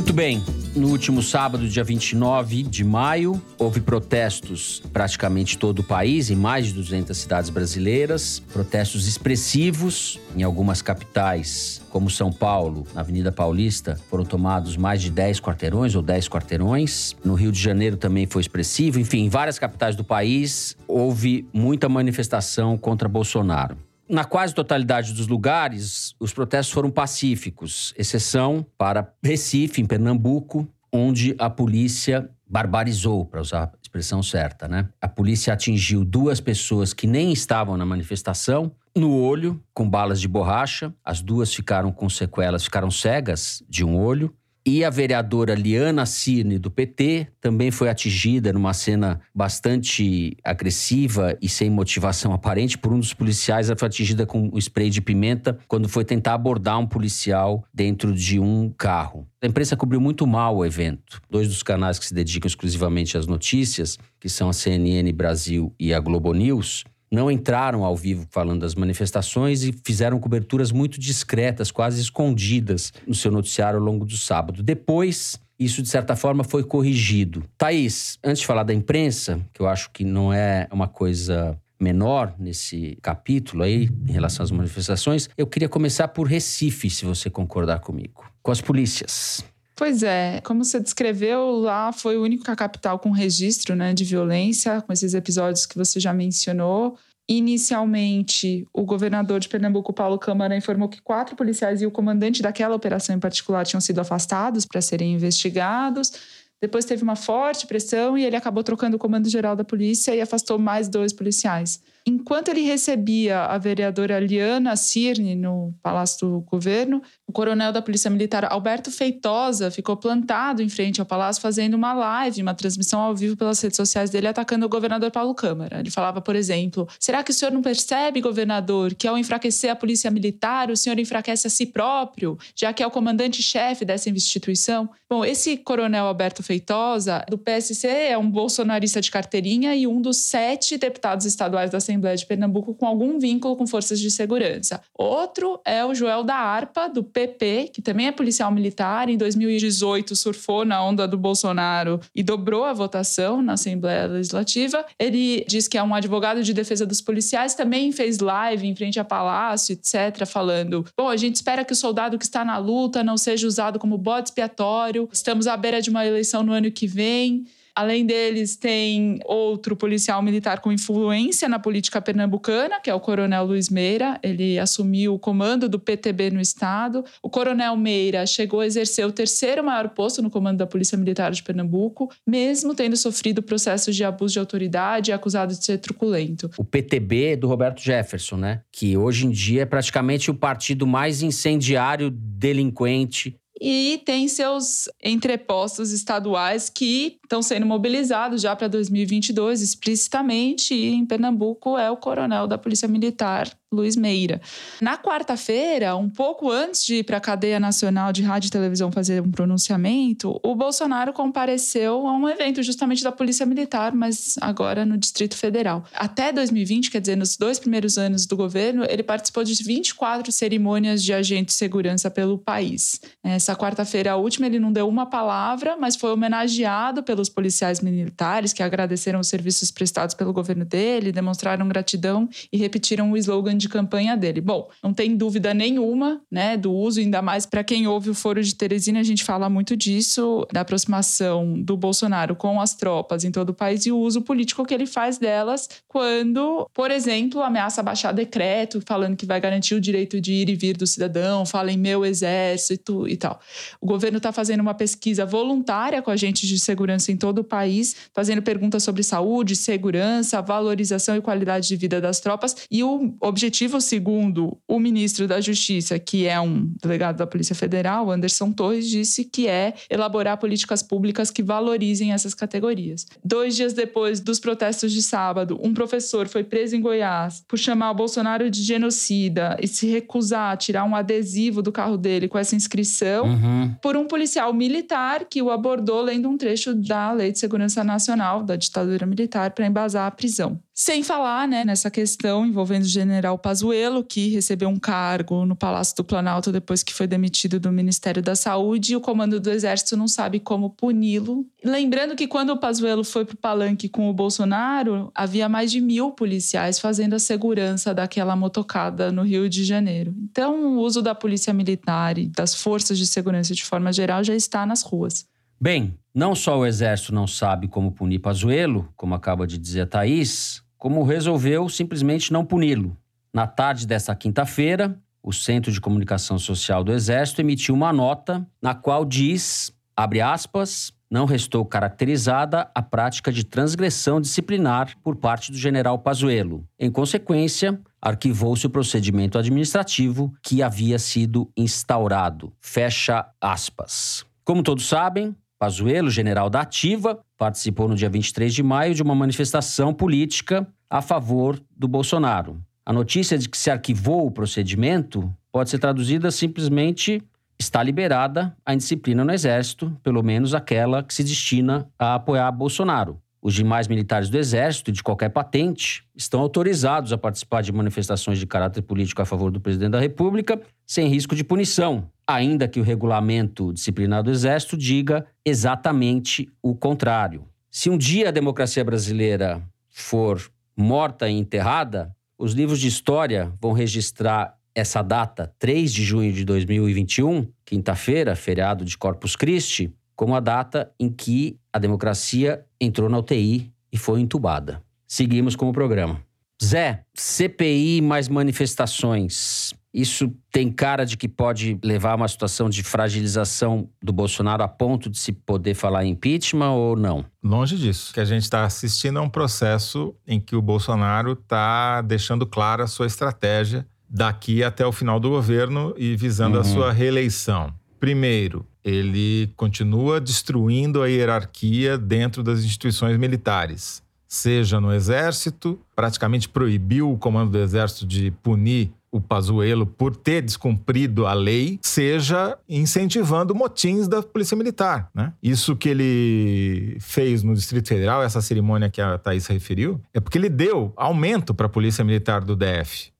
Muito 0.00 0.14
bem. 0.14 0.42
No 0.74 0.88
último 0.88 1.22
sábado, 1.22 1.68
dia 1.68 1.84
29 1.84 2.62
de 2.62 2.82
maio, 2.82 3.40
houve 3.58 3.82
protestos 3.82 4.82
praticamente 4.94 5.58
todo 5.58 5.80
o 5.80 5.82
país, 5.82 6.30
em 6.30 6.36
mais 6.36 6.68
de 6.68 6.72
200 6.72 7.14
cidades 7.14 7.50
brasileiras. 7.50 8.42
Protestos 8.50 9.06
expressivos 9.06 10.18
em 10.34 10.42
algumas 10.42 10.80
capitais, 10.80 11.82
como 11.90 12.08
São 12.08 12.32
Paulo, 12.32 12.86
na 12.94 13.02
Avenida 13.02 13.30
Paulista, 13.30 14.00
foram 14.08 14.24
tomados 14.24 14.74
mais 14.74 15.02
de 15.02 15.10
10 15.10 15.38
quarteirões 15.38 15.94
ou 15.94 16.00
10 16.00 16.30
quarteirões. 16.30 17.14
No 17.22 17.34
Rio 17.34 17.52
de 17.52 17.60
Janeiro 17.60 17.98
também 17.98 18.26
foi 18.26 18.40
expressivo. 18.40 18.98
Enfim, 18.98 19.26
em 19.26 19.28
várias 19.28 19.58
capitais 19.58 19.94
do 19.96 20.02
país 20.02 20.78
houve 20.88 21.46
muita 21.52 21.90
manifestação 21.90 22.78
contra 22.78 23.06
Bolsonaro. 23.06 23.76
Na 24.10 24.24
quase 24.24 24.52
totalidade 24.52 25.12
dos 25.12 25.28
lugares, 25.28 26.16
os 26.18 26.32
protestos 26.32 26.74
foram 26.74 26.90
pacíficos, 26.90 27.94
exceção 27.96 28.66
para 28.76 29.14
Recife, 29.22 29.80
em 29.80 29.86
Pernambuco, 29.86 30.68
onde 30.92 31.36
a 31.38 31.48
polícia 31.48 32.28
barbarizou, 32.44 33.24
para 33.24 33.40
usar 33.40 33.62
a 33.62 33.70
expressão 33.80 34.20
certa, 34.20 34.66
né? 34.66 34.88
A 35.00 35.06
polícia 35.06 35.52
atingiu 35.52 36.04
duas 36.04 36.40
pessoas 36.40 36.92
que 36.92 37.06
nem 37.06 37.32
estavam 37.32 37.76
na 37.76 37.86
manifestação 37.86 38.72
no 38.96 39.14
olho 39.16 39.62
com 39.72 39.88
balas 39.88 40.20
de 40.20 40.26
borracha. 40.26 40.92
As 41.04 41.22
duas 41.22 41.54
ficaram 41.54 41.92
com 41.92 42.10
sequelas, 42.10 42.64
ficaram 42.64 42.90
cegas 42.90 43.62
de 43.68 43.84
um 43.84 43.96
olho. 43.96 44.34
E 44.72 44.84
a 44.84 44.88
vereadora 44.88 45.52
Liana 45.52 46.06
Cirne, 46.06 46.56
do 46.56 46.70
PT, 46.70 47.26
também 47.40 47.72
foi 47.72 47.88
atingida 47.88 48.52
numa 48.52 48.72
cena 48.72 49.20
bastante 49.34 50.36
agressiva 50.44 51.36
e 51.42 51.48
sem 51.48 51.68
motivação 51.68 52.32
aparente 52.32 52.78
por 52.78 52.92
um 52.92 53.00
dos 53.00 53.12
policiais. 53.12 53.68
Ela 53.68 53.76
foi 53.76 53.88
atingida 53.88 54.24
com 54.24 54.48
um 54.52 54.56
spray 54.58 54.88
de 54.88 55.00
pimenta 55.00 55.58
quando 55.66 55.88
foi 55.88 56.04
tentar 56.04 56.34
abordar 56.34 56.78
um 56.78 56.86
policial 56.86 57.64
dentro 57.74 58.14
de 58.14 58.38
um 58.38 58.72
carro. 58.78 59.26
A 59.42 59.46
imprensa 59.48 59.76
cobriu 59.76 60.00
muito 60.00 60.24
mal 60.24 60.58
o 60.58 60.64
evento. 60.64 61.20
Dois 61.28 61.48
dos 61.48 61.64
canais 61.64 61.98
que 61.98 62.06
se 62.06 62.14
dedicam 62.14 62.46
exclusivamente 62.46 63.18
às 63.18 63.26
notícias, 63.26 63.98
que 64.20 64.28
são 64.28 64.48
a 64.48 64.52
CNN 64.52 65.12
Brasil 65.12 65.74
e 65.80 65.92
a 65.92 65.98
Globo 65.98 66.32
News, 66.32 66.84
não 67.10 67.30
entraram 67.30 67.84
ao 67.84 67.96
vivo 67.96 68.26
falando 68.30 68.60
das 68.60 68.74
manifestações 68.74 69.64
e 69.64 69.72
fizeram 69.84 70.18
coberturas 70.20 70.70
muito 70.70 71.00
discretas, 71.00 71.70
quase 71.70 72.00
escondidas, 72.00 72.92
no 73.06 73.14
seu 73.14 73.32
noticiário 73.32 73.78
ao 73.78 73.84
longo 73.84 74.04
do 74.04 74.16
sábado. 74.16 74.62
Depois, 74.62 75.40
isso 75.58 75.82
de 75.82 75.88
certa 75.88 76.14
forma 76.14 76.44
foi 76.44 76.62
corrigido. 76.62 77.44
Thaís, 77.58 78.18
antes 78.24 78.40
de 78.40 78.46
falar 78.46 78.62
da 78.62 78.72
imprensa, 78.72 79.40
que 79.52 79.60
eu 79.60 79.68
acho 79.68 79.90
que 79.90 80.04
não 80.04 80.32
é 80.32 80.68
uma 80.70 80.86
coisa 80.86 81.58
menor 81.80 82.34
nesse 82.38 82.98
capítulo 83.02 83.62
aí, 83.62 83.88
em 84.06 84.12
relação 84.12 84.44
às 84.44 84.50
manifestações, 84.50 85.28
eu 85.36 85.46
queria 85.46 85.68
começar 85.68 86.08
por 86.08 86.26
Recife, 86.26 86.90
se 86.90 87.04
você 87.04 87.30
concordar 87.30 87.80
comigo. 87.80 88.24
Com 88.42 88.50
as 88.50 88.60
polícias. 88.60 89.44
Pois 89.80 90.02
é, 90.02 90.42
como 90.42 90.62
você 90.62 90.78
descreveu, 90.78 91.52
lá 91.52 91.90
foi 91.90 92.18
o 92.18 92.22
único 92.22 92.44
capital 92.54 92.98
com 92.98 93.10
registro 93.10 93.74
né, 93.74 93.94
de 93.94 94.04
violência, 94.04 94.82
com 94.82 94.92
esses 94.92 95.14
episódios 95.14 95.64
que 95.64 95.74
você 95.74 95.98
já 95.98 96.12
mencionou. 96.12 96.98
Inicialmente, 97.26 98.68
o 98.74 98.84
governador 98.84 99.40
de 99.40 99.48
Pernambuco, 99.48 99.90
Paulo 99.90 100.18
Câmara, 100.18 100.54
informou 100.54 100.86
que 100.86 101.00
quatro 101.00 101.34
policiais 101.34 101.80
e 101.80 101.86
o 101.86 101.90
comandante 101.90 102.42
daquela 102.42 102.74
operação 102.74 103.16
em 103.16 103.18
particular 103.18 103.64
tinham 103.64 103.80
sido 103.80 104.00
afastados 104.00 104.66
para 104.66 104.82
serem 104.82 105.14
investigados. 105.14 106.12
Depois 106.60 106.84
teve 106.84 107.02
uma 107.02 107.16
forte 107.16 107.66
pressão 107.66 108.18
e 108.18 108.24
ele 108.26 108.36
acabou 108.36 108.62
trocando 108.62 108.96
o 108.96 109.00
comando 109.00 109.30
geral 109.30 109.56
da 109.56 109.64
polícia 109.64 110.14
e 110.14 110.20
afastou 110.20 110.58
mais 110.58 110.90
dois 110.90 111.10
policiais. 111.10 111.80
Enquanto 112.06 112.48
ele 112.48 112.62
recebia 112.62 113.44
a 113.44 113.58
vereadora 113.58 114.18
Liana 114.18 114.74
Cirne 114.76 115.34
no 115.34 115.74
Palácio 115.82 116.26
do 116.26 116.40
Governo, 116.40 117.02
o 117.26 117.32
coronel 117.32 117.72
da 117.72 117.82
Polícia 117.82 118.10
Militar 118.10 118.44
Alberto 118.50 118.90
Feitosa 118.90 119.70
ficou 119.70 119.96
plantado 119.96 120.62
em 120.62 120.68
frente 120.68 121.00
ao 121.00 121.06
palácio 121.06 121.42
fazendo 121.42 121.74
uma 121.74 121.92
live, 121.92 122.42
uma 122.42 122.54
transmissão 122.54 123.00
ao 123.00 123.14
vivo 123.14 123.36
pelas 123.36 123.60
redes 123.60 123.76
sociais 123.76 124.10
dele 124.10 124.26
atacando 124.28 124.66
o 124.66 124.68
governador 124.68 125.10
Paulo 125.10 125.34
Câmara. 125.34 125.80
Ele 125.80 125.90
falava, 125.90 126.20
por 126.20 126.34
exemplo: 126.34 126.88
"Será 126.98 127.22
que 127.22 127.30
o 127.30 127.34
senhor 127.34 127.52
não 127.52 127.62
percebe, 127.62 128.20
governador, 128.20 128.94
que 128.94 129.06
ao 129.06 129.18
enfraquecer 129.18 129.70
a 129.70 129.76
Polícia 129.76 130.10
Militar, 130.10 130.70
o 130.70 130.76
senhor 130.76 130.98
enfraquece 130.98 131.46
a 131.46 131.50
si 131.50 131.66
próprio, 131.66 132.38
já 132.56 132.72
que 132.72 132.82
é 132.82 132.86
o 132.86 132.90
comandante-chefe 132.90 133.84
dessa 133.84 134.08
instituição?" 134.08 134.88
Bom, 135.08 135.24
esse 135.24 135.56
coronel 135.56 136.06
Alberto 136.06 136.42
Feitosa 136.42 137.24
do 137.28 137.36
PSC 137.36 137.88
é 137.88 138.16
um 138.16 138.30
bolsonarista 138.30 139.00
de 139.00 139.10
carteirinha 139.10 139.74
e 139.74 139.86
um 139.86 140.00
dos 140.00 140.18
sete 140.18 140.78
deputados 140.78 141.26
estaduais 141.26 141.70
da 141.70 141.80
Assembleia 141.90 142.16
de 142.16 142.24
Pernambuco 142.24 142.74
com 142.74 142.86
algum 142.86 143.18
vínculo 143.18 143.56
com 143.56 143.66
forças 143.66 143.98
de 143.98 144.10
segurança. 144.10 144.80
Outro 144.94 145.60
é 145.64 145.84
o 145.84 145.94
Joel 145.94 146.22
da 146.22 146.36
Arpa, 146.36 146.88
do 146.88 147.02
PP, 147.02 147.70
que 147.72 147.82
também 147.82 148.06
é 148.06 148.12
policial 148.12 148.50
militar. 148.52 149.08
Em 149.08 149.16
2018, 149.16 150.14
surfou 150.14 150.64
na 150.64 150.82
onda 150.84 151.06
do 151.06 151.18
Bolsonaro 151.18 152.00
e 152.14 152.22
dobrou 152.22 152.64
a 152.64 152.72
votação 152.72 153.42
na 153.42 153.54
Assembleia 153.54 154.06
Legislativa. 154.06 154.84
Ele 154.98 155.44
diz 155.48 155.66
que 155.66 155.76
é 155.76 155.82
um 155.82 155.94
advogado 155.94 156.42
de 156.42 156.54
defesa 156.54 156.86
dos 156.86 157.00
policiais, 157.00 157.54
também 157.54 157.90
fez 157.92 158.18
live 158.18 158.66
em 158.66 158.74
frente 158.74 159.00
a 159.00 159.04
Palácio, 159.04 159.72
etc., 159.72 160.24
falando: 160.26 160.84
bom, 160.96 161.08
a 161.08 161.16
gente 161.16 161.34
espera 161.36 161.64
que 161.64 161.72
o 161.72 161.76
soldado 161.76 162.18
que 162.18 162.24
está 162.24 162.44
na 162.44 162.58
luta 162.58 163.02
não 163.02 163.16
seja 163.16 163.46
usado 163.46 163.78
como 163.78 163.98
bode 163.98 164.28
expiatório. 164.28 165.08
Estamos 165.12 165.46
à 165.46 165.56
beira 165.56 165.82
de 165.82 165.90
uma 165.90 166.06
eleição 166.06 166.42
no 166.42 166.52
ano 166.52 166.70
que 166.70 166.86
vem. 166.86 167.44
Além 167.80 168.04
deles, 168.04 168.56
tem 168.56 169.20
outro 169.24 169.74
policial 169.74 170.20
militar 170.20 170.60
com 170.60 170.70
influência 170.70 171.48
na 171.48 171.58
política 171.58 171.98
pernambucana, 171.98 172.78
que 172.78 172.90
é 172.90 172.94
o 172.94 173.00
Coronel 173.00 173.46
Luiz 173.46 173.70
Meira. 173.70 174.20
Ele 174.22 174.58
assumiu 174.58 175.14
o 175.14 175.18
comando 175.18 175.66
do 175.66 175.80
PTB 175.80 176.30
no 176.30 176.42
estado. 176.42 177.02
O 177.22 177.30
Coronel 177.30 177.74
Meira 177.78 178.26
chegou 178.26 178.60
a 178.60 178.66
exercer 178.66 179.06
o 179.06 179.10
terceiro 179.10 179.64
maior 179.64 179.88
posto 179.88 180.20
no 180.20 180.28
comando 180.28 180.58
da 180.58 180.66
Polícia 180.66 180.98
Militar 180.98 181.32
de 181.32 181.42
Pernambuco, 181.42 182.10
mesmo 182.26 182.74
tendo 182.74 182.98
sofrido 182.98 183.42
processos 183.42 183.96
de 183.96 184.04
abuso 184.04 184.34
de 184.34 184.40
autoridade 184.40 185.10
e 185.10 185.14
acusado 185.14 185.54
de 185.54 185.64
ser 185.64 185.78
truculento. 185.78 186.50
O 186.58 186.64
PTB 186.64 187.36
do 187.36 187.48
Roberto 187.48 187.80
Jefferson, 187.80 188.36
né? 188.36 188.60
Que 188.70 188.94
hoje 188.94 189.26
em 189.26 189.30
dia 189.30 189.62
é 189.62 189.66
praticamente 189.66 190.30
o 190.30 190.34
partido 190.34 190.86
mais 190.86 191.22
incendiário, 191.22 192.10
delinquente 192.10 193.40
e 193.60 194.00
tem 194.06 194.26
seus 194.26 194.88
entrepostos 195.04 195.92
estaduais 195.92 196.70
que 196.70 197.19
estão 197.30 197.42
sendo 197.42 197.64
mobilizados 197.64 198.42
já 198.42 198.56
para 198.56 198.66
2022 198.66 199.62
explicitamente 199.62 200.74
e 200.74 200.92
em 200.92 201.06
Pernambuco 201.06 201.78
é 201.78 201.88
o 201.88 201.96
coronel 201.96 202.48
da 202.48 202.58
Polícia 202.58 202.88
Militar 202.88 203.48
Luiz 203.72 203.94
Meira. 203.94 204.40
Na 204.80 204.98
quarta-feira, 204.98 205.94
um 205.94 206.10
pouco 206.10 206.50
antes 206.50 206.84
de 206.84 206.96
ir 206.96 207.04
para 207.04 207.18
a 207.18 207.20
cadeia 207.20 207.60
nacional 207.60 208.12
de 208.12 208.20
rádio 208.20 208.48
e 208.48 208.50
televisão 208.50 208.90
fazer 208.90 209.22
um 209.22 209.30
pronunciamento, 209.30 210.40
o 210.42 210.56
Bolsonaro 210.56 211.12
compareceu 211.12 212.04
a 212.08 212.12
um 212.12 212.28
evento 212.28 212.64
justamente 212.64 213.04
da 213.04 213.12
Polícia 213.12 213.46
Militar, 213.46 213.94
mas 213.94 214.34
agora 214.40 214.84
no 214.84 214.98
Distrito 214.98 215.36
Federal. 215.36 215.84
Até 215.94 216.32
2020, 216.32 216.90
quer 216.90 217.00
dizer, 217.00 217.16
nos 217.16 217.36
dois 217.36 217.60
primeiros 217.60 217.96
anos 217.96 218.26
do 218.26 218.36
governo, 218.36 218.84
ele 218.88 219.04
participou 219.04 219.44
de 219.44 219.62
24 219.62 220.32
cerimônias 220.32 221.00
de 221.00 221.12
agente 221.12 221.46
de 221.46 221.52
segurança 221.52 222.10
pelo 222.10 222.38
país. 222.38 223.00
Essa 223.22 223.54
quarta-feira, 223.54 224.12
a 224.12 224.16
última, 224.16 224.46
ele 224.46 224.58
não 224.58 224.72
deu 224.72 224.88
uma 224.88 225.06
palavra, 225.06 225.76
mas 225.76 225.94
foi 225.94 226.10
homenageado 226.10 227.04
pelos 227.20 227.28
policiais 227.28 227.80
militares 227.80 228.52
que 228.52 228.62
agradeceram 228.62 229.20
os 229.20 229.28
serviços 229.28 229.70
prestados 229.70 230.14
pelo 230.14 230.32
governo 230.32 230.64
dele, 230.64 231.12
demonstraram 231.12 231.68
gratidão 231.68 232.28
e 232.50 232.56
repetiram 232.56 233.12
o 233.12 233.16
slogan 233.16 233.56
de 233.56 233.68
campanha 233.68 234.16
dele. 234.16 234.40
Bom, 234.40 234.70
não 234.82 234.94
tem 234.94 235.16
dúvida 235.16 235.52
nenhuma, 235.52 236.22
né, 236.30 236.56
do 236.56 236.72
uso, 236.72 237.00
ainda 237.00 237.20
mais 237.20 237.44
para 237.44 237.62
quem 237.62 237.86
ouve 237.86 238.10
o 238.10 238.14
Foro 238.14 238.42
de 238.42 238.54
Teresina, 238.54 239.00
a 239.00 239.02
gente 239.02 239.22
fala 239.22 239.50
muito 239.50 239.76
disso, 239.76 240.46
da 240.52 240.62
aproximação 240.62 241.60
do 241.60 241.76
Bolsonaro 241.76 242.34
com 242.34 242.60
as 242.60 242.74
tropas 242.74 243.24
em 243.24 243.30
todo 243.30 243.50
o 243.50 243.54
país 243.54 243.84
e 243.84 243.92
o 243.92 243.98
uso 243.98 244.22
político 244.22 244.64
que 244.64 244.72
ele 244.72 244.86
faz 244.86 245.18
delas 245.18 245.68
quando, 245.86 246.68
por 246.72 246.90
exemplo, 246.90 247.42
ameaça 247.42 247.82
baixar 247.82 248.12
decreto 248.12 248.80
falando 248.86 249.16
que 249.16 249.26
vai 249.26 249.40
garantir 249.40 249.74
o 249.74 249.80
direito 249.80 250.20
de 250.20 250.32
ir 250.32 250.48
e 250.48 250.54
vir 250.54 250.76
do 250.76 250.86
cidadão, 250.86 251.44
fala 251.44 251.70
em 251.70 251.76
meu 251.76 252.04
exército 252.04 253.06
e 253.08 253.16
tal. 253.16 253.40
O 253.80 253.86
governo 253.86 254.18
está 254.18 254.32
fazendo 254.32 254.60
uma 254.60 254.74
pesquisa 254.74 255.26
voluntária 255.26 256.00
com 256.00 256.10
agentes 256.10 256.48
de 256.48 256.58
segurança 256.58 257.09
em 257.10 257.16
todo 257.16 257.38
o 257.38 257.44
país, 257.44 257.96
fazendo 258.14 258.42
perguntas 258.42 258.82
sobre 258.82 259.02
saúde, 259.02 259.56
segurança, 259.56 260.40
valorização 260.40 261.16
e 261.16 261.20
qualidade 261.20 261.68
de 261.68 261.76
vida 261.76 262.00
das 262.00 262.20
tropas 262.20 262.56
e 262.70 262.82
o 262.82 263.14
objetivo 263.20 263.80
segundo 263.80 264.56
o 264.68 264.78
ministro 264.78 265.26
da 265.26 265.40
Justiça, 265.40 265.98
que 265.98 266.26
é 266.26 266.40
um 266.40 266.72
delegado 266.82 267.16
da 267.16 267.26
Polícia 267.26 267.54
Federal, 267.54 268.10
Anderson 268.10 268.52
Torres, 268.52 268.88
disse 268.88 269.24
que 269.24 269.46
é 269.46 269.74
elaborar 269.88 270.38
políticas 270.38 270.82
públicas 270.82 271.30
que 271.30 271.42
valorizem 271.42 272.12
essas 272.12 272.34
categorias. 272.34 273.06
Dois 273.24 273.56
dias 273.56 273.72
depois 273.72 274.20
dos 274.20 274.38
protestos 274.38 274.92
de 274.92 275.02
sábado, 275.02 275.58
um 275.62 275.74
professor 275.74 276.28
foi 276.28 276.44
preso 276.44 276.76
em 276.76 276.80
Goiás 276.80 277.42
por 277.48 277.58
chamar 277.58 277.90
o 277.90 277.94
Bolsonaro 277.94 278.50
de 278.50 278.62
genocida 278.62 279.56
e 279.60 279.66
se 279.66 279.86
recusar 279.86 280.52
a 280.52 280.56
tirar 280.56 280.84
um 280.84 280.94
adesivo 280.94 281.62
do 281.62 281.72
carro 281.72 281.96
dele 281.96 282.28
com 282.28 282.38
essa 282.38 282.54
inscrição 282.54 283.26
uhum. 283.26 283.74
por 283.82 283.96
um 283.96 284.06
policial 284.06 284.52
militar 284.52 285.24
que 285.24 285.42
o 285.42 285.50
abordou 285.50 286.02
lendo 286.02 286.28
um 286.28 286.36
trecho 286.36 286.74
da 286.74 286.99
Lei 287.12 287.32
de 287.32 287.38
Segurança 287.38 287.82
Nacional 287.82 288.42
da 288.42 288.56
ditadura 288.56 289.06
militar 289.06 289.52
para 289.52 289.66
embasar 289.66 290.06
a 290.06 290.10
prisão. 290.10 290.60
Sem 290.74 291.02
falar 291.02 291.46
né, 291.46 291.62
nessa 291.62 291.90
questão 291.90 292.46
envolvendo 292.46 292.84
o 292.84 292.88
general 292.88 293.38
Pazuello, 293.38 294.02
que 294.02 294.30
recebeu 294.30 294.66
um 294.66 294.78
cargo 294.78 295.44
no 295.44 295.54
Palácio 295.54 295.94
do 295.94 296.02
Planalto 296.02 296.50
depois 296.50 296.82
que 296.82 296.94
foi 296.94 297.06
demitido 297.06 297.60
do 297.60 297.70
Ministério 297.70 298.22
da 298.22 298.34
Saúde, 298.34 298.94
e 298.94 298.96
o 298.96 299.00
comando 299.00 299.38
do 299.38 299.50
Exército 299.50 299.94
não 299.94 300.08
sabe 300.08 300.40
como 300.40 300.70
puni-lo. 300.70 301.46
Lembrando 301.62 302.16
que 302.16 302.26
quando 302.26 302.50
o 302.50 302.56
Pazuello 302.56 303.04
foi 303.04 303.26
para 303.26 303.34
o 303.34 303.38
palanque 303.38 303.90
com 303.90 304.08
o 304.08 304.14
Bolsonaro, 304.14 305.12
havia 305.14 305.50
mais 305.50 305.70
de 305.70 305.82
mil 305.82 306.12
policiais 306.12 306.78
fazendo 306.78 307.12
a 307.12 307.18
segurança 307.18 307.92
daquela 307.92 308.34
motocada 308.34 309.12
no 309.12 309.22
Rio 309.22 309.50
de 309.50 309.64
Janeiro. 309.64 310.14
Então, 310.30 310.76
o 310.76 310.78
uso 310.78 311.02
da 311.02 311.14
polícia 311.14 311.52
militar 311.52 312.16
e 312.16 312.26
das 312.26 312.54
forças 312.54 312.96
de 312.96 313.06
segurança 313.06 313.54
de 313.54 313.64
forma 313.64 313.92
geral 313.92 314.24
já 314.24 314.34
está 314.34 314.64
nas 314.64 314.82
ruas. 314.82 315.26
Bem, 315.62 315.94
não 316.14 316.34
só 316.34 316.58
o 316.58 316.64
Exército 316.64 317.14
não 317.14 317.26
sabe 317.26 317.68
como 317.68 317.92
punir 317.92 318.18
Pazuello, 318.18 318.88
como 318.96 319.14
acaba 319.14 319.46
de 319.46 319.58
dizer 319.58 319.82
a 319.82 319.86
Thaís, 319.86 320.62
como 320.78 321.04
resolveu 321.04 321.68
simplesmente 321.68 322.32
não 322.32 322.46
puni-lo. 322.46 322.96
Na 323.30 323.46
tarde 323.46 323.86
desta 323.86 324.14
quinta-feira, 324.14 324.98
o 325.22 325.34
Centro 325.34 325.70
de 325.70 325.78
Comunicação 325.78 326.38
Social 326.38 326.82
do 326.82 326.94
Exército 326.94 327.42
emitiu 327.42 327.74
uma 327.74 327.92
nota 327.92 328.46
na 328.62 328.74
qual 328.74 329.04
diz, 329.04 329.70
abre 329.94 330.22
aspas, 330.22 330.94
não 331.10 331.26
restou 331.26 331.62
caracterizada 331.66 332.70
a 332.74 332.80
prática 332.80 333.30
de 333.30 333.44
transgressão 333.44 334.18
disciplinar 334.18 334.96
por 335.02 335.16
parte 335.16 335.52
do 335.52 335.58
general 335.58 335.98
Pazuello. 335.98 336.66
Em 336.78 336.90
consequência, 336.90 337.78
arquivou-se 338.00 338.66
o 338.66 338.70
procedimento 338.70 339.36
administrativo 339.36 340.32
que 340.42 340.62
havia 340.62 340.98
sido 340.98 341.50
instaurado. 341.54 342.50
Fecha 342.62 343.26
aspas. 343.38 344.24
Como 344.42 344.62
todos 344.62 344.88
sabem, 344.88 345.36
Pazuello, 345.60 346.08
general 346.08 346.48
da 346.48 346.62
Ativa, 346.62 347.20
participou 347.36 347.86
no 347.86 347.94
dia 347.94 348.08
23 348.08 348.54
de 348.54 348.62
maio 348.62 348.94
de 348.94 349.02
uma 349.02 349.14
manifestação 349.14 349.92
política 349.92 350.66
a 350.88 351.02
favor 351.02 351.60
do 351.76 351.86
Bolsonaro. 351.86 352.58
A 352.84 352.94
notícia 352.94 353.36
de 353.36 353.46
que 353.46 353.58
se 353.58 353.70
arquivou 353.70 354.26
o 354.26 354.30
procedimento 354.30 355.30
pode 355.52 355.68
ser 355.68 355.78
traduzida 355.78 356.30
simplesmente 356.30 357.22
está 357.58 357.82
liberada 357.82 358.56
a 358.64 358.72
indisciplina 358.72 359.22
no 359.22 359.32
Exército, 359.32 359.94
pelo 360.02 360.22
menos 360.22 360.54
aquela 360.54 361.02
que 361.02 361.12
se 361.12 361.22
destina 361.22 361.86
a 361.98 362.14
apoiar 362.14 362.50
Bolsonaro. 362.52 363.20
Os 363.42 363.52
demais 363.52 363.86
militares 363.86 364.30
do 364.30 364.38
Exército, 364.38 364.90
de 364.90 365.02
qualquer 365.02 365.28
patente, 365.28 366.02
estão 366.16 366.40
autorizados 366.40 367.12
a 367.12 367.18
participar 367.18 367.62
de 367.62 367.70
manifestações 367.70 368.38
de 368.38 368.46
caráter 368.46 368.80
político 368.80 369.20
a 369.20 369.26
favor 369.26 369.50
do 369.50 369.60
presidente 369.60 369.90
da 369.90 370.00
República, 370.00 370.58
sem 370.86 371.06
risco 371.08 371.36
de 371.36 371.44
punição. 371.44 372.08
Ainda 372.34 372.68
que 372.68 372.80
o 372.80 372.82
regulamento 372.82 373.72
disciplinar 373.72 374.22
do 374.22 374.30
Exército 374.30 374.76
diga 374.76 375.26
exatamente 375.44 376.48
o 376.62 376.74
contrário. 376.74 377.44
Se 377.70 377.88
um 377.88 377.96
dia 377.96 378.28
a 378.28 378.32
democracia 378.32 378.84
brasileira 378.84 379.62
for 379.88 380.50
morta 380.76 381.28
e 381.28 381.38
enterrada, 381.38 382.14
os 382.38 382.52
livros 382.52 382.80
de 382.80 382.88
história 382.88 383.52
vão 383.60 383.72
registrar 383.72 384.56
essa 384.74 385.02
data, 385.02 385.52
3 385.58 385.92
de 385.92 386.04
junho 386.04 386.32
de 386.32 386.44
2021, 386.44 387.46
quinta-feira, 387.64 388.34
feriado 388.34 388.84
de 388.84 388.96
Corpus 388.96 389.36
Christi, 389.36 389.92
como 390.16 390.34
a 390.34 390.40
data 390.40 390.92
em 390.98 391.08
que 391.08 391.58
a 391.72 391.78
democracia 391.78 392.64
entrou 392.80 393.08
na 393.08 393.18
UTI 393.18 393.72
e 393.92 393.96
foi 393.96 394.20
entubada. 394.20 394.82
Seguimos 395.06 395.56
com 395.56 395.68
o 395.68 395.72
programa. 395.72 396.22
Zé, 396.62 397.04
CPI 397.14 398.00
mais 398.00 398.28
manifestações. 398.28 399.74
Isso 399.92 400.32
tem 400.52 400.70
cara 400.70 401.04
de 401.04 401.16
que 401.16 401.28
pode 401.28 401.78
levar 401.82 402.12
a 402.12 402.16
uma 402.16 402.28
situação 402.28 402.70
de 402.70 402.82
fragilização 402.82 403.88
do 404.00 404.12
Bolsonaro 404.12 404.62
a 404.62 404.68
ponto 404.68 405.10
de 405.10 405.18
se 405.18 405.32
poder 405.32 405.74
falar 405.74 406.04
em 406.04 406.10
impeachment 406.10 406.70
ou 406.70 406.94
não? 406.94 407.24
Longe 407.42 407.76
disso. 407.76 408.10
O 408.10 408.14
que 408.14 408.20
a 408.20 408.24
gente 408.24 408.42
está 408.42 408.64
assistindo 408.64 409.18
é 409.18 409.22
um 409.22 409.28
processo 409.28 410.14
em 410.26 410.38
que 410.38 410.54
o 410.54 410.62
Bolsonaro 410.62 411.32
está 411.32 412.02
deixando 412.02 412.46
clara 412.46 412.84
a 412.84 412.86
sua 412.86 413.06
estratégia 413.06 413.84
daqui 414.08 414.62
até 414.62 414.86
o 414.86 414.92
final 414.92 415.18
do 415.18 415.30
governo 415.30 415.94
e 415.96 416.16
visando 416.16 416.56
uhum. 416.56 416.60
a 416.60 416.64
sua 416.64 416.92
reeleição. 416.92 417.72
Primeiro, 417.98 418.66
ele 418.84 419.52
continua 419.56 420.20
destruindo 420.20 421.02
a 421.02 421.06
hierarquia 421.06 421.98
dentro 421.98 422.42
das 422.42 422.60
instituições 422.60 423.16
militares. 423.16 424.02
Seja 424.26 424.80
no 424.80 424.92
Exército, 424.92 425.78
praticamente 425.94 426.48
proibiu 426.48 427.12
o 427.12 427.18
comando 427.18 427.50
do 427.50 427.58
Exército 427.58 428.06
de 428.06 428.30
punir 428.30 428.92
o 429.12 429.20
Pazuello 429.20 429.86
por 429.86 430.14
ter 430.14 430.42
descumprido 430.42 431.26
a 431.26 431.32
lei, 431.32 431.78
seja 431.82 432.56
incentivando 432.68 433.54
motins 433.54 434.06
da 434.06 434.22
Polícia 434.22 434.56
Militar. 434.56 435.10
Né? 435.14 435.32
Isso 435.42 435.74
que 435.76 435.88
ele 435.88 436.96
fez 437.00 437.42
no 437.42 437.54
Distrito 437.54 437.88
Federal, 437.88 438.22
essa 438.22 438.40
cerimônia 438.40 438.88
que 438.88 439.00
a 439.00 439.18
Thaís 439.18 439.46
referiu, 439.46 440.00
é 440.14 440.20
porque 440.20 440.38
ele 440.38 440.48
deu 440.48 440.92
aumento 440.96 441.52
para 441.52 441.66
a 441.66 441.68
Polícia 441.68 442.04
Militar 442.04 442.44
do 442.44 442.54
DF. 442.54 443.10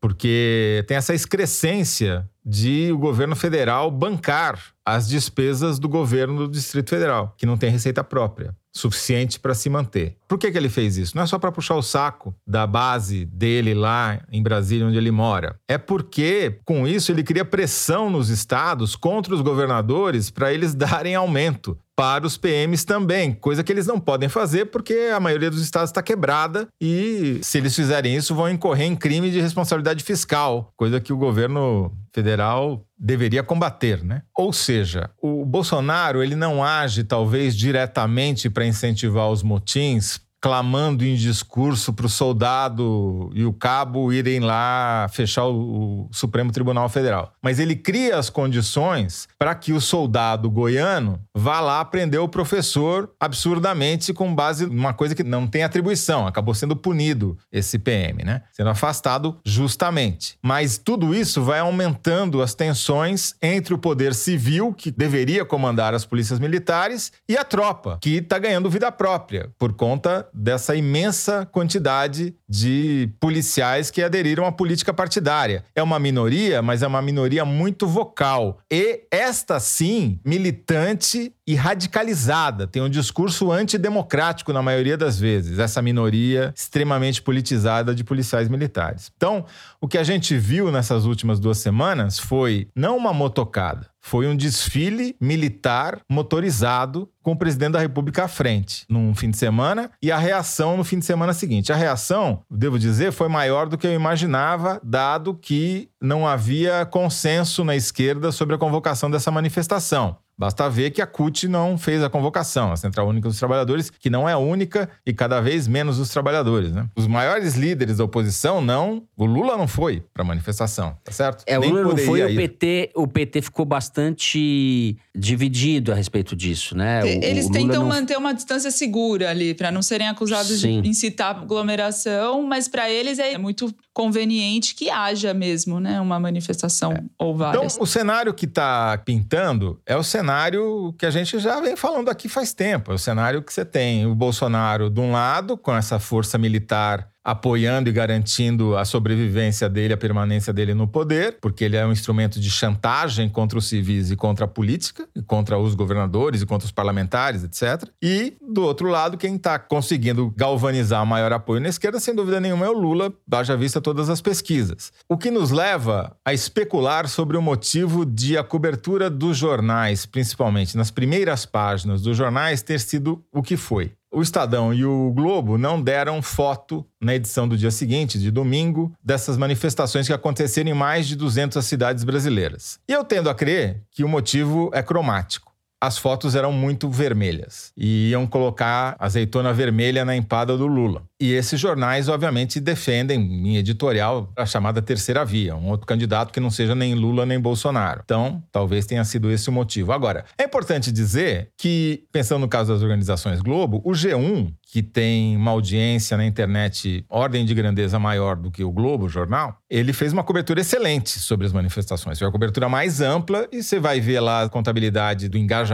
Porque 0.00 0.84
tem 0.86 0.96
essa 0.96 1.14
excrescência 1.14 2.28
de 2.44 2.90
o 2.92 2.98
governo 2.98 3.36
federal 3.36 3.90
bancar 3.90 4.72
as 4.84 5.08
despesas 5.08 5.78
do 5.78 5.88
governo 5.88 6.46
do 6.46 6.52
Distrito 6.52 6.88
Federal, 6.88 7.34
que 7.36 7.44
não 7.44 7.58
tem 7.58 7.70
receita 7.70 8.02
própria 8.02 8.54
suficiente 8.72 9.40
para 9.40 9.54
se 9.54 9.68
manter. 9.68 10.16
Por 10.26 10.38
que, 10.38 10.50
que 10.50 10.56
ele 10.56 10.68
fez 10.68 10.96
isso? 10.96 11.16
Não 11.16 11.24
é 11.24 11.26
só 11.26 11.38
para 11.38 11.50
puxar 11.50 11.74
o 11.74 11.82
saco 11.82 12.34
da 12.46 12.66
base 12.66 13.24
dele 13.26 13.74
lá 13.74 14.20
em 14.30 14.42
Brasília, 14.42 14.86
onde 14.86 14.96
ele 14.96 15.10
mora. 15.10 15.58
É 15.66 15.76
porque, 15.76 16.60
com 16.64 16.86
isso, 16.86 17.10
ele 17.10 17.24
cria 17.24 17.44
pressão 17.44 18.08
nos 18.08 18.28
estados 18.28 18.94
contra 18.94 19.34
os 19.34 19.40
governadores 19.40 20.30
para 20.30 20.52
eles 20.52 20.74
darem 20.74 21.14
aumento 21.14 21.76
para 21.98 22.24
os 22.24 22.36
PMs 22.36 22.84
também, 22.84 23.32
coisa 23.32 23.64
que 23.64 23.72
eles 23.72 23.84
não 23.84 23.98
podem 23.98 24.28
fazer 24.28 24.66
porque 24.66 25.10
a 25.12 25.18
maioria 25.18 25.50
dos 25.50 25.60
estados 25.60 25.90
está 25.90 26.00
quebrada 26.00 26.68
e 26.80 27.40
se 27.42 27.58
eles 27.58 27.74
fizerem 27.74 28.14
isso 28.14 28.36
vão 28.36 28.48
incorrer 28.48 28.86
em 28.86 28.94
crime 28.94 29.32
de 29.32 29.40
responsabilidade 29.40 30.04
fiscal, 30.04 30.72
coisa 30.76 31.00
que 31.00 31.12
o 31.12 31.16
governo 31.16 31.92
federal 32.14 32.86
deveria 32.96 33.42
combater, 33.42 34.04
né? 34.04 34.22
Ou 34.36 34.52
seja, 34.52 35.10
o 35.20 35.44
Bolsonaro 35.44 36.22
ele 36.22 36.36
não 36.36 36.62
age 36.62 37.02
talvez 37.02 37.56
diretamente 37.56 38.48
para 38.48 38.64
incentivar 38.64 39.28
os 39.28 39.42
motins 39.42 40.20
clamando 40.40 41.04
em 41.04 41.14
discurso 41.14 41.92
para 41.92 42.06
o 42.06 42.08
soldado 42.08 43.30
e 43.34 43.44
o 43.44 43.52
cabo 43.52 44.12
irem 44.12 44.40
lá 44.40 45.08
fechar 45.10 45.44
o, 45.46 46.06
o, 46.06 46.08
Supremo 46.12 46.52
Tribunal 46.52 46.88
Federal. 46.88 47.32
Mas 47.42 47.58
ele 47.58 47.74
cria 47.74 48.16
as 48.16 48.30
condições 48.30 49.28
para 49.38 49.54
que 49.54 49.72
o 49.72 49.80
soldado 49.80 50.50
goiano 50.50 51.20
vá 51.34 51.60
lá 51.60 51.84
prender 51.84 52.20
o 52.20 52.28
professor 52.28 53.10
absurdamente 53.18 54.12
com 54.12 54.34
base 54.34 54.66
numa 54.66 54.92
coisa 54.92 55.14
que 55.14 55.24
não 55.24 55.46
tem 55.46 55.62
atribuição. 55.62 56.26
Acabou 56.26 56.54
sendo 56.54 56.76
punido 56.76 57.36
esse 57.50 57.78
PM, 57.78 58.24
né? 58.24 58.42
Sendo 58.52 58.70
afastado 58.70 59.38
justamente. 59.44 60.38
Mas 60.42 60.78
tudo 60.78 61.14
isso 61.14 61.42
vai 61.42 61.60
aumentando 61.60 62.42
as 62.42 62.54
tensões 62.54 63.34
entre 63.42 63.74
o 63.74 63.78
poder 63.78 64.14
civil, 64.14 64.72
que 64.72 64.90
deveria 64.90 65.44
comandar 65.44 65.94
as 65.94 66.04
polícias 66.04 66.38
militares, 66.38 67.12
e 67.28 67.36
a 67.36 67.44
tropa, 67.44 67.98
que 68.00 68.16
está 68.16 68.38
ganhando 68.38 68.70
vida 68.70 68.90
própria 68.92 69.50
por 69.58 69.72
conta 69.72 70.27
dessa 70.32 70.74
imensa 70.74 71.46
quantidade 71.46 72.34
de 72.48 73.10
policiais 73.20 73.90
que 73.90 74.02
aderiram 74.02 74.46
à 74.46 74.52
política 74.52 74.92
partidária. 74.92 75.64
É 75.74 75.82
uma 75.82 75.98
minoria, 75.98 76.62
mas 76.62 76.82
é 76.82 76.86
uma 76.86 77.02
minoria 77.02 77.44
muito 77.44 77.86
vocal. 77.86 78.58
E 78.70 79.02
esta 79.10 79.60
sim, 79.60 80.18
militante 80.24 81.32
e 81.46 81.54
radicalizada, 81.54 82.66
tem 82.66 82.82
um 82.82 82.90
discurso 82.90 83.50
antidemocrático 83.50 84.52
na 84.52 84.62
maioria 84.62 84.96
das 84.96 85.18
vezes, 85.18 85.58
essa 85.58 85.80
minoria 85.80 86.52
extremamente 86.54 87.22
politizada 87.22 87.94
de 87.94 88.04
policiais 88.04 88.48
militares. 88.48 89.10
Então, 89.16 89.46
o 89.80 89.88
que 89.88 89.96
a 89.96 90.02
gente 90.02 90.36
viu 90.36 90.70
nessas 90.70 91.04
últimas 91.06 91.40
duas 91.40 91.58
semanas 91.58 92.18
foi 92.18 92.68
não 92.76 92.96
uma 92.96 93.14
motocada, 93.14 93.86
foi 94.00 94.26
um 94.26 94.36
desfile 94.36 95.16
militar 95.20 96.00
motorizado 96.08 97.08
com 97.22 97.32
o 97.32 97.36
presidente 97.36 97.72
da 97.72 97.78
República 97.78 98.24
à 98.24 98.28
frente, 98.28 98.84
num 98.88 99.14
fim 99.14 99.30
de 99.30 99.36
semana, 99.36 99.90
e 100.02 100.10
a 100.10 100.18
reação 100.18 100.76
no 100.76 100.84
fim 100.84 100.98
de 100.98 101.04
semana 101.04 101.34
seguinte. 101.34 101.72
A 101.72 101.76
reação, 101.76 102.42
devo 102.50 102.78
dizer, 102.78 103.12
foi 103.12 103.28
maior 103.28 103.68
do 103.68 103.76
que 103.76 103.86
eu 103.86 103.92
imaginava, 103.92 104.80
dado 104.82 105.34
que 105.34 105.90
não 106.00 106.26
havia 106.26 106.86
consenso 106.86 107.64
na 107.64 107.76
esquerda 107.76 108.32
sobre 108.32 108.54
a 108.54 108.58
convocação 108.58 109.10
dessa 109.10 109.30
manifestação. 109.30 110.16
Basta 110.38 110.70
ver 110.70 110.92
que 110.92 111.02
a 111.02 111.06
CUT 111.06 111.48
não 111.48 111.76
fez 111.76 112.00
a 112.00 112.08
convocação, 112.08 112.70
a 112.70 112.76
Central 112.76 113.08
Única 113.08 113.28
dos 113.28 113.38
Trabalhadores, 113.38 113.90
que 113.90 114.08
não 114.08 114.28
é 114.28 114.32
a 114.32 114.38
única 114.38 114.88
e 115.04 115.12
cada 115.12 115.40
vez 115.40 115.66
menos 115.66 115.98
os 115.98 116.10
trabalhadores. 116.10 116.70
Né? 116.70 116.86
Os 116.94 117.08
maiores 117.08 117.56
líderes 117.56 117.96
da 117.96 118.04
oposição 118.04 118.60
não. 118.60 119.02
O 119.16 119.26
Lula 119.26 119.56
não 119.56 119.66
foi 119.66 120.00
para 120.14 120.22
a 120.22 120.26
manifestação, 120.26 120.96
tá 121.02 121.10
certo? 121.10 121.42
É, 121.44 121.58
Nem 121.58 121.72
o 121.72 121.74
Lula 121.74 121.88
não 121.88 121.98
foi, 121.98 122.22
o 122.22 122.36
PT, 122.36 122.90
o 122.94 123.08
PT 123.08 123.42
ficou 123.42 123.64
bastante 123.64 124.96
dividido 125.12 125.90
a 125.90 125.96
respeito 125.96 126.36
disso, 126.36 126.76
né? 126.76 127.02
O, 127.02 127.06
Eles 127.06 127.46
o 127.46 127.50
tentam 127.50 127.82
não... 127.82 127.88
manter 127.88 128.16
uma 128.16 128.32
distância 128.32 128.70
segura 128.70 129.30
ali, 129.30 129.54
para 129.54 129.72
não 129.72 129.82
serem 129.82 130.06
acusados 130.06 130.60
Sim. 130.60 130.82
de 130.82 130.88
incitar 130.88 131.36
aglomeração, 131.36 132.44
mas 132.44 132.68
para 132.68 132.88
eles 132.88 133.18
é 133.18 133.36
muito 133.36 133.74
conveniente 133.92 134.76
que 134.76 134.88
haja 134.88 135.34
mesmo, 135.34 135.80
né? 135.80 136.00
Uma 136.00 136.20
manifestação 136.20 136.92
é. 136.92 137.02
ou 137.18 137.36
várias. 137.36 137.74
Então, 137.74 137.82
o 137.82 137.86
cenário 137.86 138.32
que 138.32 138.44
está 138.44 138.96
pintando 138.98 139.80
é 139.84 139.96
o 139.96 140.04
cenário 140.04 140.27
cenário 140.28 140.94
que 140.98 141.06
a 141.06 141.10
gente 141.10 141.38
já 141.38 141.58
vem 141.58 141.74
falando 141.74 142.10
aqui 142.10 142.28
faz 142.28 142.52
tempo. 142.52 142.92
É 142.92 142.94
o 142.94 142.98
cenário 142.98 143.42
que 143.42 143.50
você 143.50 143.64
tem 143.64 144.06
o 144.06 144.14
Bolsonaro, 144.14 144.90
de 144.90 145.00
um 145.00 145.10
lado, 145.10 145.56
com 145.56 145.74
essa 145.74 145.98
força 145.98 146.36
militar 146.36 147.08
apoiando 147.28 147.90
e 147.90 147.92
garantindo 147.92 148.74
a 148.74 148.86
sobrevivência 148.86 149.68
dele, 149.68 149.92
a 149.92 149.98
permanência 149.98 150.50
dele 150.50 150.72
no 150.72 150.88
poder, 150.88 151.36
porque 151.42 151.62
ele 151.62 151.76
é 151.76 151.84
um 151.84 151.92
instrumento 151.92 152.40
de 152.40 152.50
chantagem 152.50 153.28
contra 153.28 153.58
os 153.58 153.68
civis 153.68 154.10
e 154.10 154.16
contra 154.16 154.46
a 154.46 154.48
política, 154.48 155.06
e 155.14 155.20
contra 155.20 155.58
os 155.58 155.74
governadores 155.74 156.40
e 156.40 156.46
contra 156.46 156.64
os 156.64 156.72
parlamentares, 156.72 157.44
etc. 157.44 157.86
E, 158.02 158.34
do 158.40 158.62
outro 158.62 158.88
lado, 158.88 159.18
quem 159.18 159.36
está 159.36 159.58
conseguindo 159.58 160.32
galvanizar 160.34 161.04
maior 161.04 161.30
apoio 161.30 161.60
na 161.60 161.68
esquerda, 161.68 162.00
sem 162.00 162.14
dúvida 162.14 162.40
nenhuma, 162.40 162.64
é 162.64 162.70
o 162.70 162.72
Lula, 162.72 163.12
haja 163.30 163.54
vista 163.58 163.78
todas 163.78 164.08
as 164.08 164.22
pesquisas. 164.22 164.90
O 165.06 165.18
que 165.18 165.30
nos 165.30 165.50
leva 165.50 166.16
a 166.24 166.32
especular 166.32 167.06
sobre 167.08 167.36
o 167.36 167.42
motivo 167.42 168.06
de 168.06 168.38
a 168.38 168.42
cobertura 168.42 169.10
dos 169.10 169.36
jornais, 169.36 170.06
principalmente 170.06 170.78
nas 170.78 170.90
primeiras 170.90 171.44
páginas 171.44 172.00
dos 172.00 172.16
jornais, 172.16 172.62
ter 172.62 172.80
sido 172.80 173.22
o 173.30 173.42
que 173.42 173.58
foi. 173.58 173.92
O 174.10 174.22
Estadão 174.22 174.72
e 174.72 174.86
o 174.86 175.12
Globo 175.12 175.58
não 175.58 175.80
deram 175.80 176.22
foto 176.22 176.84
na 176.98 177.14
edição 177.14 177.46
do 177.46 177.58
dia 177.58 177.70
seguinte, 177.70 178.18
de 178.18 178.30
domingo, 178.30 178.90
dessas 179.04 179.36
manifestações 179.36 180.06
que 180.06 180.12
aconteceram 180.12 180.70
em 180.70 180.74
mais 180.74 181.06
de 181.06 181.14
200 181.14 181.62
cidades 181.64 182.04
brasileiras. 182.04 182.80
E 182.88 182.92
eu 182.92 183.04
tendo 183.04 183.28
a 183.28 183.34
crer 183.34 183.82
que 183.90 184.02
o 184.02 184.08
motivo 184.08 184.70
é 184.72 184.82
cromático 184.82 185.47
as 185.80 185.98
fotos 185.98 186.34
eram 186.34 186.52
muito 186.52 186.88
vermelhas 186.88 187.72
e 187.76 188.10
iam 188.10 188.26
colocar 188.26 188.96
azeitona 188.98 189.52
vermelha 189.52 190.04
na 190.04 190.16
empada 190.16 190.56
do 190.56 190.66
Lula. 190.66 191.02
E 191.20 191.32
esses 191.32 191.58
jornais, 191.58 192.08
obviamente, 192.08 192.60
defendem 192.60 193.20
em 193.20 193.56
editorial 193.56 194.32
a 194.36 194.46
chamada 194.46 194.80
terceira 194.80 195.24
via, 195.24 195.56
um 195.56 195.68
outro 195.68 195.86
candidato 195.86 196.32
que 196.32 196.38
não 196.38 196.50
seja 196.50 196.74
nem 196.74 196.94
Lula 196.94 197.26
nem 197.26 197.40
Bolsonaro. 197.40 198.02
Então, 198.04 198.42
talvez 198.52 198.86
tenha 198.86 199.04
sido 199.04 199.30
esse 199.30 199.48
o 199.48 199.52
motivo. 199.52 199.92
Agora, 199.92 200.24
é 200.38 200.44
importante 200.44 200.92
dizer 200.92 201.50
que, 201.56 202.04
pensando 202.12 202.40
no 202.40 202.48
caso 202.48 202.72
das 202.72 202.82
organizações 202.82 203.40
Globo, 203.40 203.80
o 203.84 203.90
G1 203.90 204.52
que 204.70 204.82
tem 204.82 205.34
uma 205.34 205.50
audiência 205.50 206.14
na 206.14 206.26
internet 206.26 207.02
ordem 207.08 207.42
de 207.44 207.54
grandeza 207.54 207.98
maior 207.98 208.36
do 208.36 208.50
que 208.50 208.62
o 208.62 208.70
Globo, 208.70 209.06
o 209.06 209.08
jornal, 209.08 209.56
ele 209.70 209.94
fez 209.94 210.12
uma 210.12 210.22
cobertura 210.22 210.60
excelente 210.60 211.18
sobre 211.18 211.46
as 211.46 211.54
manifestações. 211.54 212.18
Foi 212.18 212.28
a 212.28 212.30
cobertura 212.30 212.68
mais 212.68 213.00
ampla 213.00 213.48
e 213.50 213.62
você 213.62 213.80
vai 213.80 213.98
ver 213.98 214.20
lá 214.20 214.42
a 214.42 214.48
contabilidade 214.50 215.26
do 215.26 215.38
engajamento 215.38 215.67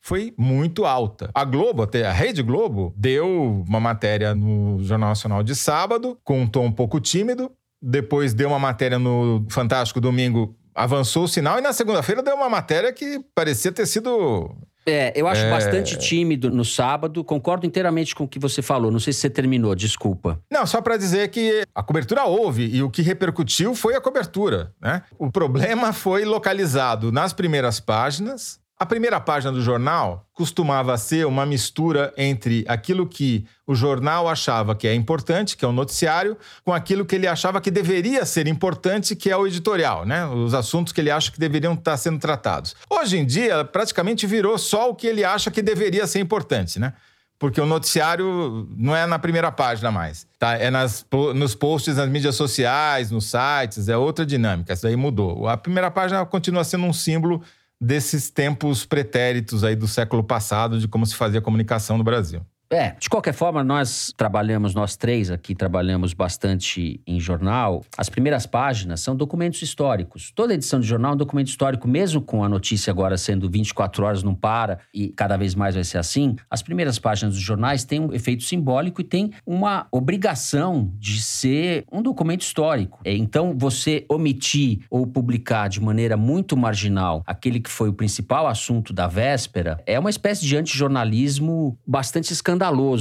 foi 0.00 0.32
muito 0.38 0.84
alta. 0.84 1.30
A 1.34 1.44
Globo, 1.44 1.82
até 1.82 2.06
a 2.06 2.12
Rede 2.12 2.42
Globo, 2.42 2.92
deu 2.96 3.62
uma 3.68 3.78
matéria 3.80 4.34
no 4.34 4.78
Jornal 4.82 5.10
Nacional 5.10 5.42
de 5.42 5.54
sábado 5.54 6.18
com 6.24 6.40
um 6.40 6.46
tom 6.46 6.66
um 6.66 6.72
pouco 6.72 6.98
tímido, 7.00 7.50
depois 7.82 8.32
deu 8.34 8.48
uma 8.48 8.58
matéria 8.58 8.98
no 8.98 9.44
Fantástico 9.48 10.00
Domingo 10.00 10.56
avançou 10.74 11.24
o 11.24 11.28
sinal 11.28 11.58
e 11.58 11.60
na 11.60 11.72
segunda-feira 11.72 12.22
deu 12.22 12.34
uma 12.36 12.48
matéria 12.48 12.92
que 12.92 13.20
parecia 13.34 13.72
ter 13.72 13.86
sido 13.86 14.54
É, 14.86 15.12
eu 15.14 15.26
acho 15.28 15.42
É. 15.44 15.50
bastante 15.50 15.98
tímido 15.98 16.48
no 16.50 16.64
sábado. 16.64 17.22
Concordo 17.24 17.66
inteiramente 17.66 18.14
com 18.14 18.24
o 18.24 18.28
que 18.28 18.38
você 18.38 18.62
falou. 18.62 18.90
Não 18.90 18.98
sei 19.00 19.12
se 19.12 19.20
você 19.20 19.28
terminou, 19.28 19.74
desculpa. 19.74 20.40
Não, 20.50 20.64
só 20.66 20.80
para 20.80 20.96
dizer 20.96 21.28
que 21.28 21.64
a 21.74 21.82
cobertura 21.82 22.24
houve 22.24 22.64
e 22.66 22.82
o 22.82 22.88
que 22.88 23.02
repercutiu 23.02 23.74
foi 23.74 23.94
a 23.94 24.00
cobertura, 24.00 24.72
né? 24.80 25.02
O 25.18 25.30
problema 25.30 25.92
foi 25.92 26.24
localizado 26.24 27.10
nas 27.12 27.32
primeiras 27.32 27.78
páginas. 27.80 28.59
A 28.82 28.86
primeira 28.86 29.20
página 29.20 29.52
do 29.52 29.60
jornal 29.60 30.26
costumava 30.32 30.96
ser 30.96 31.26
uma 31.26 31.44
mistura 31.44 32.14
entre 32.16 32.64
aquilo 32.66 33.06
que 33.06 33.44
o 33.66 33.74
jornal 33.74 34.26
achava 34.26 34.74
que 34.74 34.88
é 34.88 34.94
importante, 34.94 35.54
que 35.54 35.66
é 35.66 35.68
o 35.68 35.72
noticiário, 35.72 36.34
com 36.64 36.72
aquilo 36.72 37.04
que 37.04 37.14
ele 37.14 37.26
achava 37.26 37.60
que 37.60 37.70
deveria 37.70 38.24
ser 38.24 38.46
importante, 38.46 39.14
que 39.14 39.28
é 39.30 39.36
o 39.36 39.46
editorial, 39.46 40.06
né? 40.06 40.24
Os 40.24 40.54
assuntos 40.54 40.94
que 40.94 41.00
ele 41.02 41.10
acha 41.10 41.30
que 41.30 41.38
deveriam 41.38 41.74
estar 41.74 41.94
sendo 41.98 42.18
tratados. 42.18 42.74
Hoje 42.88 43.18
em 43.18 43.26
dia, 43.26 43.66
praticamente 43.66 44.26
virou 44.26 44.56
só 44.56 44.88
o 44.88 44.94
que 44.94 45.06
ele 45.06 45.24
acha 45.24 45.50
que 45.50 45.60
deveria 45.60 46.06
ser 46.06 46.20
importante, 46.20 46.80
né? 46.80 46.94
Porque 47.38 47.60
o 47.60 47.66
noticiário 47.66 48.66
não 48.74 48.96
é 48.96 49.04
na 49.06 49.18
primeira 49.18 49.52
página 49.52 49.90
mais. 49.90 50.26
Tá? 50.38 50.56
É 50.56 50.70
nas, 50.70 51.04
nos 51.34 51.54
posts 51.54 51.96
nas 51.96 52.08
mídias 52.08 52.34
sociais, 52.34 53.10
nos 53.10 53.30
sites, 53.30 53.90
é 53.90 53.96
outra 53.96 54.24
dinâmica. 54.24 54.72
Isso 54.72 54.82
daí 54.82 54.96
mudou. 54.96 55.48
A 55.48 55.56
primeira 55.56 55.90
página 55.90 56.24
continua 56.24 56.64
sendo 56.64 56.84
um 56.84 56.92
símbolo 56.94 57.42
desses 57.80 58.30
tempos 58.30 58.84
pretéritos 58.84 59.64
aí 59.64 59.74
do 59.74 59.88
século 59.88 60.22
passado 60.22 60.78
de 60.78 60.86
como 60.86 61.06
se 61.06 61.14
fazia 61.14 61.40
comunicação 61.40 61.96
no 61.96 62.04
Brasil. 62.04 62.44
É, 62.72 62.94
de 63.00 63.10
qualquer 63.10 63.34
forma, 63.34 63.64
nós 63.64 64.14
trabalhamos, 64.16 64.76
nós 64.76 64.94
três 64.94 65.28
aqui 65.28 65.56
trabalhamos 65.56 66.14
bastante 66.14 67.00
em 67.04 67.18
jornal. 67.18 67.84
As 67.98 68.08
primeiras 68.08 68.46
páginas 68.46 69.00
são 69.00 69.16
documentos 69.16 69.60
históricos. 69.60 70.30
Toda 70.36 70.54
edição 70.54 70.78
de 70.78 70.86
jornal 70.86 71.10
é 71.10 71.14
um 71.14 71.18
documento 71.18 71.48
histórico, 71.48 71.88
mesmo 71.88 72.20
com 72.20 72.44
a 72.44 72.48
notícia 72.48 72.92
agora 72.92 73.18
sendo 73.18 73.50
24 73.50 74.04
horas, 74.04 74.22
não 74.22 74.36
para, 74.36 74.78
e 74.94 75.08
cada 75.08 75.36
vez 75.36 75.56
mais 75.56 75.74
vai 75.74 75.82
ser 75.82 75.98
assim. 75.98 76.36
As 76.48 76.62
primeiras 76.62 76.96
páginas 76.96 77.34
dos 77.34 77.42
jornais 77.42 77.82
têm 77.82 77.98
um 77.98 78.12
efeito 78.14 78.44
simbólico 78.44 79.00
e 79.00 79.04
têm 79.04 79.32
uma 79.44 79.88
obrigação 79.90 80.92
de 80.96 81.20
ser 81.20 81.84
um 81.90 82.00
documento 82.00 82.42
histórico. 82.42 83.00
É, 83.04 83.12
Então, 83.12 83.52
você 83.58 84.06
omitir 84.08 84.82
ou 84.88 85.08
publicar 85.08 85.68
de 85.68 85.80
maneira 85.80 86.16
muito 86.16 86.56
marginal 86.56 87.24
aquele 87.26 87.58
que 87.58 87.68
foi 87.68 87.88
o 87.88 87.92
principal 87.92 88.46
assunto 88.46 88.92
da 88.92 89.08
véspera 89.08 89.82
é 89.84 89.98
uma 89.98 90.10
espécie 90.10 90.46
de 90.46 90.56
antijornalismo 90.56 91.76
bastante 91.84 92.32
escandaloso. 92.32 92.59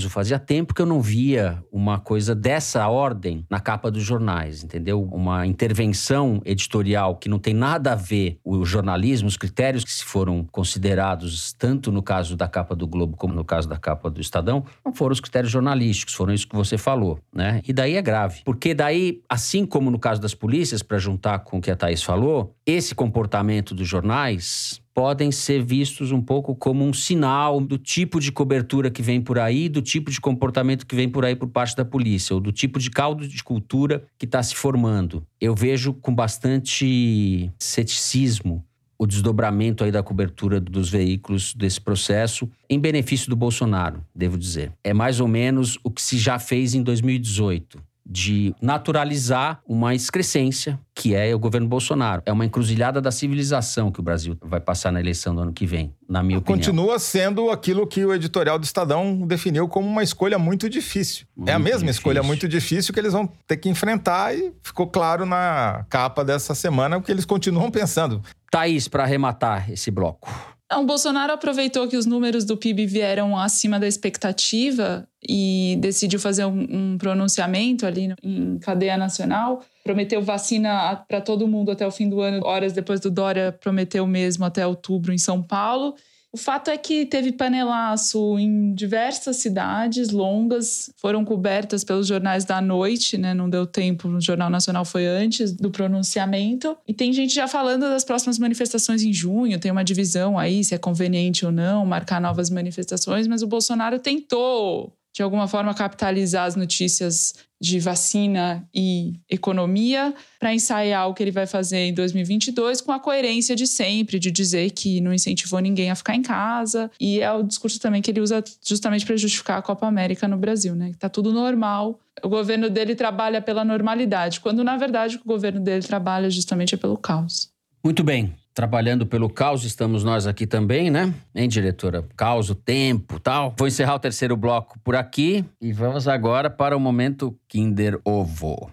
Fazia 0.10 0.40
tempo 0.40 0.74
que 0.74 0.82
eu 0.82 0.86
não 0.86 1.02
via 1.02 1.64
uma 1.72 2.00
coisa 2.00 2.34
dessa 2.34 2.88
ordem 2.88 3.46
na 3.50 3.60
capa 3.60 3.92
dos 3.92 4.04
jornais, 4.04 4.64
entendeu? 4.64 5.04
Uma 5.12 5.46
intervenção 5.46 6.42
editorial 6.46 7.16
que 7.16 7.28
não 7.28 7.40
tem 7.40 7.54
nada 7.54 7.94
a 7.94 7.96
ver 7.96 8.40
o 8.44 8.64
jornalismo, 8.66 9.28
os 9.28 9.38
critérios 9.38 9.84
que 9.84 9.92
se 9.92 10.04
foram 10.04 10.46
considerados, 10.52 11.54
tanto 11.54 11.92
no 11.92 12.02
caso 12.02 12.36
da 12.36 12.48
capa 12.48 12.76
do 12.76 12.88
Globo 12.88 13.18
como 13.18 13.34
no 13.34 13.44
caso 13.44 13.68
da 13.68 13.78
capa 13.78 14.10
do 14.10 14.22
Estadão, 14.22 14.64
não 14.86 14.94
foram 14.94 15.14
os 15.14 15.20
critérios 15.20 15.52
jornalísticos, 15.52 16.14
foram 16.14 16.34
isso 16.34 16.48
que 16.48 16.56
você 16.56 16.78
falou, 16.78 17.20
né? 17.34 17.62
E 17.68 17.74
daí 17.74 17.96
é 17.96 18.02
grave. 18.02 18.42
Porque 18.46 18.74
daí, 18.74 19.22
assim 19.28 19.66
como 19.66 19.92
no 19.92 20.00
caso 20.00 20.22
das 20.22 20.34
polícias, 20.34 20.82
para 20.82 20.98
juntar 20.98 21.40
com 21.40 21.58
o 21.58 21.62
que 21.62 21.72
a 21.72 21.76
Thaís 21.76 22.04
falou, 22.04 22.56
esse 22.66 22.94
comportamento 22.94 23.74
dos 23.74 23.88
jornais 23.88 24.82
podem 25.00 25.32
ser 25.32 25.64
vistos 25.64 26.12
um 26.12 26.22
pouco 26.22 26.54
como 26.54 26.84
um 26.84 26.92
sinal 26.92 27.62
do 27.62 27.78
tipo 27.78 28.20
de 28.20 28.34
cobertura 28.34 28.92
que 28.92 29.02
vem 29.02 29.22
por 29.22 29.40
aí, 29.40 29.70
do 29.70 29.82
tipo 29.82 30.12
de 30.12 30.20
comportamento 30.20 30.86
que 30.86 30.94
vem 30.94 31.08
por 31.08 31.24
aí 31.24 31.38
por 31.38 31.48
parte 31.48 31.74
da 31.74 31.86
polícia, 31.86 32.34
ou 32.34 32.42
do 32.42 32.52
tipo 32.52 32.78
de 32.78 32.90
caldo 32.90 33.26
de 33.26 33.42
cultura 33.42 34.04
que 34.18 34.26
está 34.26 34.44
se 34.44 34.54
formando. 34.54 35.26
Eu 35.40 35.56
vejo 35.56 35.94
com 35.94 36.14
bastante 36.14 37.50
ceticismo 37.58 38.62
o 38.98 39.08
desdobramento 39.08 39.86
aí 39.86 39.92
da 39.92 40.04
cobertura 40.04 40.60
dos 40.60 40.90
veículos 40.90 41.54
desse 41.54 41.80
processo 41.80 42.52
em 42.70 42.78
benefício 42.78 43.30
do 43.30 43.38
Bolsonaro, 43.38 44.04
devo 44.14 44.38
dizer. 44.38 44.74
É 44.84 44.94
mais 44.94 45.22
ou 45.22 45.30
menos 45.30 45.80
o 45.82 45.90
que 45.90 46.02
se 46.02 46.18
já 46.18 46.38
fez 46.38 46.74
em 46.74 46.84
2018 46.84 47.89
de 48.12 48.56
naturalizar 48.60 49.62
uma 49.68 49.94
excrescência 49.94 50.80
que 50.96 51.14
é 51.16 51.34
o 51.34 51.40
governo 51.40 51.68
Bolsonaro. 51.68 52.22
É 52.26 52.32
uma 52.34 52.44
encruzilhada 52.44 53.00
da 53.00 53.12
civilização 53.12 53.92
que 53.92 54.00
o 54.00 54.04
Brasil 54.04 54.36
vai 54.42 54.60
passar 54.60 54.92
na 54.92 55.00
eleição 55.00 55.34
do 55.34 55.42
ano 55.42 55.54
que 55.54 55.66
vem, 55.66 55.94
na 56.10 56.22
minha 56.24 56.40
opinião. 56.40 56.58
Continua 56.58 57.00
sendo 57.00 57.50
aquilo 57.52 57.86
que 57.88 58.04
o 58.04 58.14
editorial 58.14 58.58
do 58.60 58.66
Estadão 58.66 59.26
definiu 59.28 59.68
como 59.70 59.88
uma 59.88 60.04
escolha 60.04 60.38
muito 60.40 60.68
difícil. 60.70 61.26
é 61.46 61.52
a 61.54 61.60
Muito 61.60 61.72
mesma 61.72 61.90
escolha 61.90 62.16
difícil. 62.16 62.28
muito 62.28 62.48
difícil 62.50 62.94
que 62.94 63.00
eles 63.00 63.14
vão 63.14 63.28
ter 63.48 63.58
que 63.58 63.70
enfrentar 63.70 64.36
e 64.36 64.52
ficou 64.64 64.88
claro 64.88 65.26
na 65.26 65.86
capa 65.90 66.26
dessa 66.26 66.54
semana 66.56 66.98
o 66.98 67.02
que 67.02 67.12
eles 67.12 67.26
continuam 67.26 67.70
pensando. 67.72 68.22
Thaís, 68.52 68.88
para 68.88 69.04
arrematar 69.04 69.72
esse 69.72 69.92
bloco. 69.92 70.28
Não, 70.72 70.84
o 70.84 70.86
Bolsonaro 70.86 71.34
aproveitou 71.34 71.88
que 71.88 71.98
os 71.98 72.06
números 72.06 72.46
do 72.46 72.56
PIB 72.56 72.86
vieram 72.86 73.36
acima 73.36 73.80
da 73.80 73.88
expectativa 73.88 75.08
e 75.28 75.76
decidiu 75.80 76.20
fazer 76.20 76.46
um, 76.46 76.94
um 76.94 76.98
pronunciamento 76.98 77.88
ali 77.88 78.14
em 78.22 78.60
cadeia 78.60 78.96
nacional. 78.96 79.64
Prometeu 79.84 80.22
vacina 80.22 80.96
para 81.08 81.22
todo 81.22 81.48
mundo 81.48 81.72
até 81.72 81.88
o 81.88 81.92
fim 81.92 82.08
do 82.08 82.22
ano, 82.22 82.46
horas 82.46 82.72
depois 82.72 83.00
do 83.00 83.10
Dória 83.10 83.52
prometeu 83.52 84.06
mesmo 84.06 84.46
até 84.46 84.66
outubro 84.66 85.12
em 85.12 85.18
São 85.18 85.42
Paulo. 85.42 85.96
O 86.32 86.38
fato 86.38 86.70
é 86.70 86.78
que 86.78 87.08
teve 87.08 87.32
panelaço 87.32 88.38
em 88.38 88.74
diversas 88.74 89.38
cidades 89.38 90.10
longas, 90.12 90.92
foram 90.96 91.26
cobertas 91.26 91.84
pelos 91.84 92.06
jornais 92.06 92.46
da 92.46 92.62
noite, 92.62 93.18
né? 93.18 93.34
Não 93.34 93.50
deu 93.50 93.66
tempo, 93.66 94.08
o 94.08 94.22
Jornal 94.22 94.50
Nacional 94.50 94.86
foi 94.86 95.08
antes 95.08 95.52
do 95.52 95.72
pronunciamento. 95.72 96.78
E 96.88 96.94
tem 96.94 97.12
gente 97.12 97.34
já 97.34 97.48
falando 97.48 97.82
das 97.82 98.04
próximas 98.04 98.38
manifestações 98.38 99.02
em 99.02 99.12
junho, 99.12 99.60
tem 99.60 99.72
uma 99.72 99.84
divisão 99.84 100.38
aí 100.38 100.64
se 100.64 100.76
é 100.76 100.78
conveniente 100.78 101.46
ou 101.46 101.52
não 101.52 101.84
marcar 101.84 102.22
novas 102.22 102.52
manifestações, 102.52 103.26
mas 103.26 103.42
o 103.42 103.48
Bolsonaro 103.48 103.98
tentou 103.98 104.94
de 105.20 105.24
alguma 105.24 105.50
forma 105.50 105.74
capitalizar 105.74 106.46
as 106.46 106.56
notícias 106.56 107.34
de 107.60 107.78
vacina 107.78 108.66
e 108.74 109.20
economia 109.30 110.14
para 110.40 110.54
ensaiar 110.54 111.10
o 111.10 111.14
que 111.14 111.22
ele 111.22 111.30
vai 111.30 111.46
fazer 111.46 111.80
em 111.80 111.94
2022 111.94 112.80
com 112.80 112.94
a 112.94 113.00
coerência 113.02 113.54
de 113.54 113.68
sempre, 113.68 114.18
de 114.18 114.32
dizer 114.32 114.72
que 114.72 115.02
não 115.02 115.14
incentivou 115.14 115.60
ninguém 115.60 115.92
a 115.92 115.96
ficar 115.96 116.16
em 116.16 116.22
casa. 116.22 116.90
E 116.98 117.20
é 117.20 117.30
o 117.34 117.44
discurso 117.44 117.82
também 117.82 118.02
que 118.02 118.10
ele 118.10 118.22
usa 118.22 118.42
justamente 118.66 119.06
para 119.06 119.18
justificar 119.18 119.58
a 119.58 119.62
Copa 119.62 119.86
América 119.86 120.26
no 120.26 120.38
Brasil, 120.38 120.74
né? 120.74 120.94
Tá 120.98 121.10
tudo 121.10 121.34
normal. 121.34 122.00
O 122.24 122.30
governo 122.30 122.70
dele 122.70 122.96
trabalha 122.96 123.42
pela 123.42 123.66
normalidade, 123.66 124.40
quando 124.40 124.64
na 124.64 124.78
verdade 124.78 125.18
o 125.18 125.28
governo 125.28 125.60
dele 125.60 125.84
trabalha 125.84 126.30
justamente 126.30 126.78
pelo 126.78 126.98
caos. 126.98 127.50
Muito 127.84 128.06
bem. 128.06 128.34
Trabalhando 128.54 129.06
pelo 129.06 129.30
caos, 129.30 129.64
estamos 129.64 130.04
nós 130.04 130.28
aqui 130.28 130.46
também, 130.46 130.90
né? 130.90 131.14
Hein, 131.34 131.48
diretora? 131.48 132.04
Caos, 132.18 132.50
o 132.50 132.56
tempo 132.56 133.20
tal. 133.20 133.54
Vou 133.58 133.68
encerrar 133.68 133.96
o 133.96 134.00
terceiro 134.00 134.36
bloco 134.36 134.78
por 134.84 134.96
aqui 134.96 135.46
e 135.62 135.72
vamos 135.72 136.08
agora 136.08 136.50
para 136.50 136.76
o 136.76 136.80
momento 136.80 137.38
Kinder 137.48 138.00
Ovo. 138.04 138.72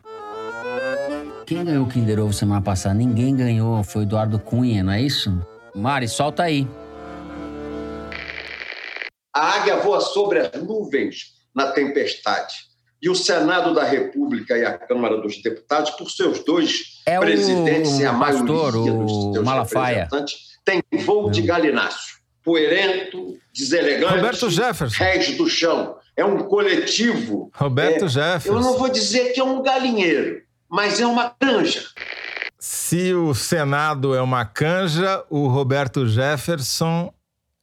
Quem 1.46 1.64
ganhou 1.64 1.84
o 1.84 1.88
Kinder 1.88 2.18
Ovo 2.18 2.32
semana 2.32 2.60
passada? 2.60 2.94
Ninguém 2.94 3.36
ganhou, 3.36 3.84
foi 3.84 4.02
Eduardo 4.02 4.38
Cunha, 4.38 4.82
não 4.82 4.92
é 4.92 5.00
isso? 5.00 5.30
Mari, 5.74 6.08
solta 6.08 6.42
aí. 6.42 6.66
A 9.32 9.60
águia 9.60 9.76
voa 9.76 10.00
sobre 10.00 10.40
as 10.40 10.62
nuvens 10.62 11.36
na 11.54 11.70
tempestade. 11.72 12.54
E 13.00 13.10
o 13.10 13.14
Senado 13.14 13.74
da 13.74 13.84
República 13.84 14.56
e 14.56 14.64
a 14.64 14.76
Câmara 14.76 15.20
dos 15.20 15.40
Deputados, 15.42 15.90
por 15.92 16.10
seus 16.10 16.42
dois 16.44 17.02
É 17.06 17.18
o 17.18 17.20
presidentes 17.20 17.98
e 17.98 18.06
a 18.06 18.14
pastor, 18.14 18.72
maioria 18.72 18.94
o 18.94 19.04
dos 19.04 19.34
seus 19.34 19.44
Malafaia. 19.44 20.04
representantes, 20.04 20.38
tem 20.64 20.82
voo 21.00 21.30
de 21.30 21.42
galináceo. 21.42 22.16
Poerento, 22.42 23.36
deselegante, 23.52 24.14
Roberto 24.14 24.50
Jefferson. 24.50 24.96
réis 25.02 25.36
do 25.36 25.48
chão. 25.48 25.96
É 26.16 26.24
um 26.24 26.44
coletivo. 26.44 27.50
Roberto 27.54 28.06
é, 28.06 28.08
Jefferson. 28.08 28.58
Eu 28.58 28.60
não 28.60 28.78
vou 28.78 28.88
dizer 28.88 29.32
que 29.32 29.40
é 29.40 29.44
um 29.44 29.62
galinheiro, 29.62 30.40
mas 30.68 30.98
é 30.98 31.06
uma 31.06 31.30
canja. 31.30 31.82
Se 32.58 33.12
o 33.12 33.34
Senado 33.34 34.14
é 34.14 34.22
uma 34.22 34.44
canja, 34.44 35.22
o 35.28 35.46
Roberto 35.46 36.06
Jefferson 36.08 37.12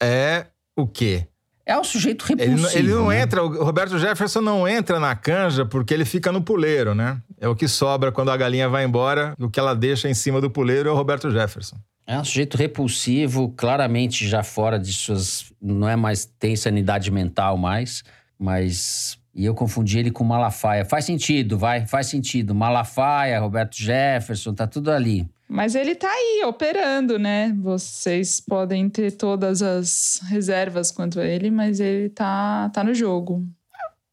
é 0.02 0.48
o 0.78 0.86
quê? 0.86 1.28
É 1.66 1.80
um 1.80 1.84
sujeito 1.84 2.26
Ele, 2.30 2.44
repulsivo. 2.46 2.62
não- 2.62 2.80
ele 2.80 2.94
não 2.94 3.08
né? 3.10 3.22
entra, 3.22 3.44
o 3.44 3.64
Roberto 3.64 3.98
Jefferson 3.98 4.42
não 4.42 4.68
entra 4.68 5.00
na 5.00 5.16
canja 5.16 5.66
porque 5.66 5.94
ele 5.94 6.04
fica 6.06 6.32
no 6.32 6.42
puleiro, 6.42 6.94
né? 6.94 7.18
É 7.40 7.48
o 7.48 7.56
que 7.56 7.68
sobra 7.68 8.12
quando 8.12 8.32
a 8.32 8.38
galinha 8.38 8.68
vai 8.68 8.84
embora, 8.84 9.34
o 9.40 9.50
que 9.50 9.60
ela 9.60 9.74
deixa 9.74 10.10
em 10.10 10.14
cima 10.14 10.42
do 10.42 10.50
puleiro 10.52 10.90
é 10.90 10.92
o 10.92 10.96
Roberto 10.96 11.32
Jefferson. 11.32 11.78
É 12.06 12.20
um 12.20 12.24
sujeito 12.26 12.58
repulsivo, 12.58 13.54
claramente 13.56 14.28
já 14.28 14.44
fora 14.44 14.78
de 14.78 14.92
suas. 14.92 15.54
Não 15.62 15.88
é 15.88 15.96
mais. 15.96 16.26
tem 16.38 16.54
sanidade 16.56 17.10
mental 17.10 17.58
mais, 17.58 18.04
mas. 18.38 19.18
E 19.34 19.46
eu 19.46 19.56
confundi 19.56 19.98
ele 19.98 20.12
com 20.12 20.24
Malafaia. 20.24 20.86
Faz 20.86 21.06
sentido, 21.06 21.58
vai, 21.58 21.88
faz 21.88 22.08
sentido. 22.08 22.54
Malafaia, 22.54 23.40
Roberto 23.40 23.76
Jefferson, 23.78 24.54
tá 24.54 24.68
tudo 24.68 24.92
ali. 24.92 25.26
Mas 25.54 25.76
ele 25.76 25.94
tá 25.94 26.10
aí 26.10 26.44
operando, 26.48 27.20
né? 27.20 27.56
Vocês 27.62 28.42
podem 28.42 28.90
ter 28.90 29.12
todas 29.12 29.62
as 29.62 30.20
reservas 30.24 30.92
quanto 30.92 31.20
a 31.20 31.26
ele, 31.28 31.52
mas 31.52 31.80
ele 31.80 32.10
tá, 32.10 32.72
tá 32.74 32.84
no 32.84 32.92
jogo. 32.92 33.48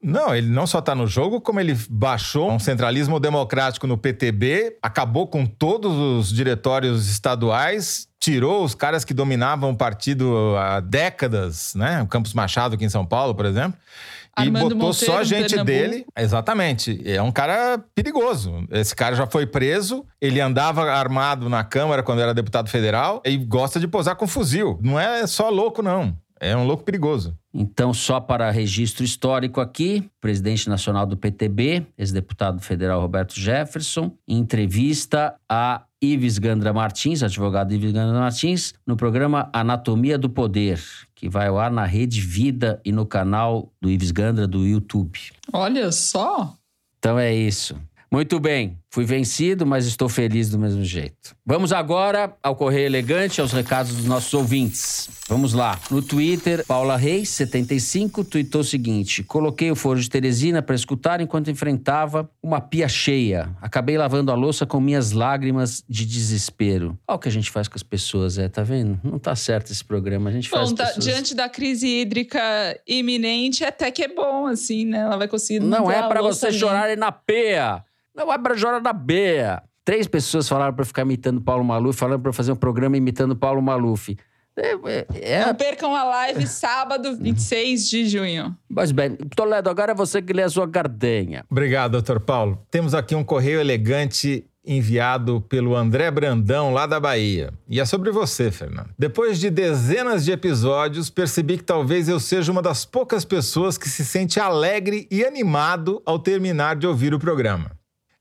Não, 0.03 0.35
ele 0.37 0.49
não 0.49 0.67
só 0.67 0.83
tá 0.83 0.95
no 0.95 1.07
jogo, 1.07 1.41
como 1.41 1.59
ele 1.59 1.75
baixou 1.89 2.53
um 2.53 2.59
centralismo 2.59 3.19
democrático 3.19 3.87
no 3.87 3.97
PTB, 3.97 4.77
acabou 4.83 5.27
com 5.27 5.47
todos 5.47 5.97
os 5.97 6.31
diretórios 6.31 7.09
estaduais, 7.09 8.07
tirou 8.19 8.63
os 8.63 8.75
caras 8.75 9.03
que 9.03 9.15
dominavam 9.15 9.71
o 9.71 9.77
partido 9.77 10.55
há 10.59 10.81
décadas, 10.81 11.75
né? 11.75 12.03
O 12.03 12.07
Campos 12.07 12.35
Machado 12.35 12.75
aqui 12.75 12.85
em 12.85 12.91
São 12.91 13.07
Paulo, 13.07 13.35
por 13.35 13.47
exemplo. 13.47 13.79
Armando 14.37 14.59
e 14.59 14.75
botou 14.75 14.89
Monteiro, 14.89 15.13
só 15.13 15.23
gente 15.25 15.51
Pernambuco. 15.51 15.65
dele. 15.65 16.07
Exatamente. 16.17 17.01
É 17.05 17.21
um 17.23 17.33
cara 17.33 17.83
perigoso. 17.95 18.67
Esse 18.71 18.95
cara 18.95 19.17
já 19.17 19.27
foi 19.27 19.47
preso, 19.47 20.05
ele 20.21 20.41
andava 20.41 20.83
armado 20.91 21.49
na 21.49 21.65
Câmara 21.65 22.03
quando 22.03 22.21
era 22.23 22.35
deputado 22.35 22.69
federal 22.69 23.23
e 23.25 23.37
gosta 23.37 23.81
de 23.81 23.89
posar 23.89 24.17
com 24.17 24.27
fuzil. 24.27 24.79
Não 24.83 24.99
é 24.99 25.27
só 25.27 25.49
louco, 25.49 25.83
não. 25.83 26.17
É 26.43 26.57
um 26.57 26.65
louco 26.65 26.83
perigoso. 26.85 27.37
Então, 27.53 27.93
só 27.93 28.19
para 28.19 28.51
registro 28.51 29.05
histórico 29.05 29.61
aqui, 29.61 30.09
presidente 30.21 30.71
nacional 30.71 31.05
do 31.05 31.17
PTB, 31.17 31.87
ex-deputado 31.99 32.63
federal 32.63 33.01
Roberto 33.01 33.39
Jefferson, 33.39 34.13
em 34.27 34.39
entrevista 34.39 35.35
a 35.47 35.83
Ives 36.03 36.39
Gandra 36.39 36.73
Martins, 36.73 37.23
advogado 37.23 37.75
Ives 37.75 37.93
Gandra 37.93 38.19
Martins, 38.19 38.73
no 38.87 38.97
programa 38.97 39.51
Anatomia 39.53 40.17
do 40.17 40.31
Poder, 40.31 40.83
que 41.15 41.29
vai 41.29 41.49
ao 41.49 41.59
ar 41.59 41.71
na 41.71 41.85
Rede 41.85 42.21
Vida 42.21 42.81
e 42.85 42.91
no 42.91 43.05
canal 43.05 43.71
do 43.81 43.91
Ives 43.91 44.11
Gandra 44.11 44.47
do 44.47 44.67
YouTube. 44.67 45.19
Olha 45.53 45.93
só. 45.93 46.55
Então 46.99 47.19
é 47.19 47.35
isso. 47.35 47.77
Muito 48.11 48.41
bem, 48.41 48.79
fui 48.91 49.05
vencido, 49.05 49.65
mas 49.65 49.87
estou 49.87 50.09
feliz 50.09 50.51
do 50.51 50.59
mesmo 50.59 50.85
jeito. 50.85 51.37
Vamos 51.47 51.73
agora 51.73 52.37
ao 52.43 52.57
Correio 52.57 52.87
Elegante, 52.87 53.41
aos 53.41 53.53
recados 53.53 53.95
dos 53.95 54.05
nossos 54.05 54.35
ouvintes. 54.35 55.09
Vamos 55.29 55.53
lá. 55.53 55.79
No 55.91 56.03
Twitter, 56.03 56.65
Paula 56.67 56.97
Reis, 56.97 57.29
75, 57.31 58.25
tweetou 58.25 58.63
o 58.63 58.65
seguinte: 58.65 59.23
Coloquei 59.23 59.71
o 59.71 59.77
foro 59.77 60.01
de 60.01 60.11
Teresina 60.11 60.61
para 60.61 60.75
escutar 60.75 61.21
enquanto 61.21 61.51
enfrentava 61.51 62.29
uma 62.43 62.61
pia 62.61 62.89
cheia. 62.89 63.51
Acabei 63.63 63.97
lavando 63.97 64.33
a 64.33 64.35
louça 64.35 64.67
com 64.67 64.81
minhas 64.81 65.13
lágrimas 65.13 65.85
de 65.89 66.05
desespero. 66.05 66.99
Olha 67.07 67.17
o 67.17 67.19
que 67.19 67.29
a 67.29 67.33
gente 67.33 67.51
faz 67.51 67.69
com 67.69 67.77
as 67.77 67.83
pessoas, 67.85 68.39
é, 68.39 68.49
tá 68.49 68.65
vendo? 68.65 68.99
Não 69.05 69.21
tá 69.21 69.37
certo 69.37 69.71
esse 69.71 69.85
programa. 69.85 70.31
A 70.31 70.33
gente 70.33 70.49
faz 70.49 70.71
Bom, 70.71 70.75
tá- 70.75 70.87
pessoas... 70.87 71.05
diante 71.05 71.35
da 71.35 71.49
crise 71.49 71.87
hídrica 71.87 72.41
iminente, 72.87 73.65
até 73.65 73.91
que 73.93 74.03
é 74.03 74.09
bom, 74.09 74.47
assim, 74.47 74.85
né? 74.85 74.99
Ela 74.99 75.17
vai 75.17 75.29
conseguir. 75.29 75.61
Não 75.61 75.89
é 75.89 76.01
a 76.01 76.09
pra 76.09 76.21
louça 76.21 76.51
você 76.51 76.59
chorar 76.59 76.97
na 76.97 77.13
peia. 77.13 77.85
Não 78.15 78.33
é 78.33 78.39
pra 78.39 78.57
chorar 78.57 78.81
na 78.81 78.93
beia. 78.93 79.63
Três 79.85 80.07
pessoas 80.07 80.49
falaram 80.49 80.73
pra 80.75 80.83
eu 80.83 80.87
ficar 80.87 81.03
imitando 81.03 81.41
Paulo 81.41 81.65
Maluf, 81.65 81.99
falaram 81.99 82.21
pra 82.21 82.29
eu 82.31 82.35
fazer 82.35 82.53
um 82.53 82.57
programa 82.57 82.97
imitando 82.97 83.35
Paulo 83.35 83.61
Maluf. 83.63 84.17
É, 84.57 84.73
é- 84.85 85.07
é- 85.21 85.47
Não 85.47 85.55
percam 85.55 85.95
a 85.97 86.05
live 86.05 86.47
sábado, 86.47 87.17
26 87.17 87.89
de 87.89 88.07
junho. 88.09 88.55
Mas 88.69 88.93
bem, 88.93 89.17
Toledo, 89.35 89.71
agora 89.71 89.93
é 89.93 89.95
você 89.95 90.21
que 90.21 90.33
lê 90.33 90.43
a 90.43 90.49
sua 90.49 90.67
gardenha. 90.67 91.45
Obrigado, 91.51 91.93
doutor 91.93 92.21
Paulo. 92.21 92.61
Temos 92.71 92.95
aqui 92.95 93.15
um 93.15 93.25
correio 93.25 93.61
elegante 93.61 94.45
enviado 94.67 95.41
pelo 95.43 95.75
André 95.75 96.11
Brandão, 96.11 96.73
lá 96.75 96.85
da 96.87 97.01
Bahia. 97.01 97.53
E 97.69 97.81
é 97.81 97.85
sobre 97.87 98.11
você, 98.11 98.51
Fernando. 98.51 98.91
Depois 98.99 99.41
de 99.41 99.49
dezenas 99.49 100.25
de 100.25 100.33
episódios, 100.33 101.09
percebi 101.09 101.57
que 101.57 101.65
talvez 101.65 102.09
eu 102.09 102.21
seja 102.21 102.53
uma 102.53 102.61
das 102.61 102.85
poucas 102.85 103.25
pessoas 103.25 103.79
que 103.79 103.89
se 103.89 104.05
sente 104.05 104.39
alegre 104.39 105.09
e 105.11 105.25
animado 105.25 106.03
ao 106.05 106.19
terminar 106.19 106.77
de 106.77 106.87
ouvir 106.87 107.15
o 107.15 107.19
programa. 107.19 107.71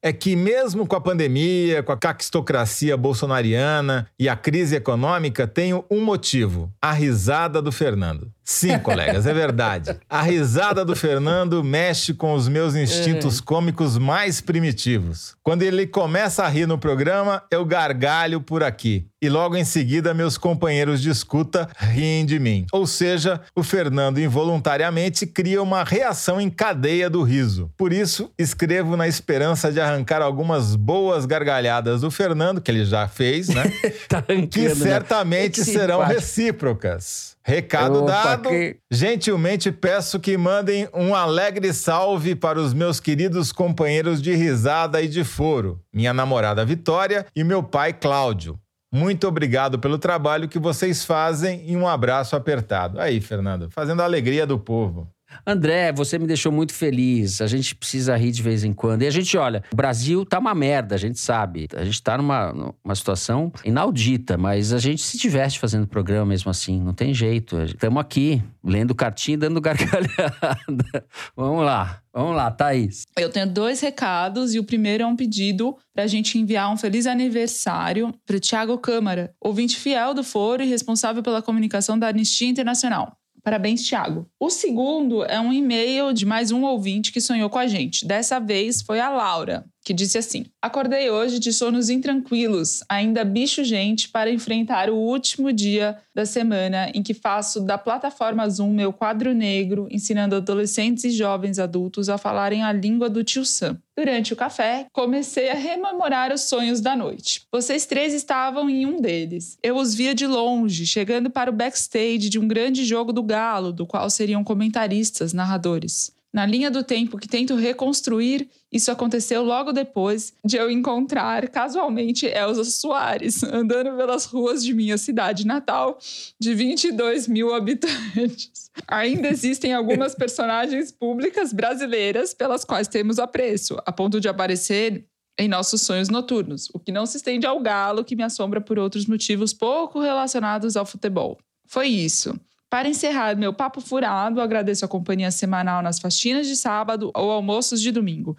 É 0.02 0.14
que, 0.14 0.34
mesmo 0.36 0.88
com 0.88 0.96
a 0.96 1.02
pandemia, 1.02 1.84
com 1.84 1.92
a 1.92 1.98
caquistocracia 1.98 2.96
bolsonariana 2.96 4.08
e 4.18 4.30
a 4.30 4.36
crise 4.36 4.78
econômica, 4.78 5.46
tenho 5.46 5.84
um 5.92 6.02
motivo: 6.02 6.72
a 6.82 6.94
risada 6.94 7.62
do 7.62 7.72
Fernando. 7.72 8.32
Sim, 8.50 8.80
colegas, 8.80 9.28
é 9.28 9.34
verdade. 9.34 9.96
A 10.10 10.24
risada 10.24 10.84
do 10.84 10.96
Fernando 10.96 11.64
mexe 11.64 12.16
com 12.16 12.34
os 12.34 12.48
meus 12.48 12.74
instintos 12.74 13.40
cômicos 13.40 13.96
mais 13.96 14.42
primitivos. 14.42 15.36
Quando 15.44 15.62
ele 15.62 15.86
começa 15.86 16.44
a 16.44 16.48
rir 16.48 16.66
no 16.66 16.76
programa, 16.76 17.44
eu 17.52 17.64
gargalho 17.64 18.42
por 18.42 18.64
aqui. 18.64 19.06
E 19.22 19.30
logo 19.30 19.56
em 19.56 19.66
seguida, 19.66 20.14
meus 20.14 20.38
companheiros 20.38 21.02
de 21.02 21.10
escuta 21.10 21.70
riem 21.78 22.26
de 22.26 22.40
mim. 22.40 22.66
Ou 22.72 22.88
seja, 22.88 23.42
o 23.54 23.62
Fernando 23.62 24.18
involuntariamente 24.20 25.28
cria 25.28 25.62
uma 25.62 25.84
reação 25.84 26.40
em 26.40 26.50
cadeia 26.50 27.10
do 27.10 27.22
riso. 27.22 27.70
Por 27.78 27.94
isso, 27.94 28.32
escrevo 28.38 28.96
na 28.98 29.08
esperança 29.08 29.72
de 29.72 29.80
arrancar 29.80 30.22
algumas 30.22 30.76
boas 30.76 31.26
gargalhadas 31.26 32.02
do 32.02 32.10
Fernando, 32.10 32.62
que 32.62 32.72
ele 32.72 32.86
já 32.86 33.08
fez, 33.08 33.50
né? 33.50 33.64
Tá 34.08 34.24
que 34.24 34.70
né? 34.70 34.76
certamente 34.76 35.64
serão 35.64 36.02
recíprocas. 36.02 37.38
Recado 37.50 38.04
Opa, 38.04 38.12
dado. 38.12 38.50
que- 38.50 38.78
Gentilmente 38.92 39.72
peço 39.72 40.20
que 40.20 40.38
mandem 40.38 40.88
um 40.94 41.16
alegre 41.16 41.74
salve 41.74 42.36
para 42.36 42.60
os 42.60 42.74
meus 42.74 43.00
queridos 43.00 43.52
companheiros 43.52 44.22
de 44.22 44.36
risada 44.36 45.02
e 45.02 45.08
de 45.08 45.24
foro, 45.24 45.80
minha 45.94 46.14
namorada 46.14 46.64
Vitória 46.64 47.26
e 47.36 47.44
meu 47.44 47.64
pai 47.64 47.92
Cláudio. 47.94 48.60
Muito 48.94 49.28
obrigado 49.28 49.78
pelo 49.80 49.98
trabalho 50.00 50.48
que 50.48 50.58
vocês 50.58 51.06
fazem 51.06 51.64
e 51.68 51.76
um 51.76 51.88
abraço 51.88 52.36
apertado. 52.36 53.00
Aí, 53.00 53.22
Fernando, 53.22 53.70
fazendo 53.70 54.02
a 54.02 54.06
alegria 54.06 54.48
do 54.48 54.58
povo. 54.58 55.08
André, 55.46 55.92
você 55.92 56.18
me 56.18 56.28
deixou 56.28 56.52
muito 56.52 56.74
feliz. 56.74 57.42
A 57.42 57.48
gente 57.48 57.76
precisa 57.76 58.16
rir 58.16 58.32
de 58.32 58.42
vez 58.42 58.64
em 58.64 58.74
quando. 58.74 59.04
E 59.04 59.08
a 59.08 59.12
gente, 59.12 59.38
olha, 59.38 59.64
o 59.72 59.76
Brasil 59.76 60.26
tá 60.26 60.40
uma 60.40 60.54
merda, 60.54 60.96
a 60.96 60.98
gente 60.98 61.20
sabe. 61.20 61.68
A 61.76 61.84
gente 61.84 62.02
tá 62.02 62.18
numa, 62.18 62.54
numa 62.54 62.96
situação 62.96 63.52
inaudita, 63.64 64.38
mas 64.38 64.74
a 64.74 64.78
gente 64.78 65.02
se 65.02 65.18
diverte 65.18 65.60
fazendo 65.60 65.88
programa 65.88 66.26
mesmo 66.26 66.50
assim. 66.50 66.82
Não 66.82 66.94
tem 66.94 67.14
jeito. 67.14 67.62
Estamos 67.62 68.00
aqui, 68.00 68.42
lendo 68.64 68.94
cartinha 68.94 69.36
e 69.36 69.38
dando 69.38 69.60
gargalhada. 69.62 71.06
vamos 71.36 71.64
lá, 71.64 72.02
vamos 72.14 72.36
lá, 72.36 72.52
Thaís. 72.52 73.04
Eu 73.18 73.30
tenho 73.30 73.48
dois 73.48 73.80
recados 73.82 74.54
e 74.54 74.60
o 74.60 74.64
primeiro 74.64 75.04
é 75.04 75.08
um 75.08 75.16
pedido 75.16 75.78
para 75.94 76.04
a 76.04 76.08
gente 76.08 76.38
enviar 76.38 76.72
um 76.72 76.78
feliz 76.78 77.06
aniversário 77.06 78.14
para 78.26 78.40
Tiago 78.40 78.78
Câmara, 78.78 79.34
ouvinte 79.40 79.78
fiel 79.78 80.14
do 80.14 80.24
Foro 80.24 80.64
e 80.64 80.68
responsável 80.68 81.22
pela 81.22 81.42
comunicação 81.42 81.98
da 81.98 82.08
Anistia 82.08 82.48
Internacional. 82.48 83.18
Parabéns, 83.44 83.84
Tiago. 83.84 84.30
O 84.40 84.50
segundo 84.50 85.24
é 85.24 85.40
um 85.40 85.54
e-mail 85.54 86.14
de 86.14 86.26
mais 86.26 86.52
um 86.52 86.64
ouvinte 86.64 87.12
que 87.12 87.22
sonhou 87.22 87.50
com 87.50 87.60
a 87.60 87.68
gente. 87.68 88.06
Dessa 88.06 88.40
vez 88.40 88.82
foi 88.82 89.00
a 89.00 89.10
Laura, 89.10 89.66
que 89.84 89.94
disse 89.94 90.18
assim: 90.18 90.46
Acordei 90.62 91.10
hoje 91.10 91.40
de 91.40 91.54
sonos 91.54 91.90
intranquilos, 91.90 92.84
ainda 92.88 93.24
bicho 93.24 93.64
gente, 93.64 94.10
para 94.10 94.32
enfrentar 94.32 94.90
o 94.90 94.96
último 94.96 95.52
dia 95.52 95.98
da 96.14 96.26
semana 96.26 96.92
em 96.94 97.02
que 97.02 97.14
faço 97.14 97.62
da 97.62 97.78
plataforma 97.78 98.50
Zoom 98.50 98.74
meu 98.74 98.92
quadro 98.92 99.34
negro, 99.34 99.88
ensinando 99.90 100.36
adolescentes 100.36 101.04
e 101.06 101.12
jovens 101.12 101.60
adultos 101.60 102.10
a 102.10 102.18
falarem 102.18 102.64
a 102.64 102.72
língua 102.72 103.10
do 103.10 103.24
tio 103.24 103.46
Sam. 103.46 103.78
Durante 103.98 104.32
o 104.32 104.36
café, 104.36 104.86
comecei 104.94 105.50
a 105.50 105.56
rememorar 105.56 106.32
os 106.32 106.42
sonhos 106.42 106.80
da 106.80 106.96
noite. 106.96 107.42
Vocês 107.52 107.86
três 107.86 108.14
estavam 108.14 108.70
em 108.70 108.86
um 108.86 109.02
deles. 109.02 109.58
Eu 109.62 109.76
os 109.76 109.94
via 109.94 110.16
de 110.16 110.26
longe, 110.26 110.86
chegando 110.86 111.30
para 111.30 111.50
o 111.50 111.54
backstage 111.54 112.30
de 112.30 112.40
um 112.40 112.48
grande 112.48 112.86
jogo 112.86 113.12
do 113.12 113.22
Galo, 113.22 113.74
do 113.74 113.86
qual 113.86 114.10
seriam 114.10 114.44
comentaristas, 114.44 115.34
narradores. 115.34 116.18
Na 116.32 116.46
linha 116.46 116.70
do 116.70 116.84
tempo 116.84 117.18
que 117.18 117.28
tento 117.28 117.56
reconstruir, 117.56 118.48
isso 118.72 118.92
aconteceu 118.92 119.44
logo 119.44 119.72
depois 119.72 120.32
de 120.46 120.58
eu 120.58 120.70
encontrar 120.70 121.50
casualmente 121.50 122.28
Elza 122.28 122.64
Soares 122.66 123.42
andando 123.52 123.96
pelas 123.98 124.26
ruas 124.26 124.64
de 124.64 124.74
minha 124.74 124.98
cidade 124.98 125.46
natal, 125.46 125.98
de 126.40 126.54
22 126.54 127.28
mil 127.28 127.54
habitantes. 127.56 128.70
Ainda 128.88 129.28
existem 129.28 129.74
algumas 129.74 130.14
personagens 130.14 130.92
públicas 130.92 131.52
brasileiras 131.52 132.34
pelas 132.34 132.64
quais 132.64 132.88
temos 132.88 133.18
apreço, 133.18 133.78
a 133.84 133.92
ponto 133.92 134.20
de 134.20 134.30
aparecer 134.30 135.06
em 135.40 135.48
nossos 135.48 135.82
sonhos 135.82 136.10
noturnos, 136.10 136.70
o 136.74 136.80
que 136.80 136.92
não 136.92 137.06
se 137.06 137.18
estende 137.18 137.48
ao 137.48 137.60
galo 137.62 138.04
que 138.04 138.16
me 138.16 138.24
assombra 138.24 138.60
por 138.62 138.78
outros 138.78 139.06
motivos 139.06 139.54
pouco 139.54 140.00
relacionados 140.00 140.76
ao 140.76 140.86
futebol. 140.86 141.40
Foi 141.66 141.88
isso. 141.88 142.38
Para 142.70 142.88
encerrar 142.88 143.36
meu 143.36 143.52
papo 143.52 143.82
furado, 143.82 144.40
agradeço 144.40 144.86
a 144.86 144.88
companhia 144.88 145.32
semanal 145.32 145.82
nas 145.82 146.00
faxinas 146.00 146.46
de 146.46 146.56
sábado 146.56 147.12
ou 147.16 147.32
almoços 147.32 147.82
de 147.82 147.92
domingo. 147.92 148.38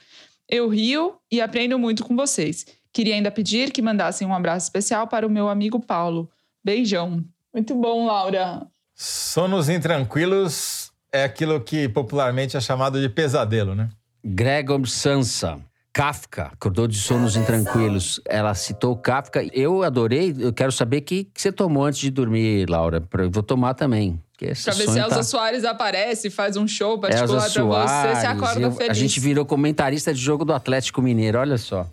Eu 0.49 0.69
rio 0.69 1.17
e 1.31 1.41
aprendo 1.41 1.79
muito 1.79 2.05
com 2.05 2.15
vocês. 2.15 2.67
Queria 2.93 3.15
ainda 3.15 3.31
pedir 3.31 3.73
que 3.73 3.83
mandassem 3.83 4.27
um 4.27 4.35
abraço 4.35 4.67
especial 4.67 5.07
para 5.09 5.27
o 5.27 5.31
meu 5.31 5.49
amigo 5.49 5.81
Paulo. 5.81 6.31
Beijão. 6.63 7.25
Muito 7.53 7.75
bom, 7.75 8.07
Laura. 8.07 8.67
Sonos 8.95 9.69
intranquilos 9.69 10.93
é 11.13 11.25
aquilo 11.25 11.61
que 11.61 11.89
popularmente 11.89 12.57
é 12.57 12.61
chamado 12.61 13.01
de 13.01 13.09
pesadelo, 13.09 13.75
né? 13.75 13.89
Gregor 14.25 14.87
Sansa. 14.87 15.59
Kafka, 15.93 16.51
acordou 16.53 16.87
de 16.87 16.97
sonos 16.97 17.35
intranquilos. 17.37 18.21
Ela 18.27 18.55
citou 18.55 18.97
Kafka. 18.97 19.43
Eu 19.53 19.83
adorei. 19.83 20.35
Eu 20.39 20.53
quero 20.53 20.71
saber 20.71 20.99
o 20.99 21.03
que, 21.03 21.25
que 21.25 21.41
você 21.43 21.51
tomou 21.51 21.85
antes 21.85 21.99
de 22.01 22.11
dormir, 22.11 22.69
Laura. 22.71 23.03
Eu 23.19 23.31
vou 23.31 23.43
tomar 23.43 23.75
também. 23.75 24.21
Pra 24.39 24.49
ver 24.49 24.55
se 24.89 24.99
Elza 24.99 25.17
tá- 25.17 25.23
Soares 25.23 25.65
aparece, 25.65 26.31
faz 26.31 26.57
um 26.57 26.67
show 26.67 26.93
Elza 27.05 27.37
particular 27.37 27.85
pra 27.85 28.15
você, 28.15 28.21
você 28.21 28.27
acorda 28.27 28.61
eu- 28.63 28.73
feliz. 28.73 28.91
A 28.91 28.95
gente 28.95 29.21
virou 29.21 29.45
comentarista 29.45 30.15
de 30.15 30.21
jogo 30.21 30.47
do 30.47 30.55
Atlético 30.55 31.03
Mineiro, 31.03 31.39
olha 31.39 31.59
só. 31.59 31.87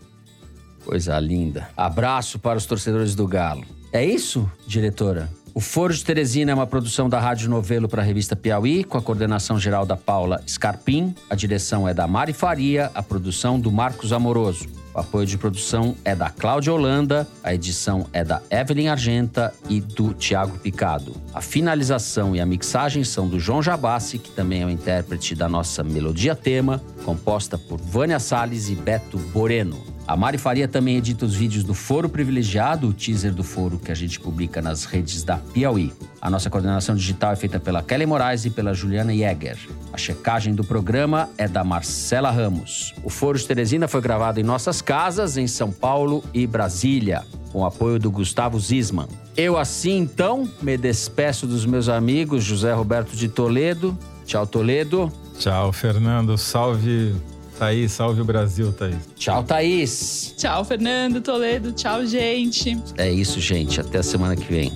Coisa 0.86 1.20
linda. 1.20 1.70
Abraço 1.76 2.39
para 2.39 2.58
os 2.58 2.66
torcedores 2.66 3.16
do 3.16 3.28
Galo. 3.28 3.66
É 3.91 4.06
isso, 4.06 4.50
diretora? 4.66 5.30
O 5.58 5.60
Foro 5.60 5.91
de 5.91 6.05
Teresina 6.05 6.51
é 6.51 6.53
uma 6.53 6.68
produção 6.68 7.10
da 7.10 7.20
Rádio 7.20 7.49
Novelo 7.49 7.89
para 7.89 8.03
a 8.03 8.05
revista 8.05 8.36
Piauí, 8.36 8.84
com 8.84 8.95
a 8.95 9.01
coordenação 9.01 9.60
geral 9.60 9.88
da 9.88 9.97
Paula 9.97 10.39
Scarpim. 10.47 11.16
A 11.28 11.34
direção 11.34 11.88
é 11.88 11.95
da 11.95 12.05
Mari 12.05 12.32
Faria, 12.32 12.91
a 12.93 13.01
produção 13.01 13.60
do 13.60 13.72
Marcos 13.72 14.14
Amoroso. 14.14 14.68
O 14.93 14.99
apoio 14.99 15.26
de 15.26 15.36
produção 15.36 15.95
é 16.05 16.14
da 16.14 16.30
Cláudia 16.30 16.72
Holanda, 16.72 17.28
a 17.43 17.55
edição 17.55 18.05
é 18.14 18.24
da 18.24 18.39
Evelyn 18.51 18.89
Argenta 18.89 19.51
e 19.68 19.82
do 19.82 20.14
Tiago 20.14 20.60
Picado. 20.60 21.16
A 21.34 21.41
finalização 21.41 22.36
e 22.36 22.39
a 22.39 22.45
mixagem 22.45 23.03
são 23.03 23.28
do 23.28 23.39
João 23.39 23.64
Jabassi, 23.64 24.20
que 24.20 24.30
também 24.30 24.62
é 24.62 24.66
o 24.68 24.70
intérprete 24.70 25.34
da 25.34 25.49
nossa 25.49 25.84
melodia 25.84 26.36
tema, 26.36 26.80
composta 27.03 27.58
por 27.58 27.80
Vânia 27.82 28.20
Salles 28.20 28.70
e 28.70 28.76
Beto 28.76 29.18
Boreno. 29.18 29.97
A 30.08 30.16
Mari 30.16 30.38
Faria 30.38 30.70
também 30.70 30.95
edita 30.95 31.26
os 31.26 31.36
vídeos 31.36 31.66
do 31.66 31.74
Foro 31.74 32.08
Privilegiado, 32.08 32.88
o 32.88 32.93
teaser 32.93 33.34
do 33.34 33.43
Foro 33.43 33.78
que 33.78 33.91
a 33.91 33.95
gente 33.95 34.18
publica 34.22 34.62
nas 34.62 34.86
redes 34.86 35.22
da 35.22 35.36
Piauí. 35.36 35.91
A 36.22 36.30
nossa 36.30 36.49
coordenação 36.49 36.95
digital 36.95 37.34
é 37.34 37.36
feita 37.36 37.60
pela 37.60 37.84
Kelly 37.84 38.05
Moraes 38.05 38.45
e 38.45 38.49
pela 38.49 38.74
Juliana 38.74 39.14
Jäger. 39.14 39.58
A 39.91 39.97
checagem 39.97 40.55
do 40.55 40.64
programa 40.64 41.30
é 41.38 41.45
da 41.45 41.62
Marcela 41.62 42.32
Ramos. 42.32 42.93
O 43.03 43.10
Foro 43.10 43.38
de 43.38 43.45
Teresina 43.45 43.86
foi 43.86 43.99
gravado 43.99 44.39
em 44.39 44.43
nossas 44.43 44.82
casas, 44.82 45.36
em 45.36 45.45
São 45.45 45.74
Paulo 45.74 46.24
e 46.34 46.47
Brasília, 46.47 47.26
com 47.51 47.60
o 47.60 47.66
apoio 47.66 47.99
do 47.99 48.10
Gustavo 48.10 48.58
Zisman. 48.58 49.10
Eu, 49.36 49.58
assim, 49.58 49.97
então, 49.97 50.49
me 50.62 50.78
despeço 50.78 51.45
dos 51.45 51.66
meus 51.66 51.89
amigos 51.89 52.45
José 52.45 52.72
Roberto 52.72 53.14
de 53.14 53.28
Toledo. 53.28 53.97
Tchau, 54.26 54.47
Toledo. 54.47 55.12
Tchau, 55.38 55.74
Fernando. 55.74 56.38
Salve 56.38 57.14
Thaís, 57.58 57.91
salve 57.91 58.22
o 58.22 58.26
Brasil, 58.26 58.72
Thaís. 58.72 58.95
Tchau, 59.16 59.43
Thaís. 59.43 60.34
Tchau, 60.38 60.64
Fernando 60.64 61.22
Toledo. 61.22 61.72
Tchau, 61.72 62.05
gente. 62.05 62.78
É 62.97 63.10
isso, 63.10 63.39
gente. 63.39 63.82
Até 63.82 63.99
a 63.99 64.03
semana 64.03 64.36
que 64.36 64.51
vem. 64.51 64.72